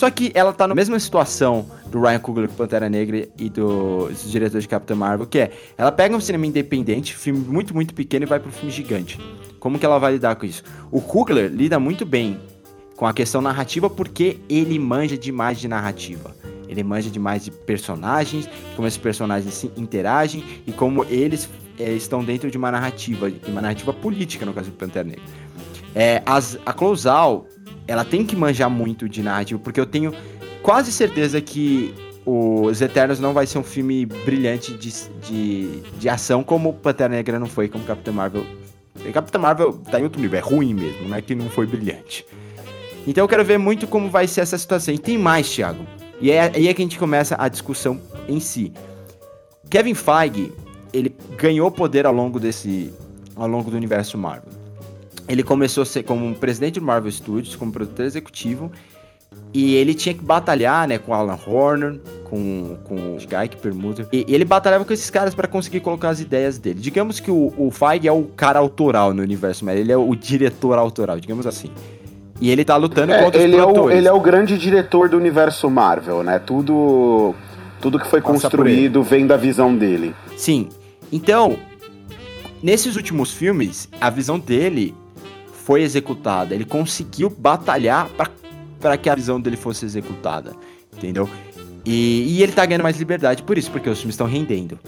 Só 0.00 0.10
que 0.10 0.32
ela 0.34 0.50
tá 0.50 0.66
na 0.66 0.74
mesma 0.74 0.98
situação 0.98 1.66
do 1.88 2.00
Ryan 2.00 2.18
Coogler 2.20 2.48
com 2.48 2.54
Pantera 2.54 2.88
Negra 2.88 3.28
e 3.36 3.50
do- 3.50 4.08
dos 4.08 4.30
diretores 4.30 4.62
de 4.62 4.68
Capitã 4.68 4.94
Marvel, 4.94 5.26
que 5.26 5.38
é, 5.38 5.50
ela 5.76 5.92
pega 5.92 6.16
um 6.16 6.20
cinema 6.22 6.46
independente, 6.46 7.14
filme 7.14 7.38
muito, 7.40 7.74
muito 7.74 7.92
pequeno 7.92 8.24
e 8.24 8.26
vai 8.26 8.40
pro 8.40 8.50
filme 8.50 8.70
gigante. 8.70 9.20
Como 9.58 9.78
que 9.78 9.84
ela 9.84 9.98
vai 9.98 10.12
lidar 10.12 10.36
com 10.36 10.46
isso? 10.46 10.62
O 10.90 11.02
Coogler 11.02 11.50
lida 11.50 11.78
muito 11.78 12.06
bem 12.06 12.40
com 12.96 13.06
a 13.06 13.12
questão 13.12 13.42
narrativa 13.42 13.90
porque 13.90 14.38
ele 14.48 14.78
manja 14.78 15.18
demais 15.18 15.60
de 15.60 15.68
narrativa. 15.68 16.34
Ele 16.66 16.82
manja 16.82 17.10
demais 17.10 17.44
de 17.44 17.50
personagens, 17.50 18.48
como 18.76 18.88
esses 18.88 18.98
personagens 18.98 19.52
se 19.52 19.70
interagem 19.76 20.42
e 20.66 20.72
como 20.72 21.04
eles 21.10 21.46
é, 21.78 21.92
estão 21.92 22.24
dentro 22.24 22.50
de 22.50 22.56
uma 22.56 22.70
narrativa, 22.70 23.30
de 23.30 23.50
uma 23.50 23.60
narrativa 23.60 23.92
política, 23.92 24.46
no 24.46 24.54
caso 24.54 24.70
do 24.70 24.76
Pantera 24.78 25.06
Negra. 25.06 25.22
É, 25.94 26.22
as, 26.24 26.56
a 26.64 26.72
Clouzal, 26.72 27.46
ela 27.90 28.04
tem 28.04 28.24
que 28.24 28.36
manjar 28.36 28.70
muito 28.70 29.08
de 29.08 29.20
narrativa, 29.20 29.58
porque 29.58 29.80
eu 29.80 29.84
tenho 29.84 30.14
quase 30.62 30.92
certeza 30.92 31.40
que 31.40 31.92
os 32.24 32.80
Eternos 32.80 33.18
não 33.18 33.32
vai 33.32 33.48
ser 33.48 33.58
um 33.58 33.64
filme 33.64 34.06
brilhante 34.06 34.72
de, 34.74 34.92
de, 35.26 35.80
de 35.98 36.08
ação 36.08 36.44
como 36.44 36.72
Pantera 36.72 37.08
Negra 37.08 37.36
não 37.40 37.48
foi, 37.48 37.68
como 37.68 37.82
Capitã 37.82 38.12
Marvel. 38.12 38.46
Capitã 39.12 39.40
Marvel 39.40 39.72
tá 39.90 39.98
em 39.98 40.04
outro 40.04 40.20
nível, 40.20 40.38
é 40.38 40.40
ruim 40.40 40.72
mesmo, 40.72 41.08
não 41.08 41.16
é 41.16 41.20
que 41.20 41.34
não 41.34 41.50
foi 41.50 41.66
brilhante. 41.66 42.24
Então 43.08 43.24
eu 43.24 43.28
quero 43.28 43.44
ver 43.44 43.58
muito 43.58 43.88
como 43.88 44.08
vai 44.08 44.28
ser 44.28 44.42
essa 44.42 44.56
situação. 44.56 44.94
E 44.94 44.98
tem 44.98 45.18
mais, 45.18 45.50
Thiago. 45.50 45.84
E 46.20 46.30
é 46.30 46.42
aí 46.42 46.68
é 46.68 46.74
que 46.74 46.82
a 46.82 46.84
gente 46.84 46.98
começa 46.98 47.34
a 47.40 47.48
discussão 47.48 48.00
em 48.28 48.38
si. 48.38 48.72
Kevin 49.68 49.94
Feige, 49.94 50.52
ele 50.92 51.12
ganhou 51.36 51.68
poder 51.72 52.06
ao 52.06 52.12
longo 52.12 52.38
desse 52.38 52.94
ao 53.34 53.48
longo 53.48 53.68
do 53.68 53.76
universo 53.76 54.16
Marvel. 54.16 54.59
Ele 55.28 55.42
começou 55.42 55.82
a 55.82 55.86
ser 55.86 56.02
como 56.02 56.26
um 56.26 56.34
presidente 56.34 56.80
do 56.80 56.86
Marvel 56.86 57.10
Studios, 57.10 57.54
como 57.54 57.70
produtor 57.70 58.04
executivo, 58.04 58.70
e 59.54 59.74
ele 59.76 59.94
tinha 59.94 60.14
que 60.14 60.22
batalhar, 60.22 60.88
né, 60.88 60.98
com 60.98 61.14
Alan 61.14 61.38
Horner, 61.46 62.00
com, 62.24 62.76
com 62.84 62.94
o 62.94 63.16
Guy 63.16 63.56
Permuter. 63.60 64.06
E, 64.12 64.24
e 64.26 64.34
ele 64.34 64.44
batalhava 64.44 64.84
com 64.84 64.92
esses 64.92 65.08
caras 65.10 65.34
para 65.34 65.46
conseguir 65.48 65.80
colocar 65.80 66.10
as 66.10 66.20
ideias 66.20 66.58
dele. 66.58 66.80
Digamos 66.80 67.20
que 67.20 67.30
o, 67.30 67.52
o 67.56 67.70
Feige 67.70 68.08
é 68.08 68.12
o 68.12 68.24
cara 68.24 68.58
autoral 68.58 69.12
no 69.14 69.22
universo 69.22 69.64
Marvel, 69.64 69.82
ele 69.82 69.92
é 69.92 69.96
o 69.96 70.14
diretor 70.14 70.78
autoral, 70.78 71.18
digamos 71.20 71.46
assim. 71.46 71.70
E 72.40 72.50
ele 72.50 72.64
tá 72.64 72.76
lutando 72.76 73.12
É, 73.12 73.22
contra 73.22 73.38
os 73.38 73.44
ele, 73.44 73.56
é 73.56 73.62
o, 73.62 73.66
produtores. 73.66 73.98
ele 73.98 74.08
é 74.08 74.12
o 74.12 74.20
grande 74.20 74.56
diretor 74.56 75.08
do 75.08 75.16
universo 75.16 75.68
Marvel, 75.68 76.22
né? 76.22 76.38
Tudo, 76.38 77.34
tudo 77.80 77.98
que 77.98 78.06
foi 78.08 78.20
Passa 78.20 78.32
construído 78.48 79.02
vem 79.02 79.26
da 79.26 79.36
visão 79.36 79.76
dele. 79.76 80.14
Sim. 80.36 80.68
Então, 81.12 81.58
nesses 82.62 82.96
últimos 82.96 83.32
filmes, 83.32 83.88
a 84.00 84.08
visão 84.08 84.38
dele 84.38 84.94
foi 85.60 85.82
executada. 85.82 86.54
Ele 86.54 86.64
conseguiu 86.64 87.30
batalhar 87.30 88.08
para 88.80 88.96
que 88.96 89.08
a 89.08 89.14
visão 89.14 89.40
dele 89.40 89.56
fosse 89.56 89.84
executada. 89.84 90.52
Entendeu? 90.96 91.28
E, 91.84 92.24
e 92.28 92.42
ele 92.42 92.52
tá 92.52 92.64
ganhando 92.66 92.82
mais 92.82 92.98
liberdade 92.98 93.42
por 93.42 93.56
isso, 93.56 93.70
porque 93.70 93.88
os 93.88 93.98
filmes 93.98 94.14
estão 94.14 94.26
rendendo. 94.26 94.78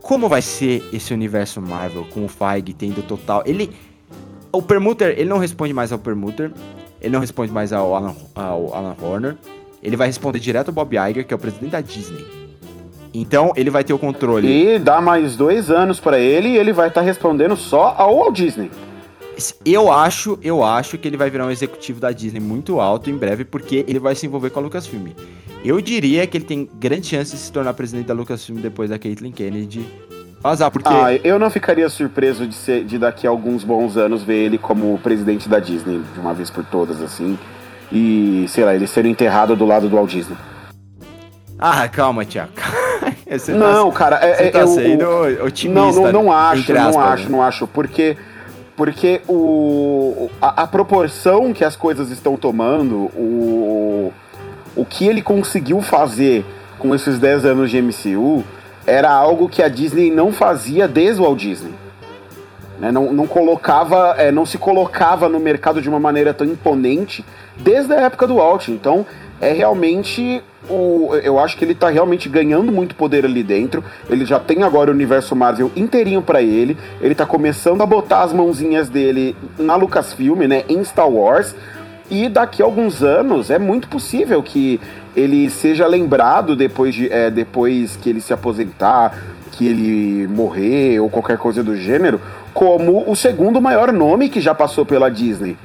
Como 0.00 0.28
vai 0.28 0.42
ser 0.42 0.82
esse 0.92 1.14
universo 1.14 1.60
Marvel 1.60 2.04
com 2.12 2.24
o 2.24 2.28
Feige 2.28 2.74
tendo 2.74 3.02
total. 3.02 3.42
Ele. 3.46 3.70
O 4.52 4.60
Permuter, 4.60 5.14
ele 5.16 5.30
não 5.30 5.38
responde 5.38 5.72
mais 5.72 5.92
ao 5.92 5.98
Permuter. 5.98 6.52
Ele 7.00 7.12
não 7.12 7.20
responde 7.20 7.50
mais 7.50 7.72
ao 7.72 7.94
Alan, 7.94 8.14
ao 8.34 8.74
Alan 8.74 8.96
Horner. 9.00 9.36
Ele 9.82 9.96
vai 9.96 10.06
responder 10.06 10.38
direto 10.38 10.68
ao 10.68 10.74
Bob 10.74 10.94
Iger, 10.94 11.26
que 11.26 11.32
é 11.32 11.36
o 11.36 11.38
presidente 11.38 11.70
da 11.70 11.80
Disney. 11.80 12.24
Então, 13.14 13.52
ele 13.56 13.70
vai 13.70 13.82
ter 13.82 13.92
o 13.92 13.98
controle. 13.98 14.46
E 14.46 14.78
dá 14.78 15.00
mais 15.00 15.36
dois 15.36 15.70
anos 15.70 15.98
pra 15.98 16.18
ele 16.18 16.50
e 16.50 16.56
ele 16.56 16.72
vai 16.72 16.88
estar 16.88 17.00
respondendo 17.00 17.56
só 17.56 17.94
ao 17.96 18.16
Walt 18.16 18.36
Disney. 18.36 18.70
Eu 19.64 19.90
acho, 19.90 20.38
eu 20.42 20.62
acho 20.62 20.98
que 20.98 21.08
ele 21.08 21.16
vai 21.16 21.30
virar 21.30 21.46
um 21.46 21.50
executivo 21.50 21.98
da 22.00 22.12
Disney 22.12 22.40
muito 22.40 22.80
alto 22.80 23.08
em 23.10 23.16
breve, 23.16 23.44
porque 23.44 23.84
ele 23.88 23.98
vai 23.98 24.14
se 24.14 24.26
envolver 24.26 24.50
com 24.50 24.60
a 24.60 24.62
Lucasfilm. 24.62 25.08
Eu 25.64 25.80
diria 25.80 26.26
que 26.26 26.36
ele 26.36 26.44
tem 26.44 26.68
grande 26.78 27.06
chance 27.06 27.32
de 27.32 27.38
se 27.38 27.50
tornar 27.52 27.72
presidente 27.74 28.06
da 28.06 28.14
Lucasfilm 28.14 28.58
depois 28.60 28.90
da 28.90 28.98
Caitlyn 28.98 29.32
Kennedy 29.32 29.86
vazar, 30.42 30.70
porque 30.72 30.88
Ah, 30.88 31.14
eu 31.24 31.38
não 31.38 31.48
ficaria 31.50 31.88
surpreso 31.88 32.46
de, 32.48 32.54
ser, 32.54 32.84
de 32.84 32.98
daqui 32.98 33.26
a 33.26 33.30
alguns 33.30 33.62
bons 33.62 33.96
anos 33.96 34.22
ver 34.24 34.44
ele 34.44 34.58
como 34.58 34.98
presidente 34.98 35.48
da 35.48 35.60
Disney, 35.60 36.02
de 36.12 36.18
uma 36.20 36.34
vez 36.34 36.50
por 36.50 36.64
todas, 36.64 37.00
assim. 37.00 37.38
E, 37.92 38.44
sei 38.48 38.64
lá, 38.64 38.74
ele 38.74 38.86
sendo 38.88 39.06
enterrado 39.08 39.54
do 39.54 39.64
lado 39.64 39.88
do 39.88 39.94
Walt 39.96 40.10
Disney. 40.10 40.36
Ah, 41.58 41.88
calma, 41.88 42.24
Tiago. 42.24 42.52
Você 43.30 43.52
não, 43.52 43.90
tá, 43.90 43.96
cara, 43.96 44.16
é, 44.16 44.34
você 44.36 44.42
é- 44.44 44.50
tá 44.50 44.64
o- 44.64 44.68
sendo 44.74 45.06
otimista. 45.44 45.80
Não, 45.80 45.92
não, 45.92 46.12
não 46.24 46.32
acho, 46.32 46.72
não 46.74 47.00
acho, 47.00 47.22
né? 47.24 47.28
não 47.30 47.42
acho, 47.42 47.66
porque 47.66 48.16
porque 48.76 49.20
o 49.28 50.30
a, 50.40 50.62
a 50.62 50.66
proporção 50.66 51.52
que 51.52 51.64
as 51.64 51.76
coisas 51.76 52.10
estão 52.10 52.36
tomando, 52.36 53.10
o 53.16 54.12
o 54.74 54.84
que 54.84 55.06
ele 55.06 55.22
conseguiu 55.22 55.80
fazer 55.82 56.44
com 56.78 56.94
esses 56.94 57.18
10 57.18 57.44
anos 57.44 57.70
de 57.70 57.80
MCU 57.80 58.44
era 58.86 59.10
algo 59.10 59.48
que 59.48 59.62
a 59.62 59.68
Disney 59.68 60.10
não 60.10 60.32
fazia 60.32 60.88
desde 60.88 61.20
o 61.20 61.24
Walt 61.24 61.38
Disney. 61.38 61.74
né? 62.78 62.90
Não, 62.90 63.12
não 63.12 63.26
colocava, 63.26 64.14
é, 64.18 64.32
não 64.32 64.44
se 64.44 64.58
colocava 64.58 65.28
no 65.28 65.38
mercado 65.38 65.80
de 65.80 65.88
uma 65.88 66.00
maneira 66.00 66.34
tão 66.34 66.46
imponente 66.46 67.24
desde 67.56 67.92
a 67.92 68.00
época 68.00 68.26
do 68.26 68.36
Walt. 68.36 68.68
Então, 68.68 69.06
é 69.42 69.52
realmente 69.52 70.40
o, 70.70 71.10
eu 71.24 71.36
acho 71.40 71.58
que 71.58 71.64
ele 71.64 71.74
tá 71.74 71.90
realmente 71.90 72.28
ganhando 72.28 72.70
muito 72.70 72.94
poder 72.94 73.24
ali 73.24 73.42
dentro. 73.42 73.84
Ele 74.08 74.24
já 74.24 74.38
tem 74.38 74.62
agora 74.62 74.88
o 74.88 74.94
universo 74.94 75.34
Marvel 75.34 75.72
inteirinho 75.74 76.22
para 76.22 76.40
ele. 76.40 76.78
Ele 77.00 77.12
tá 77.12 77.26
começando 77.26 77.82
a 77.82 77.86
botar 77.86 78.22
as 78.22 78.32
mãozinhas 78.32 78.88
dele 78.88 79.36
na 79.58 79.74
Lucasfilm, 79.74 80.46
né, 80.46 80.62
em 80.68 80.82
Star 80.84 81.10
Wars. 81.10 81.56
E 82.08 82.28
daqui 82.28 82.62
a 82.62 82.64
alguns 82.64 83.02
anos 83.02 83.50
é 83.50 83.58
muito 83.58 83.88
possível 83.88 84.40
que 84.44 84.80
ele 85.16 85.50
seja 85.50 85.88
lembrado 85.88 86.54
depois, 86.54 86.94
de, 86.94 87.12
é, 87.12 87.28
depois 87.28 87.96
que 87.96 88.08
ele 88.08 88.20
se 88.20 88.32
aposentar, 88.32 89.18
que 89.50 89.66
ele 89.66 90.28
morrer 90.28 91.00
ou 91.00 91.10
qualquer 91.10 91.36
coisa 91.36 91.64
do 91.64 91.76
gênero, 91.76 92.20
como 92.54 93.10
o 93.10 93.16
segundo 93.16 93.60
maior 93.60 93.92
nome 93.92 94.28
que 94.28 94.40
já 94.40 94.54
passou 94.54 94.86
pela 94.86 95.10
Disney. 95.10 95.56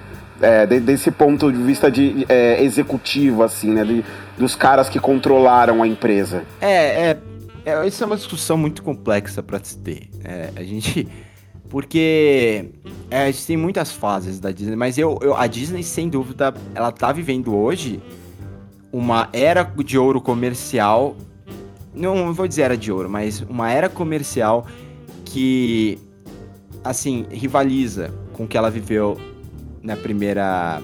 É, 0.42 0.66
de- 0.66 0.80
desse 0.80 1.10
ponto 1.12 1.52
de 1.52 1.58
vista 1.62 1.90
de 1.90 2.26
é, 2.30 2.64
executivo, 2.64 3.42
assim, 3.44 3.72
né? 3.72 3.84
de- 3.84 4.06
dos 4.38 4.56
caras 4.56 4.88
que 4.88 5.00
controlaram 5.00 5.82
a 5.82 5.88
empresa. 5.88 6.44
É, 6.62 7.10
é, 7.12 7.18
é, 7.66 7.88
isso 7.88 8.04
é 8.04 8.06
uma 8.08 8.16
discussão 8.16 8.56
muito 8.58 8.84
complexa 8.84 9.42
pra 9.42 9.60
se 9.64 9.78
ter. 9.78 10.10
É, 10.24 10.50
a 10.56 10.64
gente. 10.64 11.08
Porque 11.70 12.70
é, 13.12 13.24
a 13.24 13.26
gente 13.32 13.46
tem 13.46 13.58
muitas 13.58 13.92
fases 13.92 14.40
da 14.40 14.52
Disney, 14.52 14.76
mas 14.78 14.98
eu, 14.98 15.20
eu- 15.22 15.36
a 15.36 15.48
Disney, 15.48 15.84
sem 15.84 16.08
dúvida, 16.08 16.54
ela 16.74 16.92
tá 16.94 17.12
vivendo 17.12 17.54
hoje 17.54 18.00
uma 18.92 19.28
era 19.34 19.64
de 19.84 19.98
ouro 19.98 20.22
comercial. 20.22 21.16
Não 21.94 22.34
vou 22.34 22.48
dizer 22.48 22.62
era 22.62 22.78
de 22.78 22.90
ouro, 22.92 23.10
mas 23.10 23.42
uma 23.50 23.70
era 23.72 23.90
comercial 23.90 24.66
que, 25.26 26.00
assim, 26.84 27.26
rivaliza 27.32 28.14
com 28.34 28.44
o 28.44 28.48
que 28.48 28.58
ela 28.58 28.70
viveu 28.72 29.18
na 29.88 29.96
primeira 29.96 30.84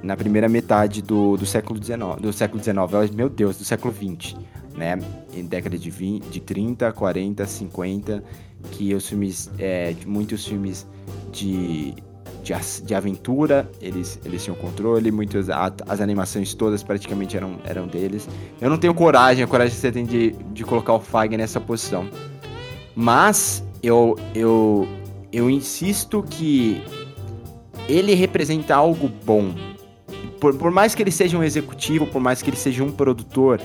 na 0.00 0.16
primeira 0.16 0.48
metade 0.48 1.02
do, 1.02 1.36
do 1.36 1.46
século 1.46 1.82
XIX, 1.82 2.20
do 2.20 2.32
século 2.32 2.62
XIX, 2.62 3.14
meu 3.14 3.28
Deus, 3.28 3.56
do 3.56 3.64
século 3.64 3.92
XX, 3.92 4.36
né? 4.76 4.98
Em 5.32 5.44
década 5.46 5.78
de, 5.78 5.90
20, 5.90 6.26
de 6.26 6.40
30, 6.40 6.92
40, 6.92 7.46
50, 7.46 8.22
que 8.70 8.94
os 8.94 9.08
filmes, 9.08 9.50
é, 9.58 9.94
muitos 10.06 10.46
filmes 10.46 10.86
de, 11.32 11.94
de, 12.42 12.52
de 12.84 12.94
aventura, 12.94 13.68
eles, 13.80 14.20
eles 14.26 14.44
tinham 14.44 14.56
controle, 14.56 15.10
muitas, 15.10 15.48
as 15.48 16.02
animações 16.02 16.52
todas 16.52 16.82
praticamente 16.82 17.34
eram, 17.34 17.58
eram 17.64 17.86
deles. 17.86 18.28
Eu 18.60 18.68
não 18.68 18.76
tenho 18.76 18.92
coragem, 18.92 19.42
a 19.42 19.46
coragem 19.46 19.74
que 19.74 19.80
você 19.80 19.90
tem 19.90 20.04
de, 20.04 20.32
de 20.52 20.64
colocar 20.64 20.92
o 20.92 21.00
Feige 21.00 21.38
nessa 21.38 21.58
posição. 21.58 22.06
Mas 22.94 23.64
eu, 23.82 24.18
eu, 24.34 24.86
eu 25.32 25.48
insisto 25.48 26.22
que 26.22 26.82
ele 27.88 28.14
representa 28.14 28.74
algo 28.74 29.10
bom. 29.24 29.54
Por, 30.40 30.56
por 30.56 30.70
mais 30.70 30.94
que 30.94 31.02
ele 31.02 31.10
seja 31.10 31.38
um 31.38 31.42
executivo, 31.42 32.06
por 32.06 32.20
mais 32.20 32.42
que 32.42 32.50
ele 32.50 32.56
seja 32.56 32.82
um 32.82 32.92
produtor, 32.92 33.60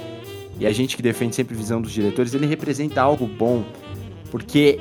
e 0.59 0.65
a 0.65 0.71
gente 0.71 0.95
que 0.95 1.01
defende 1.01 1.35
sempre 1.35 1.55
a 1.55 1.57
visão 1.57 1.81
dos 1.81 1.91
diretores, 1.91 2.33
ele 2.33 2.45
representa 2.45 3.01
algo 3.01 3.25
bom, 3.25 3.63
porque 4.29 4.79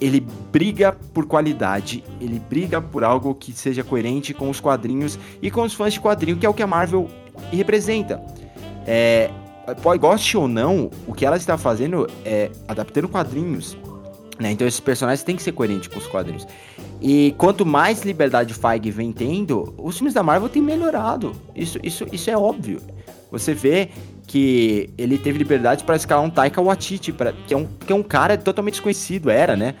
ele 0.00 0.24
briga 0.50 0.96
por 1.14 1.26
qualidade, 1.26 2.02
ele 2.20 2.40
briga 2.40 2.80
por 2.80 3.04
algo 3.04 3.34
que 3.34 3.52
seja 3.52 3.84
coerente 3.84 4.34
com 4.34 4.50
os 4.50 4.60
quadrinhos 4.60 5.18
e 5.40 5.50
com 5.50 5.62
os 5.62 5.74
fãs 5.74 5.92
de 5.92 6.00
quadrinho, 6.00 6.36
que 6.36 6.46
é 6.46 6.48
o 6.48 6.54
que 6.54 6.62
a 6.62 6.66
Marvel 6.66 7.08
representa. 7.52 8.20
É, 8.86 9.30
pode 9.80 10.00
goste 10.00 10.36
ou 10.36 10.48
não, 10.48 10.90
o 11.06 11.14
que 11.14 11.24
ela 11.24 11.36
está 11.36 11.56
fazendo 11.56 12.08
é 12.24 12.50
adaptando 12.66 13.08
quadrinhos. 13.08 13.76
Né? 14.38 14.52
Então 14.52 14.66
esses 14.66 14.80
personagens 14.80 15.22
têm 15.22 15.36
que 15.36 15.42
ser 15.42 15.52
coerentes 15.52 15.88
com 15.88 15.98
os 15.98 16.06
quadrinhos. 16.06 16.46
E 17.00 17.34
quanto 17.36 17.66
mais 17.66 18.02
liberdade 18.02 18.54
Feige 18.54 18.90
vem 18.90 19.12
tendo, 19.12 19.74
os 19.76 19.96
filmes 19.96 20.14
da 20.14 20.22
Marvel 20.22 20.48
têm 20.48 20.62
melhorado. 20.62 21.32
Isso, 21.54 21.78
isso, 21.82 22.06
isso 22.12 22.30
é 22.30 22.36
óbvio. 22.36 22.80
Você 23.30 23.54
vê 23.54 23.88
que 24.26 24.90
ele 24.96 25.18
teve 25.18 25.38
liberdade 25.38 25.84
para 25.84 25.96
escalar 25.96 26.24
um 26.24 26.30
Taika 26.30 26.60
Waititi, 26.60 27.12
pra, 27.12 27.32
que, 27.32 27.52
é 27.52 27.56
um, 27.56 27.66
que 27.66 27.92
é 27.92 27.96
um 27.96 28.02
cara 28.02 28.36
totalmente 28.36 28.74
desconhecido, 28.74 29.30
era, 29.30 29.56
né? 29.56 29.74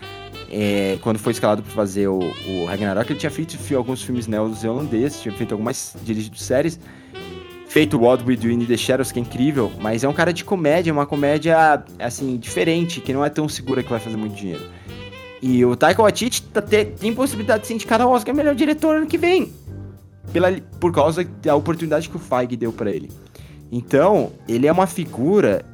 É, 0.50 0.98
quando 1.00 1.18
foi 1.18 1.32
escalado 1.32 1.62
para 1.62 1.72
fazer 1.72 2.08
o, 2.08 2.18
o 2.18 2.64
Ragnarok, 2.66 3.10
ele 3.10 3.18
tinha 3.18 3.30
feito 3.30 3.56
alguns 3.74 4.02
filmes 4.02 4.26
neozelandeses, 4.26 5.22
tinha 5.22 5.34
feito 5.34 5.52
algumas 5.52 5.96
dirigido 6.02 6.36
séries, 6.36 6.78
feito 7.72 7.98
What 7.98 8.22
We 8.26 8.36
Do 8.36 8.50
in 8.50 8.66
the 8.66 8.76
Shadows, 8.76 9.10
que 9.10 9.18
é 9.18 9.22
incrível, 9.22 9.72
mas 9.80 10.04
é 10.04 10.08
um 10.08 10.12
cara 10.12 10.30
de 10.30 10.44
comédia, 10.44 10.92
uma 10.92 11.06
comédia, 11.06 11.82
assim, 11.98 12.36
diferente, 12.36 13.00
que 13.00 13.14
não 13.14 13.24
é 13.24 13.30
tão 13.30 13.48
segura 13.48 13.82
que 13.82 13.88
vai 13.88 13.98
fazer 13.98 14.18
muito 14.18 14.36
dinheiro. 14.36 14.62
E 15.40 15.64
o 15.64 15.74
Taika 15.74 16.02
Waititi 16.02 16.42
tá, 16.42 16.60
tem 16.60 17.14
possibilidade 17.14 17.62
de 17.62 17.68
ser 17.68 17.74
indicado 17.74 18.04
ao 18.04 18.10
Oscar 18.10 18.34
melhor 18.34 18.54
diretor 18.54 18.96
ano 18.96 19.06
que 19.06 19.16
vem. 19.16 19.50
Pela, 20.34 20.52
por 20.78 20.92
causa 20.92 21.24
da 21.24 21.56
oportunidade 21.56 22.10
que 22.10 22.16
o 22.16 22.18
Feige 22.18 22.56
deu 22.56 22.74
para 22.74 22.90
ele. 22.90 23.10
Então, 23.72 24.32
ele 24.46 24.66
é 24.66 24.72
uma 24.72 24.86
figura 24.86 25.64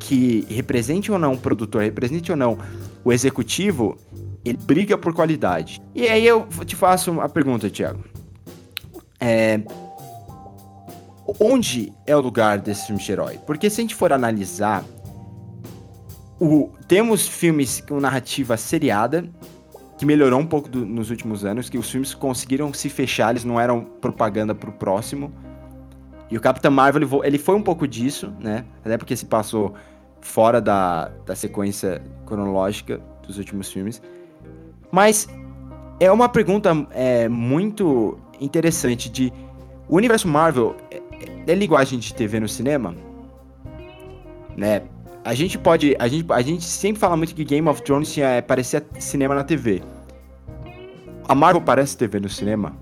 que, 0.00 0.44
represente 0.50 1.12
ou 1.12 1.20
não 1.20 1.34
o 1.34 1.38
produtor, 1.38 1.82
represente 1.82 2.32
ou 2.32 2.36
não 2.36 2.58
o 3.04 3.12
executivo, 3.12 3.96
ele 4.44 4.58
briga 4.60 4.98
por 4.98 5.14
qualidade. 5.14 5.80
E 5.94 6.08
aí 6.08 6.26
eu 6.26 6.48
te 6.66 6.74
faço 6.74 7.20
a 7.20 7.28
pergunta, 7.28 7.70
Thiago. 7.70 8.02
É, 9.20 9.60
onde 11.40 11.92
é 12.06 12.16
o 12.16 12.20
lugar 12.20 12.58
desse 12.58 12.86
filme 12.86 13.02
de 13.02 13.12
herói? 13.12 13.38
Porque 13.46 13.70
se 13.70 13.80
a 13.80 13.82
gente 13.82 13.94
for 13.94 14.12
analisar 14.12 14.84
o, 16.40 16.70
temos 16.86 17.26
filmes 17.26 17.80
com 17.80 18.00
narrativa 18.00 18.56
seriada, 18.56 19.24
que 19.96 20.04
melhorou 20.04 20.40
um 20.40 20.46
pouco 20.46 20.68
do, 20.68 20.84
nos 20.84 21.10
últimos 21.10 21.44
anos, 21.44 21.70
que 21.70 21.78
os 21.78 21.90
filmes 21.90 22.14
conseguiram 22.14 22.72
se 22.72 22.88
fechar, 22.88 23.30
eles 23.30 23.44
não 23.44 23.60
eram 23.60 23.82
propaganda 23.84 24.54
pro 24.54 24.72
próximo. 24.72 25.32
E 26.30 26.36
o 26.36 26.40
Capitão 26.40 26.70
Marvel, 26.70 27.02
ele, 27.02 27.26
ele 27.26 27.38
foi 27.38 27.54
um 27.54 27.62
pouco 27.62 27.86
disso, 27.86 28.32
né? 28.40 28.64
Até 28.84 28.98
porque 28.98 29.14
se 29.14 29.26
passou 29.26 29.74
fora 30.20 30.60
da, 30.60 31.10
da 31.24 31.36
sequência 31.36 32.02
cronológica 32.26 33.00
dos 33.26 33.38
últimos 33.38 33.70
filmes. 33.70 34.02
Mas 34.90 35.28
é 36.00 36.10
uma 36.10 36.28
pergunta 36.28 36.70
é, 36.90 37.28
muito 37.28 38.18
interessante 38.40 39.08
de... 39.08 39.32
O 39.86 39.96
universo 39.96 40.26
Marvel 40.26 40.74
é, 41.46 41.54
linguagem 41.54 41.98
de 41.98 42.14
TV 42.14 42.40
no 42.40 42.48
cinema? 42.48 42.94
Né? 44.56 44.82
A 45.24 45.34
gente 45.34 45.58
pode. 45.58 45.96
A 45.98 46.06
gente, 46.06 46.32
a 46.32 46.42
gente 46.42 46.64
sempre 46.64 47.00
fala 47.00 47.16
muito 47.16 47.34
que 47.34 47.44
Game 47.44 47.68
of 47.68 47.82
Thrones 47.82 48.16
é, 48.18 48.40
parecia 48.40 48.84
cinema 48.98 49.34
na 49.34 49.42
TV. 49.42 49.82
A 51.26 51.34
Marvel 51.34 51.62
parece 51.62 51.96
TV 51.96 52.20
no 52.20 52.28
cinema? 52.28 52.72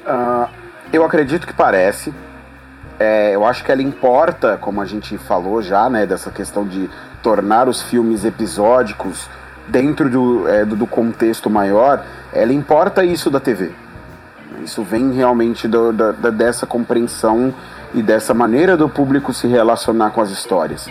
Uh, 0.00 0.48
eu 0.92 1.04
acredito 1.04 1.46
que 1.46 1.54
parece. 1.54 2.12
É, 2.98 3.34
eu 3.34 3.44
acho 3.44 3.64
que 3.64 3.72
ela 3.72 3.82
importa, 3.82 4.56
como 4.56 4.80
a 4.80 4.84
gente 4.84 5.16
falou 5.18 5.62
já, 5.62 5.88
né, 5.88 6.06
dessa 6.06 6.30
questão 6.30 6.66
de 6.66 6.88
tornar 7.22 7.68
os 7.68 7.82
filmes 7.82 8.24
episódicos 8.24 9.28
dentro 9.68 10.10
do, 10.10 10.48
é, 10.48 10.64
do, 10.64 10.76
do 10.76 10.86
contexto 10.86 11.48
maior, 11.48 12.04
ela 12.32 12.52
importa 12.52 13.04
isso 13.04 13.30
da 13.30 13.40
TV. 13.40 13.72
Isso 14.64 14.82
vem 14.82 15.12
realmente 15.12 15.68
do, 15.68 15.92
da, 15.92 16.12
dessa 16.30 16.66
compreensão 16.66 17.52
e 17.92 18.02
dessa 18.02 18.32
maneira 18.32 18.78
do 18.78 18.88
público 18.88 19.32
se 19.34 19.46
relacionar 19.46 20.10
com 20.10 20.22
as 20.22 20.30
histórias. 20.30 20.88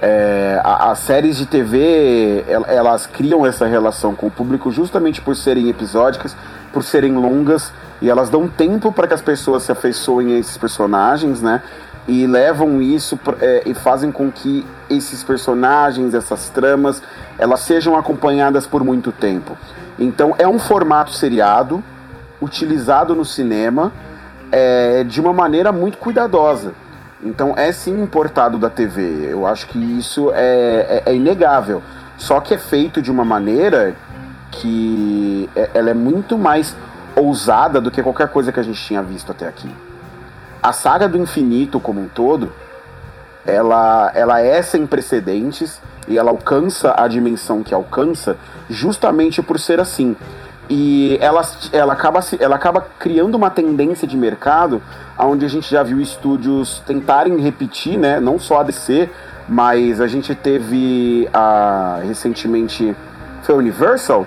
É, 0.00 0.60
as 0.64 1.00
séries 1.00 1.36
de 1.36 1.44
TV 1.44 2.42
elas 2.68 3.06
criam 3.06 3.44
essa 3.44 3.66
relação 3.66 4.14
com 4.14 4.28
o 4.28 4.30
público 4.30 4.70
justamente 4.70 5.20
por 5.20 5.36
serem 5.36 5.68
episódicas, 5.68 6.34
por 6.72 6.82
serem 6.82 7.12
longas 7.14 7.70
e 8.00 8.08
elas 8.08 8.30
dão 8.30 8.48
tempo 8.48 8.92
para 8.92 9.08
que 9.08 9.12
as 9.12 9.20
pessoas 9.20 9.64
se 9.64 9.72
afeiçoem 9.72 10.36
a 10.36 10.38
esses 10.38 10.56
personagens, 10.56 11.42
né? 11.42 11.62
E 12.08 12.26
levam 12.26 12.80
isso 12.80 13.18
é, 13.40 13.62
e 13.66 13.74
fazem 13.74 14.10
com 14.10 14.30
que 14.30 14.64
esses 14.88 15.22
personagens, 15.22 16.14
essas 16.14 16.48
tramas, 16.48 17.02
elas 17.36 17.60
sejam 17.60 17.96
acompanhadas 17.96 18.66
por 18.66 18.82
muito 18.82 19.12
tempo. 19.12 19.58
Então 19.98 20.34
é 20.38 20.48
um 20.48 20.58
formato 20.58 21.12
seriado 21.12 21.84
utilizado 22.40 23.14
no 23.14 23.24
cinema 23.24 23.92
é, 24.50 25.04
de 25.04 25.20
uma 25.20 25.32
maneira 25.32 25.72
muito 25.72 25.98
cuidadosa. 25.98 26.72
Então 27.22 27.54
é 27.56 27.70
sim 27.70 28.02
importado 28.02 28.58
da 28.58 28.70
TV. 28.70 29.28
Eu 29.30 29.46
acho 29.46 29.66
que 29.66 29.78
isso 29.78 30.30
é, 30.32 31.02
é, 31.06 31.10
é 31.10 31.14
inegável. 31.14 31.82
Só 32.16 32.40
que 32.40 32.54
é 32.54 32.58
feito 32.58 33.00
de 33.00 33.10
uma 33.10 33.24
maneira 33.24 33.94
que 34.50 35.48
é, 35.54 35.70
ela 35.74 35.90
é 35.90 35.94
muito 35.94 36.36
mais 36.36 36.74
ousada 37.14 37.80
do 37.80 37.90
que 37.90 38.02
qualquer 38.02 38.28
coisa 38.28 38.52
que 38.52 38.60
a 38.60 38.62
gente 38.62 38.82
tinha 38.82 39.02
visto 39.02 39.30
até 39.32 39.46
aqui. 39.46 39.70
A 40.62 40.72
saga 40.72 41.08
do 41.08 41.18
infinito 41.18 41.80
como 41.80 42.00
um 42.00 42.08
todo, 42.08 42.52
ela, 43.46 44.10
ela 44.14 44.40
é 44.40 44.60
sem 44.62 44.86
precedentes 44.86 45.80
e 46.06 46.18
ela 46.18 46.30
alcança 46.30 46.94
a 46.96 47.06
dimensão 47.08 47.62
que 47.62 47.74
alcança 47.74 48.36
justamente 48.68 49.42
por 49.42 49.58
ser 49.58 49.80
assim 49.80 50.16
e 50.70 51.18
ela, 51.20 51.42
ela, 51.72 51.92
acaba, 51.94 52.20
ela 52.38 52.54
acaba 52.54 52.86
criando 52.96 53.34
uma 53.34 53.50
tendência 53.50 54.06
de 54.06 54.16
mercado 54.16 54.80
onde 55.18 55.44
a 55.44 55.48
gente 55.48 55.68
já 55.68 55.82
viu 55.82 56.00
estúdios 56.00 56.80
tentarem 56.86 57.36
repetir, 57.40 57.98
né? 57.98 58.20
Não 58.20 58.38
só 58.38 58.60
a 58.60 58.62
DC, 58.62 59.10
mas 59.48 60.00
a 60.00 60.06
gente 60.06 60.32
teve 60.32 61.28
a, 61.34 62.00
recentemente 62.04 62.94
foi 63.42 63.56
a 63.56 63.58
Universal 63.58 64.24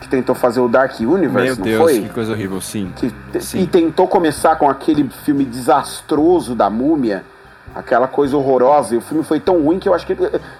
que 0.00 0.08
tentou 0.08 0.34
fazer 0.34 0.60
o 0.60 0.68
Dark 0.68 0.98
Universe, 0.98 1.32
Meu 1.32 1.56
não 1.56 1.64
Deus, 1.64 1.82
foi? 1.82 2.00
que 2.00 2.08
coisa 2.08 2.32
horrível, 2.32 2.60
sim. 2.60 2.90
Que, 2.96 3.12
sim. 3.40 3.60
E 3.60 3.66
tentou 3.66 4.08
começar 4.08 4.56
com 4.56 4.70
aquele 4.70 5.08
filme 5.24 5.44
desastroso 5.44 6.54
da 6.54 6.70
múmia 6.70 7.22
aquela 7.76 8.08
coisa 8.08 8.36
horrorosa. 8.36 8.94
E 8.94 8.98
o 8.98 9.00
filme 9.00 9.22
foi 9.22 9.38
tão 9.38 9.62
ruim 9.62 9.78
que 9.78 9.88
eu 9.88 9.94
acho 9.94 10.06
que 10.06 10.16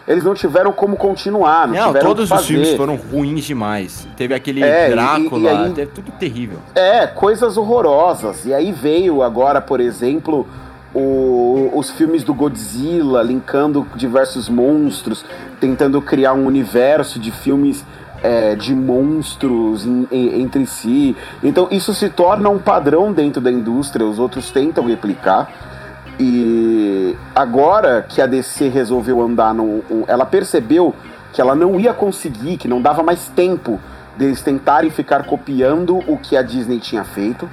eles 0.07 0.23
não 0.23 0.35
tiveram 0.35 0.71
como 0.71 0.97
continuar. 0.97 1.67
Não, 1.67 1.93
não 1.93 2.01
todos 2.01 2.31
os 2.31 2.47
filmes 2.47 2.75
foram 2.75 2.97
ruins 2.97 3.45
demais. 3.45 4.07
Teve 4.17 4.35
aquele 4.35 4.63
é, 4.63 4.91
Drácula, 4.91 5.41
e, 5.41 5.45
e 5.45 5.49
aí, 5.49 5.73
teve 5.73 5.91
tudo 5.93 6.13
terrível. 6.13 6.59
É, 6.75 7.07
coisas 7.07 7.57
horrorosas. 7.57 8.45
E 8.45 8.53
aí 8.53 8.71
veio 8.71 9.23
agora, 9.23 9.61
por 9.61 9.81
exemplo, 9.81 10.47
o, 10.95 11.71
os 11.75 11.91
filmes 11.91 12.23
do 12.23 12.35
Godzilla, 12.35 13.23
linkando 13.23 13.87
diversos 13.97 14.49
monstros, 14.49 15.25
tentando 15.59 16.01
criar 16.03 16.35
um 16.35 16.47
universo 16.47 17.19
de 17.19 17.31
filmes. 17.31 17.85
É, 18.23 18.57
de 18.57 18.75
monstros 18.75 19.85
em, 19.85 20.09
em, 20.11 20.41
entre 20.41 20.67
si. 20.67 21.15
Então 21.45 21.69
isso 21.71 21.93
se 21.93 22.09
torna 22.09 22.49
um 22.49 22.59
padrão 22.59 23.13
dentro 23.13 23.43
da 23.43 23.53
indústria, 23.53 24.07
os 24.07 24.19
outros 24.19 24.51
tentam 24.51 24.87
replicar. 24.87 25.76
E 26.19 27.17
agora 27.35 28.05
que 28.09 28.23
a 28.23 28.27
DC 28.27 28.69
resolveu 28.69 29.21
andar 29.21 29.53
no. 29.53 29.83
Ela 30.07 30.25
percebeu 30.25 30.95
que 31.33 31.41
ela 31.41 31.55
não 31.55 31.79
ia 31.79 31.93
conseguir, 31.93 32.57
que 32.57 32.67
não 32.67 32.81
dava 32.81 33.03
mais 33.03 33.29
tempo 33.29 33.79
deles 34.17 34.43
tentarem 34.43 34.91
ficar 34.91 35.25
copiando 35.25 35.99
o 36.11 36.17
que 36.17 36.37
a 36.37 36.43
Disney 36.43 36.79
tinha 36.79 37.05
feito, 37.05 37.49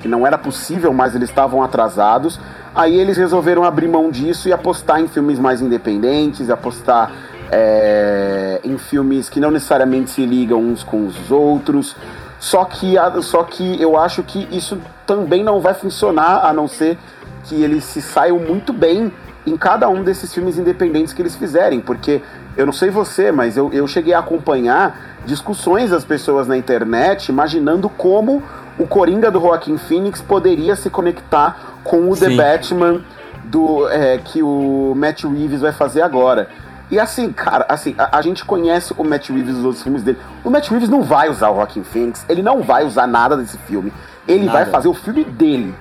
que 0.00 0.08
não 0.08 0.26
era 0.26 0.38
possível, 0.38 0.92
mas 0.92 1.14
eles 1.14 1.28
estavam 1.28 1.62
atrasados. 1.62 2.40
Aí 2.74 2.96
eles 2.96 3.16
resolveram 3.16 3.64
abrir 3.64 3.88
mão 3.88 4.10
disso 4.10 4.48
e 4.48 4.52
apostar 4.52 5.00
em 5.00 5.08
filmes 5.08 5.38
mais 5.38 5.60
independentes, 5.60 6.48
apostar 6.48 7.12
é, 7.50 8.60
em 8.64 8.78
filmes 8.78 9.28
que 9.28 9.40
não 9.40 9.50
necessariamente 9.50 10.10
se 10.10 10.24
ligam 10.24 10.60
uns 10.60 10.82
com 10.82 11.06
os 11.06 11.30
outros. 11.30 11.94
Só 12.38 12.64
que, 12.64 12.94
só 13.22 13.42
que 13.42 13.82
eu 13.82 13.98
acho 13.98 14.22
que 14.22 14.46
isso 14.50 14.80
também 15.06 15.42
não 15.42 15.60
vai 15.60 15.74
funcionar 15.74 16.46
a 16.46 16.52
não 16.52 16.68
ser 16.68 16.96
que 17.44 17.62
eles 17.62 17.84
se 17.84 18.02
saiam 18.02 18.38
muito 18.38 18.72
bem 18.72 19.12
em 19.46 19.56
cada 19.56 19.88
um 19.88 20.02
desses 20.02 20.32
filmes 20.32 20.58
independentes 20.58 21.12
que 21.12 21.22
eles 21.22 21.34
fizerem, 21.34 21.80
porque 21.80 22.20
eu 22.56 22.66
não 22.66 22.72
sei 22.72 22.90
você, 22.90 23.32
mas 23.32 23.56
eu, 23.56 23.70
eu 23.72 23.86
cheguei 23.86 24.12
a 24.12 24.18
acompanhar 24.18 25.18
discussões 25.24 25.90
das 25.90 26.04
pessoas 26.04 26.46
na 26.46 26.56
internet 26.56 27.28
imaginando 27.28 27.88
como 27.88 28.42
o 28.78 28.86
Coringa 28.86 29.30
do 29.30 29.40
Joaquim 29.40 29.76
Phoenix 29.76 30.20
poderia 30.20 30.76
se 30.76 30.90
conectar 30.90 31.78
com 31.82 32.10
o 32.10 32.16
Sim. 32.16 32.26
The 32.26 32.36
Batman 32.36 33.00
do, 33.44 33.88
é, 33.88 34.18
que 34.18 34.42
o 34.42 34.92
Matt 34.96 35.24
Reeves 35.24 35.60
vai 35.60 35.72
fazer 35.72 36.02
agora. 36.02 36.48
E 36.90 36.98
assim, 36.98 37.32
cara, 37.32 37.66
assim, 37.68 37.94
a, 37.98 38.18
a, 38.18 38.22
gente 38.22 38.44
conhece 38.44 38.94
o 38.96 39.04
Matt 39.04 39.28
Reeves 39.28 39.56
dos 39.56 39.64
outros 39.64 39.82
filmes 39.82 40.02
dele. 40.02 40.18
O 40.42 40.50
Matt 40.50 40.68
Reeves 40.68 40.88
não 40.88 41.02
vai 41.02 41.28
usar 41.28 41.50
o 41.50 41.54
Rockin' 41.54 41.84
Phoenix, 41.84 42.24
ele 42.28 42.42
não 42.42 42.62
vai 42.62 42.84
usar 42.84 43.06
nada 43.06 43.36
desse 43.36 43.58
filme. 43.58 43.92
Ele 44.26 44.46
nada. 44.46 44.58
vai 44.58 44.66
fazer 44.66 44.88
o 44.88 44.94
filme 44.94 45.24
dele. 45.24 45.74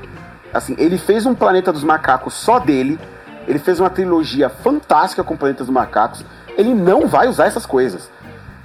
Assim, 0.54 0.76
ele 0.78 0.98
fez 0.98 1.26
um 1.26 1.36
Planeta 1.36 1.72
dos 1.72 1.84
Macacos 1.84 2.34
só 2.34 2.60
dele. 2.60 3.00
Ele 3.48 3.60
fez 3.60 3.80
uma 3.80 3.90
trilogia 3.90 4.50
fantástica 4.50 5.24
com 5.24 5.38
Planeta 5.38 5.64
dos 5.64 5.74
Macacos. 5.74 6.24
Ele 6.58 6.74
não 6.74 7.08
vai 7.08 7.28
usar 7.28 7.46
essas 7.46 7.66
coisas. 7.66 8.10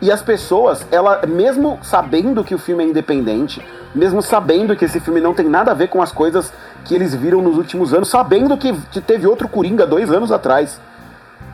E 0.00 0.10
as 0.10 0.20
pessoas, 0.20 0.84
ela, 0.90 1.24
mesmo 1.26 1.78
sabendo 1.80 2.42
que 2.42 2.54
o 2.54 2.58
filme 2.58 2.82
é 2.82 2.86
independente, 2.88 3.64
mesmo 3.94 4.20
sabendo 4.20 4.74
que 4.74 4.84
esse 4.84 4.98
filme 4.98 5.20
não 5.20 5.32
tem 5.32 5.48
nada 5.48 5.70
a 5.70 5.74
ver 5.74 5.88
com 5.88 6.02
as 6.02 6.10
coisas 6.10 6.52
que 6.84 6.92
eles 6.92 7.14
viram 7.14 7.40
nos 7.40 7.56
últimos 7.56 7.94
anos, 7.94 8.08
sabendo 8.08 8.56
que, 8.56 8.72
teve 9.02 9.28
outro 9.28 9.48
Coringa 9.48 9.86
dois 9.86 10.10
anos 10.10 10.32
atrás, 10.32 10.80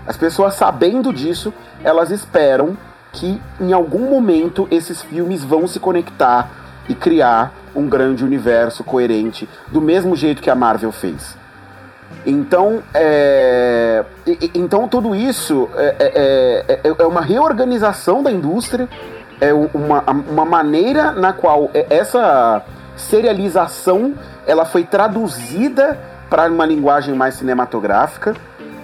as 0.06 0.16
pessoas 0.16 0.54
sabendo 0.54 1.12
disso, 1.12 1.52
elas 1.84 2.10
esperam 2.10 2.74
que 3.12 3.38
em 3.60 3.74
algum 3.74 4.08
momento 4.08 4.66
esses 4.70 5.02
filmes 5.02 5.44
vão 5.44 5.66
se 5.66 5.78
conectar 5.78 6.50
e 6.88 6.94
criar 6.94 7.52
um 7.74 7.88
grande 7.88 8.24
universo 8.24 8.82
coerente, 8.82 9.48
do 9.68 9.80
mesmo 9.80 10.16
jeito 10.16 10.42
que 10.42 10.50
a 10.50 10.54
Marvel 10.54 10.90
fez. 10.90 11.36
Então, 12.26 12.82
é, 12.94 14.04
então 14.54 14.88
tudo 14.88 15.14
isso 15.14 15.68
é, 15.76 15.96
é, 15.98 16.80
é, 16.84 16.94
é, 16.98 17.06
uma 17.06 17.20
reorganização 17.20 18.22
da 18.22 18.30
indústria, 18.30 18.88
é 19.40 19.52
uma, 19.52 20.02
uma 20.02 20.44
maneira 20.44 21.12
na 21.12 21.32
qual 21.32 21.70
essa 21.88 22.62
serialização 22.96 24.14
ela 24.46 24.64
foi 24.64 24.84
traduzida 24.84 25.98
para 26.28 26.50
uma 26.50 26.66
linguagem 26.66 27.14
mais 27.14 27.34
cinematográfica, 27.34 28.34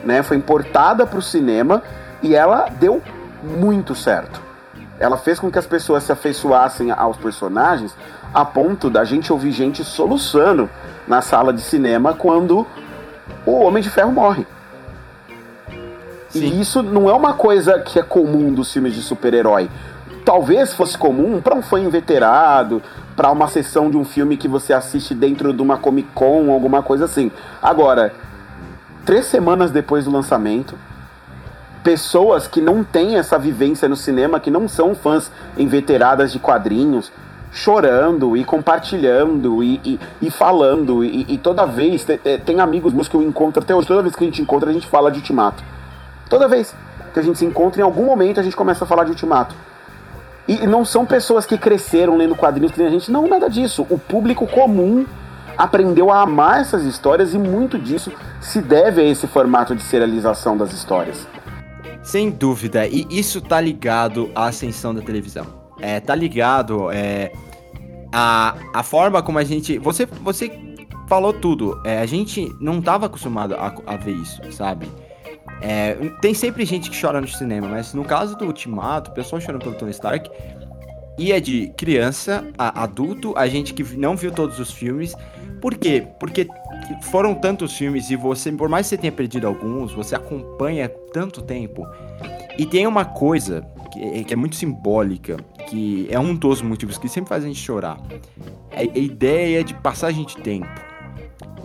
né? 0.05 0.23
Foi 0.23 0.37
importada 0.37 1.07
para 1.07 1.19
o 1.19 1.23
cinema 1.23 1.83
e 2.23 2.35
ela 2.35 2.69
deu 2.79 3.03
muito 3.43 3.95
certo. 3.95 4.41
Ela 4.99 5.17
fez 5.17 5.41
com 5.41 5.51
que 5.51 5.59
as 5.59 5.67
pessoas 5.67 6.05
se 6.05 6.13
afeiçoassem 6.13 6.91
aos 6.91 7.17
personagens 7.17 7.95
a 8.33 8.45
ponto 8.45 8.89
da 8.89 9.05
gente 9.05 9.33
ouvir 9.33 9.53
gente 9.53 9.85
soluçando 9.85 10.69
na 11.07 11.21
sala 11.21 11.53
de 11.53 11.61
cinema 11.61 12.15
quando 12.15 12.67
o 13.47 13.61
Homem 13.61 13.83
de 13.83 13.91
Ferro 13.91 14.13
morre. 14.13 14.47
Sim. 16.29 16.47
E 16.47 16.61
isso 16.61 16.83
não 16.83 17.09
é 17.09 17.13
uma 17.13 17.35
coisa 17.35 17.79
que 17.79 17.99
é 17.99 18.03
comum 18.03 18.53
dos 18.53 18.73
filmes 18.73 18.95
de 18.95 19.03
super-herói. 19.03 19.71
Talvez 20.25 20.75
fosse 20.75 20.99
comum 20.99 21.41
para 21.41 21.55
um 21.55 21.63
fã 21.63 21.79
inveterado, 21.79 22.83
para 23.15 23.31
uma 23.31 23.47
sessão 23.47 23.91
de 23.91 23.97
um 23.97 24.05
filme 24.05 24.37
que 24.37 24.49
você 24.49 24.73
assiste 24.73 25.15
dentro 25.15 25.53
de 25.53 25.63
uma 25.63 25.77
Comic 25.77 26.09
Con, 26.15 26.51
alguma 26.51 26.83
coisa 26.83 27.05
assim. 27.05 27.31
Agora, 27.63 28.13
três 29.05 29.27
semanas 29.27 29.71
depois 29.71 30.07
do 30.07 30.11
lançamento, 30.11 30.77
pessoas 31.85 32.49
que 32.49 32.63
não 32.63 32.83
têm 32.83 33.19
essa 33.19 33.39
vivência 33.39 33.87
no 33.87 33.95
cinema, 33.95 34.41
que 34.41 34.51
não 34.51 34.67
são 34.67 34.95
fãs 34.95 35.31
inveteradas 35.57 36.33
de 36.33 36.39
quadrinhos, 36.39 37.13
chorando 37.53 38.37
e 38.37 38.43
compartilhando 38.43 39.63
e, 39.63 39.81
e, 39.85 40.01
e 40.23 40.31
falando. 40.31 41.05
E, 41.05 41.27
e, 41.29 41.39
toda 41.39 41.67
vez, 41.67 42.05
tem, 42.47 42.59
amigos 42.59 42.95
meus 42.95 43.07
que 43.07 43.15
eu 43.15 43.23
encontro 43.23 43.63
até 43.63 43.75
hoje, 43.75 43.87
toda 43.87 44.03
vez 44.03 44.17
que 44.17 44.25
a 44.25 44.27
gente 44.27 44.41
encontra, 44.41 44.71
a 44.71 44.73
gente 44.73 44.87
fala 44.87 45.13
de 45.13 45.19
Ultimato. 45.19 45.63
Toda 46.29 46.49
vez 46.49 46.75
que 47.13 47.21
a 47.21 47.23
gente 47.23 47.39
se 47.39 47.45
encontra, 47.45 47.83
em 47.83 47.85
algum 47.85 48.07
momento 48.07 48.41
a 48.41 48.43
gente 48.43 48.57
começa 48.57 48.85
a 48.85 48.89
falar 48.89 49.05
de 49.05 49.11
Ultimato. 49.11 49.55
E 50.49 50.67
não 50.67 50.85
são 50.87 51.05
pessoas 51.05 51.45
que 51.45 51.59
cresceram 51.59 52.17
lendo 52.17 52.35
quadrinhos 52.35 52.73
que 52.73 52.79
nem 52.79 52.89
a 52.89 52.91
gente, 52.91 53.11
não, 53.11 53.29
nada 53.29 53.49
disso. 53.49 53.87
O 53.91 53.99
público 53.99 54.47
comum 54.47 55.05
aprendeu 55.57 56.11
a 56.11 56.23
amar 56.23 56.63
essas 56.63 56.85
histórias 56.85 57.35
e 57.35 57.39
muito 57.39 57.79
disso 57.79 58.11
se 58.41 58.61
deve 58.61 59.03
a 59.03 59.05
esse 59.05 59.27
formato 59.27 59.75
de 59.75 59.83
serialização 59.83 60.57
das 60.57 60.73
histórias. 60.73 61.27
Sem 62.05 62.31
dúvida, 62.31 62.87
e 62.87 63.07
isso 63.11 63.41
tá 63.41 63.61
ligado 63.61 64.31
à 64.35 64.47
ascensão 64.47 64.95
da 64.95 65.01
televisão 65.01 65.65
é, 65.81 66.01
tá 66.01 66.15
ligado 66.15 66.91
é, 66.91 67.31
a, 68.13 68.57
a 68.73 68.83
forma 68.83 69.23
como 69.23 69.39
a 69.39 69.45
gente. 69.45 69.79
Você, 69.79 70.07
você 70.07 70.51
falou 71.09 71.33
tudo. 71.33 71.81
É, 71.85 71.99
a 71.99 72.07
gente 72.07 72.51
não 72.61 72.81
tava 72.81 73.07
acostumado 73.07 73.55
a, 73.55 73.75
a 73.87 73.97
ver 73.97 74.13
isso, 74.13 74.41
sabe? 74.53 74.89
É, 75.61 75.95
tem 76.21 76.35
sempre 76.35 76.65
gente 76.65 76.91
que 76.91 77.01
chora 77.01 77.21
no 77.21 77.29
cinema, 77.29 77.69
mas 77.69 77.95
no 77.95 78.05
caso 78.05 78.37
do 78.37 78.47
Ultimato, 78.47 79.11
o 79.11 79.15
pessoal 79.15 79.41
chorando 79.41 79.63
pelo 79.63 79.75
Tony 79.75 79.91
Stark. 79.91 80.31
E 81.17 81.31
é 81.31 81.39
de 81.39 81.73
criança 81.77 82.45
a 82.59 82.83
adulto, 82.83 83.35
a 83.37 83.47
gente 83.47 83.73
que 83.73 83.85
não 83.97 84.17
viu 84.17 84.33
todos 84.33 84.59
os 84.59 84.73
filmes. 84.73 85.15
Por 85.61 85.77
quê? 85.77 86.09
Porque 86.19 86.49
foram 87.03 87.35
tantos 87.35 87.77
filmes 87.77 88.11
e 88.11 88.17
você, 88.17 88.53
por 88.53 88.69
mais 88.69 88.87
que 88.87 88.91
você 88.91 88.99
tenha 88.99 89.13
perdido 89.13 89.47
alguns, 89.47 89.93
você 89.93 90.15
acompanha 90.15 90.89
tanto 90.89 91.43
tempo. 91.43 91.87
E 92.59 92.67
tem 92.67 92.87
uma 92.87 93.05
coisa 93.05 93.67
que 93.93 94.03
é, 94.03 94.25
que 94.25 94.33
é 94.33 94.37
muito 94.37 94.57
simbólica, 94.57 95.37
que 95.69 96.07
é 96.11 96.19
um 96.19 96.35
dos 96.35 96.63
motivos 96.63 96.99
que 96.99 97.09
sempre 97.09 97.29
faz 97.29 97.45
a 97.45 97.47
gente 97.47 97.61
chorar. 97.61 97.99
É 98.71 98.81
a 98.81 98.99
ideia 98.99 99.63
de 99.65 99.75
passagem 99.75 100.25
de 100.25 100.37
tempo. 100.37 100.69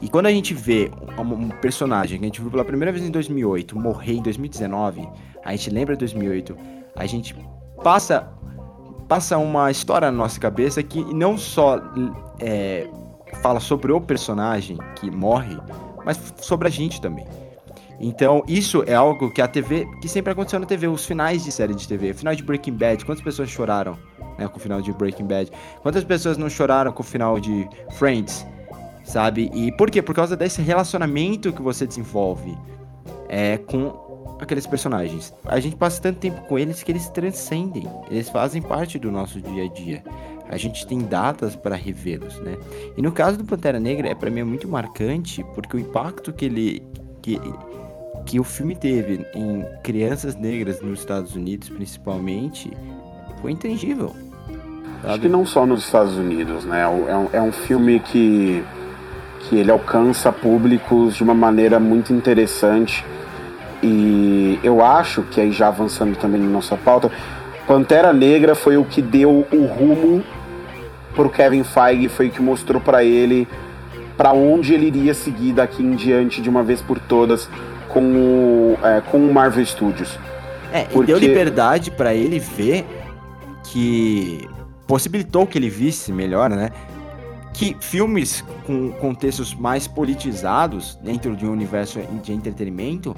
E 0.02 0.08
quando 0.08 0.28
a 0.28 0.32
gente 0.32 0.54
vê 0.54 0.90
um 1.18 1.50
personagem 1.50 2.18
que 2.18 2.26
a 2.26 2.28
gente 2.28 2.42
viu 2.42 2.50
pela 2.50 2.64
primeira 2.64 2.92
vez 2.92 3.04
em 3.04 3.12
2008 3.12 3.78
morrer 3.78 4.14
em 4.14 4.22
2019, 4.22 5.08
a 5.44 5.52
gente 5.52 5.70
lembra 5.70 5.96
de 5.96 6.00
2008, 6.00 6.58
a 6.96 7.06
gente 7.06 7.36
passa 7.84 8.32
passa 9.08 9.40
uma 9.40 9.72
história 9.72 10.12
na 10.12 10.18
nossa 10.18 10.40
cabeça 10.40 10.84
que 10.84 11.04
não 11.14 11.36
só 11.36 11.82
é, 12.40 12.88
fala 13.38 13.60
sobre 13.60 13.92
o 13.92 14.02
personagem 14.02 14.78
que 14.96 15.10
morre, 15.10 15.58
mas 16.06 16.20
sobre 16.42 16.68
a 16.68 16.72
gente 16.72 17.00
também. 17.00 17.26
Então, 18.00 18.44
isso 18.48 18.84
é 18.88 18.96
algo 18.96 19.30
que 19.30 19.42
a 19.42 19.48
TV, 19.48 19.86
que 20.02 20.08
sempre 20.08 20.32
aconteceu 20.32 20.60
na 20.60 20.66
TV, 20.66 20.88
os 20.88 21.06
finais 21.06 21.44
de 21.44 21.52
série 21.52 21.76
de 21.76 21.86
TV, 21.86 22.14
final 22.14 22.34
de 22.34 22.42
Breaking 22.42 22.74
Bad, 22.74 23.04
quantas 23.04 23.24
pessoas 23.24 23.50
choraram 23.50 23.98
né, 24.38 24.48
com 24.48 24.58
o 24.58 24.60
final 24.60 24.82
de 24.82 24.92
Breaking 24.94 25.26
Bad? 25.26 25.52
Quantas 25.82 26.04
pessoas 26.06 26.38
não 26.38 26.50
choraram 26.50 26.94
com 26.94 27.02
o 27.02 27.06
final 27.06 27.40
de 27.40 27.68
Friends? 27.92 28.48
Sabe? 29.04 29.52
E 29.54 29.72
por 29.74 29.92
quê? 29.92 30.02
Por 30.02 30.16
causa 30.16 30.38
desse 30.38 30.62
relacionamento 30.62 31.52
que 31.52 31.62
você 31.62 31.86
desenvolve 31.86 32.58
é, 33.28 33.58
com 33.58 34.38
aqueles 34.40 34.66
personagens. 34.66 35.34
A 35.46 35.60
gente 35.60 35.76
passa 35.76 36.02
tanto 36.02 36.20
tempo 36.20 36.42
com 36.48 36.58
eles 36.58 36.82
que 36.82 36.92
eles 36.92 37.10
transcendem, 37.10 37.88
eles 38.10 38.30
fazem 38.30 38.62
parte 38.62 38.98
do 38.98 39.12
nosso 39.12 39.42
dia 39.42 39.66
a 39.66 39.68
dia. 39.68 40.04
A 40.50 40.58
gente 40.58 40.86
tem 40.88 41.00
datas 41.00 41.56
para 41.56 41.76
revê-los, 41.76 42.40
né? 42.40 42.58
E 42.98 43.02
no 43.02 43.12
caso 43.12 43.38
do 43.38 43.46
Pantera 43.46 43.80
Negra, 43.80 44.10
é 44.10 44.16
para 44.16 44.32
mim 44.32 44.40
é 44.40 44.44
muito 44.44 44.68
marcante 44.68 45.46
porque 45.54 45.78
o 45.78 45.80
impacto 45.80 46.34
que 46.34 46.46
ele 46.46 46.84
que 47.22 47.40
que 48.26 48.40
o 48.40 48.44
filme 48.44 48.76
teve 48.76 49.26
em 49.34 49.66
crianças 49.84 50.36
negras 50.36 50.82
nos 50.82 51.00
Estados 51.00 51.36
Unidos, 51.36 51.70
principalmente, 51.70 52.72
foi 53.42 53.52
intangível. 53.52 54.16
Sabe? 55.02 55.14
Acho 55.14 55.20
que 55.22 55.30
não 55.30 55.46
só 55.46 55.66
nos 55.66 55.84
Estados 55.84 56.16
Unidos, 56.16 56.66
né? 56.66 56.82
É 56.82 57.16
um, 57.16 57.30
é 57.34 57.42
um 57.42 57.52
filme 57.52 58.00
que, 58.00 58.64
que 59.42 59.56
ele 59.56 59.72
alcança 59.72 60.32
públicos 60.32 61.16
de 61.16 61.24
uma 61.24 61.34
maneira 61.34 61.80
muito 61.80 62.14
interessante. 62.14 63.04
E 63.82 64.60
eu 64.64 64.84
acho 64.84 65.24
que 65.24 65.42
aí 65.42 65.52
já 65.52 65.70
avançando 65.70 66.16
também 66.18 66.40
na 66.42 66.50
nossa 66.50 66.78
pauta, 66.78 67.12
Pantera 67.66 68.14
Negra 68.14 68.54
foi 68.54 68.78
o 68.78 68.86
que 68.86 69.02
deu 69.02 69.48
o 69.52 69.66
rumo 69.66 70.24
pro 71.20 71.30
Kevin 71.30 71.66
Feige, 71.66 72.08
foi 72.08 72.30
o 72.30 72.32
que 72.32 72.42
mostrou 72.42 72.80
para 72.80 73.04
ele 73.04 73.46
para 74.16 74.32
onde 74.32 74.74
ele 74.74 74.88
iria 74.88 75.14
seguir 75.14 75.52
daqui 75.52 75.84
em 75.84 75.94
diante 75.94 76.42
de 76.42 76.50
uma 76.50 76.64
vez 76.64 76.82
por 76.82 76.98
todas 76.98 77.50
com 77.90 78.02
o, 78.02 78.78
é, 78.82 79.02
com 79.02 79.18
o 79.18 79.34
Marvel 79.34 79.66
Studios. 79.66 80.18
É, 80.72 80.84
porque... 80.86 81.12
e 81.12 81.16
deu 81.16 81.18
liberdade 81.18 81.92
para 81.92 82.14
ele 82.14 82.40
ver 82.40 82.86
que 83.66 84.48
possibilitou 84.88 85.46
que 85.46 85.58
ele 85.58 85.70
visse 85.70 86.14
melhor, 86.14 86.50
né? 86.50 86.70
Que 87.54 87.76
filmes 87.82 88.42
com 88.66 88.92
contextos 88.94 89.54
mais 89.54 89.88
politizados 89.88 90.98
dentro 91.04 91.36
de 91.36 91.46
um 91.46 91.52
universo 91.52 92.00
de 92.24 92.32
entretenimento 92.32 93.14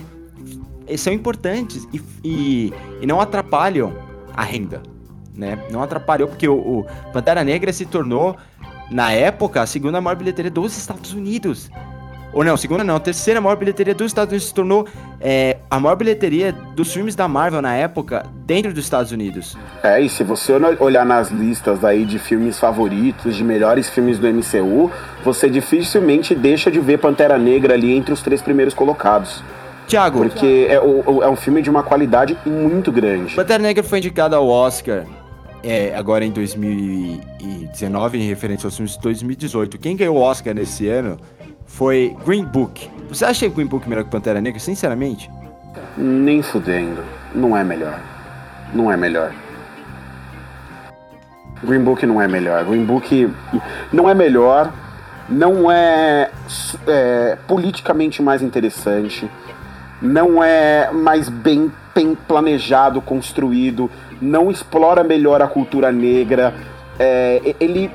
são 0.97 1.13
importantes 1.13 1.87
e, 1.93 2.01
e, 2.23 2.73
e 2.99 3.05
não 3.05 3.21
atrapalham 3.21 3.93
a 4.35 4.43
renda, 4.43 4.81
né? 5.35 5.57
Não 5.69 5.81
atrapalhou 5.81 6.27
porque 6.27 6.47
o, 6.47 6.55
o 6.55 6.85
Pantera 7.11 7.43
Negra 7.43 7.71
se 7.71 7.85
tornou 7.85 8.35
na 8.89 9.11
época 9.11 9.61
a 9.61 9.65
segunda 9.65 10.01
maior 10.01 10.15
bilheteria 10.15 10.51
dos 10.51 10.77
Estados 10.77 11.13
Unidos. 11.13 11.69
Ou 12.33 12.45
não, 12.45 12.55
segunda 12.55 12.83
não, 12.83 12.95
a 12.95 12.99
terceira 12.99 13.41
maior 13.41 13.57
bilheteria 13.57 13.93
dos 13.93 14.07
Estados 14.07 14.31
Unidos 14.31 14.47
se 14.47 14.53
tornou 14.53 14.87
é, 15.19 15.57
a 15.69 15.79
maior 15.79 15.95
bilheteria 15.95 16.53
dos 16.75 16.93
filmes 16.93 17.13
da 17.13 17.27
Marvel 17.27 17.61
na 17.61 17.75
época 17.75 18.25
dentro 18.45 18.73
dos 18.73 18.85
Estados 18.85 19.11
Unidos. 19.11 19.57
É, 19.83 19.99
e 19.99 20.07
se 20.07 20.23
você 20.23 20.53
olhar 20.79 21.05
nas 21.05 21.29
listas 21.29 21.83
aí 21.83 22.05
de 22.05 22.17
filmes 22.19 22.57
favoritos, 22.57 23.35
de 23.35 23.43
melhores 23.43 23.89
filmes 23.89 24.17
do 24.17 24.27
MCU, 24.27 24.89
você 25.25 25.49
dificilmente 25.49 26.33
deixa 26.33 26.71
de 26.71 26.79
ver 26.79 26.99
Pantera 26.99 27.37
Negra 27.37 27.73
ali 27.73 27.93
entre 27.93 28.13
os 28.13 28.21
três 28.21 28.41
primeiros 28.41 28.73
colocados. 28.73 29.43
Tiago. 29.85 30.19
Porque 30.19 30.67
é, 30.69 30.75
é 30.75 31.29
um 31.29 31.35
filme 31.35 31.61
de 31.61 31.69
uma 31.69 31.83
qualidade 31.83 32.37
muito 32.45 32.93
grande. 32.93 33.35
Pantera 33.35 33.61
Negra 33.61 33.83
foi 33.83 33.97
indicado 33.97 34.37
ao 34.37 34.47
Oscar 34.47 35.05
é, 35.63 35.95
agora 35.95 36.25
em 36.25 36.31
2019, 36.31 38.17
em 38.17 38.27
referência 38.27 38.67
aos 38.67 38.75
filmes 38.75 38.93
de 38.93 39.01
2018. 39.01 39.77
Quem 39.77 39.95
ganhou 39.95 40.17
o 40.17 40.21
Oscar 40.21 40.53
nesse 40.53 40.87
ano 40.87 41.17
foi 41.65 42.15
Green 42.25 42.45
Book. 42.45 42.89
Você 43.09 43.25
acha 43.25 43.47
Green 43.47 43.67
Book 43.67 43.87
melhor 43.87 44.03
que 44.03 44.09
Pantera 44.09 44.41
Negra, 44.41 44.59
sinceramente? 44.59 45.29
Nem 45.97 46.41
fudendo. 46.41 47.03
Não 47.33 47.55
é 47.55 47.63
melhor. 47.63 48.01
Não 48.73 48.91
é 48.91 48.97
melhor. 48.97 49.33
Green 51.63 51.83
Book 51.83 52.05
não 52.05 52.21
é 52.21 52.27
melhor. 52.27 52.65
Green 52.65 52.85
Book 52.85 53.31
não 53.93 54.09
é 54.09 54.13
melhor, 54.15 54.73
não 55.29 55.71
é, 55.71 56.31
é 56.87 57.37
politicamente 57.47 58.21
mais 58.21 58.41
interessante, 58.41 59.29
não 60.01 60.43
é 60.43 60.91
mais 60.91 61.29
bem, 61.29 61.71
planejado, 62.27 63.01
construído, 63.01 63.91
não 64.21 64.49
explora 64.49 65.03
melhor 65.03 65.41
a 65.41 65.47
cultura 65.47 65.91
negra. 65.91 66.53
É, 66.97 67.55
ele 67.59 67.91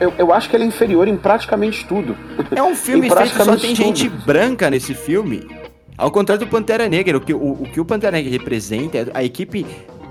eu, 0.00 0.12
eu, 0.16 0.32
acho 0.32 0.48
que 0.48 0.56
ele 0.56 0.64
é 0.64 0.66
inferior 0.66 1.06
em 1.08 1.16
praticamente 1.16 1.86
tudo. 1.86 2.16
É 2.54 2.62
um 2.62 2.74
filme 2.76 3.10
feito 3.10 3.44
só 3.44 3.56
tem 3.56 3.74
tudo. 3.74 3.84
gente 3.84 4.08
branca 4.08 4.70
nesse 4.70 4.94
filme. 4.94 5.46
Ao 5.96 6.10
contrário 6.10 6.44
do 6.44 6.50
Pantera 6.50 6.88
Negra, 6.88 7.18
o 7.18 7.20
que 7.20 7.34
o, 7.34 7.52
o, 7.52 7.68
que 7.70 7.78
o 7.78 7.84
Pantera 7.84 8.16
Negra 8.16 8.30
representa 8.30 8.98
é 8.98 9.06
a 9.12 9.22
equipe 9.22 9.66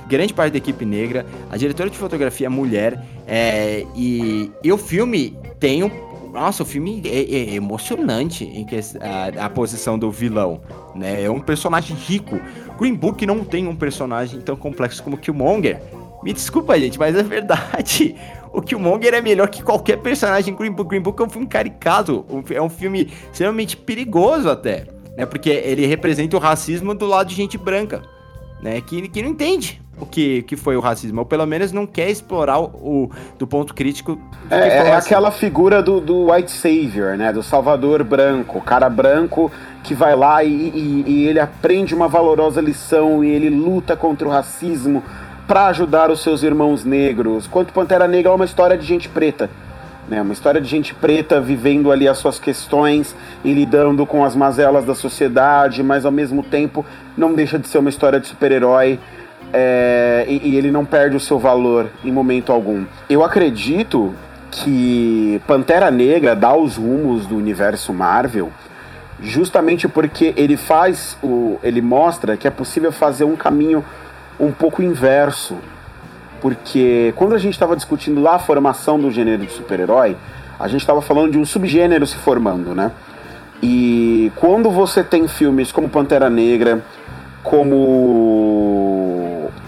grande 0.08 0.34
parte 0.34 0.54
da 0.54 0.58
equipe 0.58 0.84
negra, 0.86 1.24
a 1.52 1.56
diretora 1.56 1.88
de 1.88 1.96
fotografia 1.96 2.48
é 2.48 2.50
mulher, 2.50 3.00
é, 3.28 3.86
e, 3.96 4.52
e 4.64 4.72
o 4.72 4.78
filme 4.78 5.38
tem 5.60 5.84
um 5.84 6.09
nossa, 6.32 6.64
o 6.64 6.66
filme 6.66 7.02
é, 7.06 7.22
é 7.22 7.56
emocionante 7.56 8.44
em 8.44 8.64
que 8.64 8.76
a, 8.76 9.46
a, 9.46 9.50
posição 9.50 9.98
do 9.98 10.12
vilão, 10.12 10.62
né? 10.96 11.24
É 11.24 11.30
um 11.30 11.40
personagem 11.40 11.96
rico. 11.96 12.40
Green 12.78 12.94
Book 12.94 13.26
não 13.26 13.44
tem 13.44 13.68
um 13.68 13.76
personagem 13.76 14.40
tão 14.42 14.56
complexo 14.56 15.04
como 15.04 15.18
Killmonger. 15.18 15.82
Me 16.24 16.32
desculpa, 16.34 16.80
gente, 16.80 17.00
mas 17.00 17.16
é 17.16 17.24
verdade. 17.24 18.16
O 18.52 18.64
Killmonger 18.64 19.14
é 19.14 19.22
melhor 19.22 19.48
que 19.48 19.62
qualquer 19.62 19.98
personagem 19.98 20.52
em 20.52 20.58
Green 20.58 20.72
Book. 20.72 20.90
Green 20.90 21.02
Book 21.02 21.22
é 21.22 21.24
um 21.24 21.30
filme 21.30 21.46
caricato, 21.46 22.26
é 22.50 22.60
um 22.60 22.68
filme 22.68 23.14
extremamente 23.32 23.78
perigoso 23.78 24.50
até, 24.50 24.88
né? 25.16 25.24
Porque 25.24 25.52
ele 25.52 25.86
representa 25.86 26.36
o 26.36 26.40
racismo 26.40 26.96
do 26.96 27.06
lado 27.06 27.28
de 27.28 27.36
gente 27.36 27.60
branca, 27.60 28.02
né? 28.60 28.82
Que, 28.82 29.08
que 29.08 29.22
não 29.22 29.30
entende 29.30 29.80
o 30.00 30.06
que, 30.06 30.42
que 30.44 30.56
foi 30.56 30.76
o 30.76 30.80
racismo, 30.80 31.20
ou 31.20 31.26
pelo 31.26 31.46
menos 31.46 31.72
não 31.72 31.86
quer 31.86 32.10
explorar 32.10 32.60
o, 32.60 32.66
o 32.66 33.12
do 33.38 33.46
ponto 33.46 33.74
crítico. 33.74 34.20
É, 34.50 34.90
é 34.90 34.96
aquela 34.96 35.32
figura 35.32 35.82
do, 35.82 36.00
do 36.00 36.32
white 36.32 36.52
savior, 36.52 37.18
né, 37.18 37.34
do 37.34 37.44
salvador 37.44 38.04
branco, 38.04 38.58
o 38.58 38.62
cara 38.62 38.90
branco 38.90 39.52
que 39.84 39.94
vai 39.94 40.16
lá 40.16 40.44
e, 40.44 40.50
e, 40.50 41.04
e 41.08 41.28
ele 41.28 41.40
aprende 41.40 41.94
uma 41.94 42.08
valorosa 42.08 42.62
lição 42.62 43.24
e 43.24 43.30
ele 43.30 43.50
luta 43.50 43.96
contra 43.96 44.28
o 44.28 44.32
racismo 44.32 45.04
para 45.48 45.68
ajudar 45.68 46.12
os 46.12 46.22
seus 46.22 46.44
irmãos 46.44 46.86
negros. 46.86 47.48
Quanto 47.48 47.74
Pantera 47.74 48.08
Negra 48.08 48.32
é 48.32 48.36
uma 48.36 48.46
história 48.46 48.78
de 48.78 48.86
gente 48.86 49.10
preta. 49.10 49.50
Né, 50.08 50.20
uma 50.22 50.34
história 50.34 50.60
de 50.60 50.68
gente 50.68 50.96
preta 50.96 51.40
vivendo 51.40 51.92
ali 51.92 52.08
as 52.08 52.18
suas 52.18 52.40
questões 52.40 53.16
e 53.44 53.54
lidando 53.54 54.08
com 54.08 54.26
as 54.26 54.36
mazelas 54.36 54.84
da 54.84 54.96
sociedade, 54.96 55.84
mas 55.84 56.04
ao 56.04 56.12
mesmo 56.12 56.42
tempo 56.42 56.84
não 57.16 57.34
deixa 57.34 57.60
de 57.60 57.68
ser 57.68 57.78
uma 57.78 57.90
história 57.90 58.20
de 58.20 58.26
super-herói 58.26 59.00
é, 59.54 60.26
e, 60.28 60.50
e 60.50 60.56
ele 60.56 60.72
não 60.72 60.86
perde 60.86 61.16
o 61.16 61.20
seu 61.20 61.40
valor 61.40 61.90
em 62.04 62.12
momento 62.12 62.52
algum. 62.52 62.86
Eu 63.10 63.24
acredito 63.24 64.14
que 64.52 65.42
Pantera 65.46 65.92
Negra 65.92 66.36
dá 66.36 66.56
os 66.56 66.78
rumos 66.78 67.26
do 67.28 67.36
universo 67.36 67.94
Marvel 67.94 68.52
justamente 69.22 69.88
porque 69.88 70.34
ele 70.38 70.56
faz 70.56 71.18
o 71.22 71.60
ele 71.62 71.82
mostra 71.82 72.38
que 72.38 72.48
é 72.48 72.52
possível 72.52 72.92
fazer 72.92 73.26
um 73.26 73.36
caminho 73.36 73.84
um 74.40 74.52
pouco 74.52 74.82
inverso 74.82 75.58
porque 76.42 77.14
quando 77.18 77.36
a 77.36 77.38
gente 77.38 77.54
estava 77.54 77.76
discutindo 77.76 78.22
lá 78.22 78.36
a 78.36 78.40
formação 78.40 78.98
do 79.00 79.12
gênero 79.12 79.46
de 79.46 79.52
super-herói 79.52 80.16
a 80.58 80.68
gente 80.68 80.82
estava 80.82 81.02
falando 81.02 81.32
de 81.32 81.38
um 81.38 81.46
subgênero 81.46 82.08
se 82.08 82.16
formando 82.16 82.74
né 82.74 82.92
e 83.62 84.32
quando 84.38 84.72
você 84.72 85.04
tem 85.04 85.28
filmes 85.28 85.70
como 85.72 85.90
Pantera 85.90 86.30
Negra 86.30 86.82
como 87.44 88.49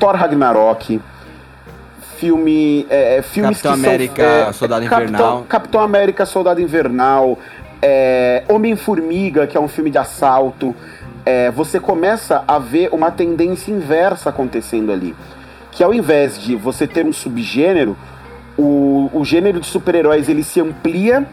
Thor 0.02 0.16
Ragnarok, 0.16 1.00
filme, 2.18 2.88
é, 2.90 3.18
é 3.18 3.22
filmes 3.22 3.62
Capitão 3.62 3.80
que 3.80 3.88
América, 3.88 4.24
são, 4.24 4.50
é, 4.50 4.54
Soldado 4.54 4.86
Capitão, 4.88 5.08
Invernal, 5.08 5.46
Capitão 5.48 5.82
América, 5.82 6.26
Soldado 6.26 6.60
Invernal, 6.60 7.38
é, 7.80 8.44
Homem 8.50 8.76
Formiga, 8.76 9.46
que 9.46 9.56
é 9.56 9.60
um 9.60 9.68
filme 9.68 9.92
de 9.92 10.00
assalto. 10.00 10.76
É, 11.24 11.52
você 11.52 11.80
começa 11.80 12.44
a 12.48 12.58
ver 12.58 12.90
uma 12.92 13.12
tendência 13.12 13.72
inversa 13.72 14.32
acontecendo 14.32 14.92
ali, 14.92 15.16
que 15.72 15.84
ao 15.84 15.94
invés 15.94 16.40
de 16.40 16.56
você 16.56 16.88
ter 16.88 17.06
um 17.06 17.14
subgênero, 17.14 17.96
o, 18.58 19.08
o 19.14 19.24
gênero 19.24 19.60
de 19.60 19.68
super-heróis 19.68 20.28
ele 20.28 20.44
se 20.44 20.60
amplia 20.60 21.28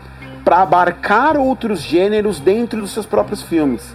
para 0.45 0.61
abarcar 0.61 1.39
outros 1.39 1.81
gêneros 1.81 2.39
dentro 2.39 2.83
dos 2.83 2.91
seus 2.91 3.07
próprios 3.07 3.41
filmes. 3.41 3.95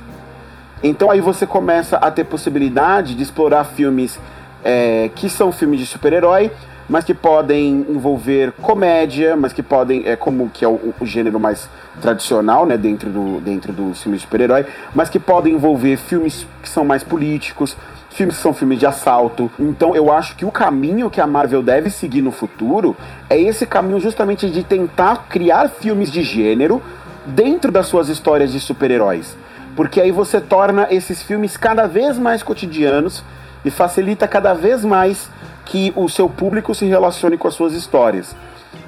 Então 0.82 1.12
aí 1.12 1.22
você 1.22 1.46
começa 1.46 1.98
a 1.98 2.10
ter 2.10 2.24
possibilidade 2.24 3.14
de 3.14 3.22
explorar 3.22 3.66
filmes 3.66 4.20
é, 4.64 5.10
que 5.16 5.30
são 5.30 5.52
filmes 5.52 5.80
de 5.80 5.86
super-herói, 5.86 6.52
mas 6.88 7.04
que 7.06 7.14
podem 7.14 7.86
envolver 7.90 8.52
comédia, 8.62 9.36
mas 9.36 9.54
que 9.54 9.64
podem, 9.64 10.04
é 10.06 10.16
como 10.16 10.50
que 10.50 10.66
é 10.66 10.68
o, 10.68 10.94
o 11.00 11.06
gênero 11.06 11.40
mais 11.40 11.70
tradicional, 12.02 12.66
né, 12.66 12.78
dentro 12.78 13.10
do 13.10 13.40
dentro 13.40 13.72
do 13.72 13.94
filme 13.94 14.18
de 14.18 14.24
super-herói, 14.24 14.66
mas 14.94 15.10
que 15.10 15.20
podem 15.20 15.54
envolver 15.54 15.98
filmes 15.98 16.46
que 16.62 16.68
são 16.68 16.84
mais 16.84 17.04
políticos, 17.04 17.78
filmes 18.10 18.36
que 18.36 18.42
são 18.42 18.54
filmes 18.54 18.80
de 18.80 18.86
assalto. 18.86 19.52
Então 19.60 19.96
eu 19.96 20.12
acho 20.12 20.36
que 20.36 20.46
o 20.46 20.52
caminho 20.52 21.10
que 21.10 21.22
a 21.22 21.28
Marvel 21.28 21.64
deve 21.64 21.90
seguir 21.90 22.22
no 22.22 22.32
futuro 22.32 22.96
é 23.30 23.40
esse 23.40 23.66
caminho 23.66 24.00
justamente 24.00 24.50
de 24.50 24.64
tentar 24.64 25.28
criar 25.30 25.70
filmes 25.70 26.12
de 26.12 26.24
gênero 26.24 26.82
dentro 27.26 27.72
das 27.72 27.88
suas 27.88 28.10
histórias 28.10 28.52
de 28.52 28.60
super-heróis. 28.60 29.38
Porque 29.76 30.00
aí 30.00 30.12
você 30.12 30.40
torna 30.40 30.88
esses 30.92 31.24
filmes 31.24 31.58
cada 31.58 31.88
vez 31.88 32.18
mais 32.18 32.44
cotidianos 32.44 33.24
e 33.64 33.72
facilita 33.72 34.28
cada 34.28 34.54
vez 34.54 34.84
mais 34.84 35.30
que 35.66 35.94
o 35.96 36.10
seu 36.10 36.28
público 36.28 36.76
se 36.76 36.86
relacione 36.86 37.38
com 37.38 37.48
as 37.48 37.54
suas 37.54 37.74
histórias. 37.74 38.36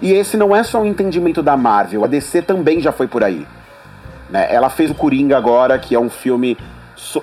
E 0.01 0.11
esse 0.11 0.35
não 0.35 0.55
é 0.55 0.63
só 0.63 0.81
um 0.81 0.85
entendimento 0.85 1.41
da 1.41 1.55
Marvel, 1.55 2.03
a 2.03 2.07
DC 2.07 2.41
também 2.41 2.81
já 2.81 2.91
foi 2.91 3.07
por 3.07 3.23
aí. 3.23 3.47
Né? 4.29 4.47
Ela 4.53 4.69
fez 4.69 4.91
o 4.91 4.95
Coringa 4.95 5.37
agora, 5.37 5.77
que 5.79 5.95
é 5.95 5.99
um 5.99 6.09
filme 6.09 6.57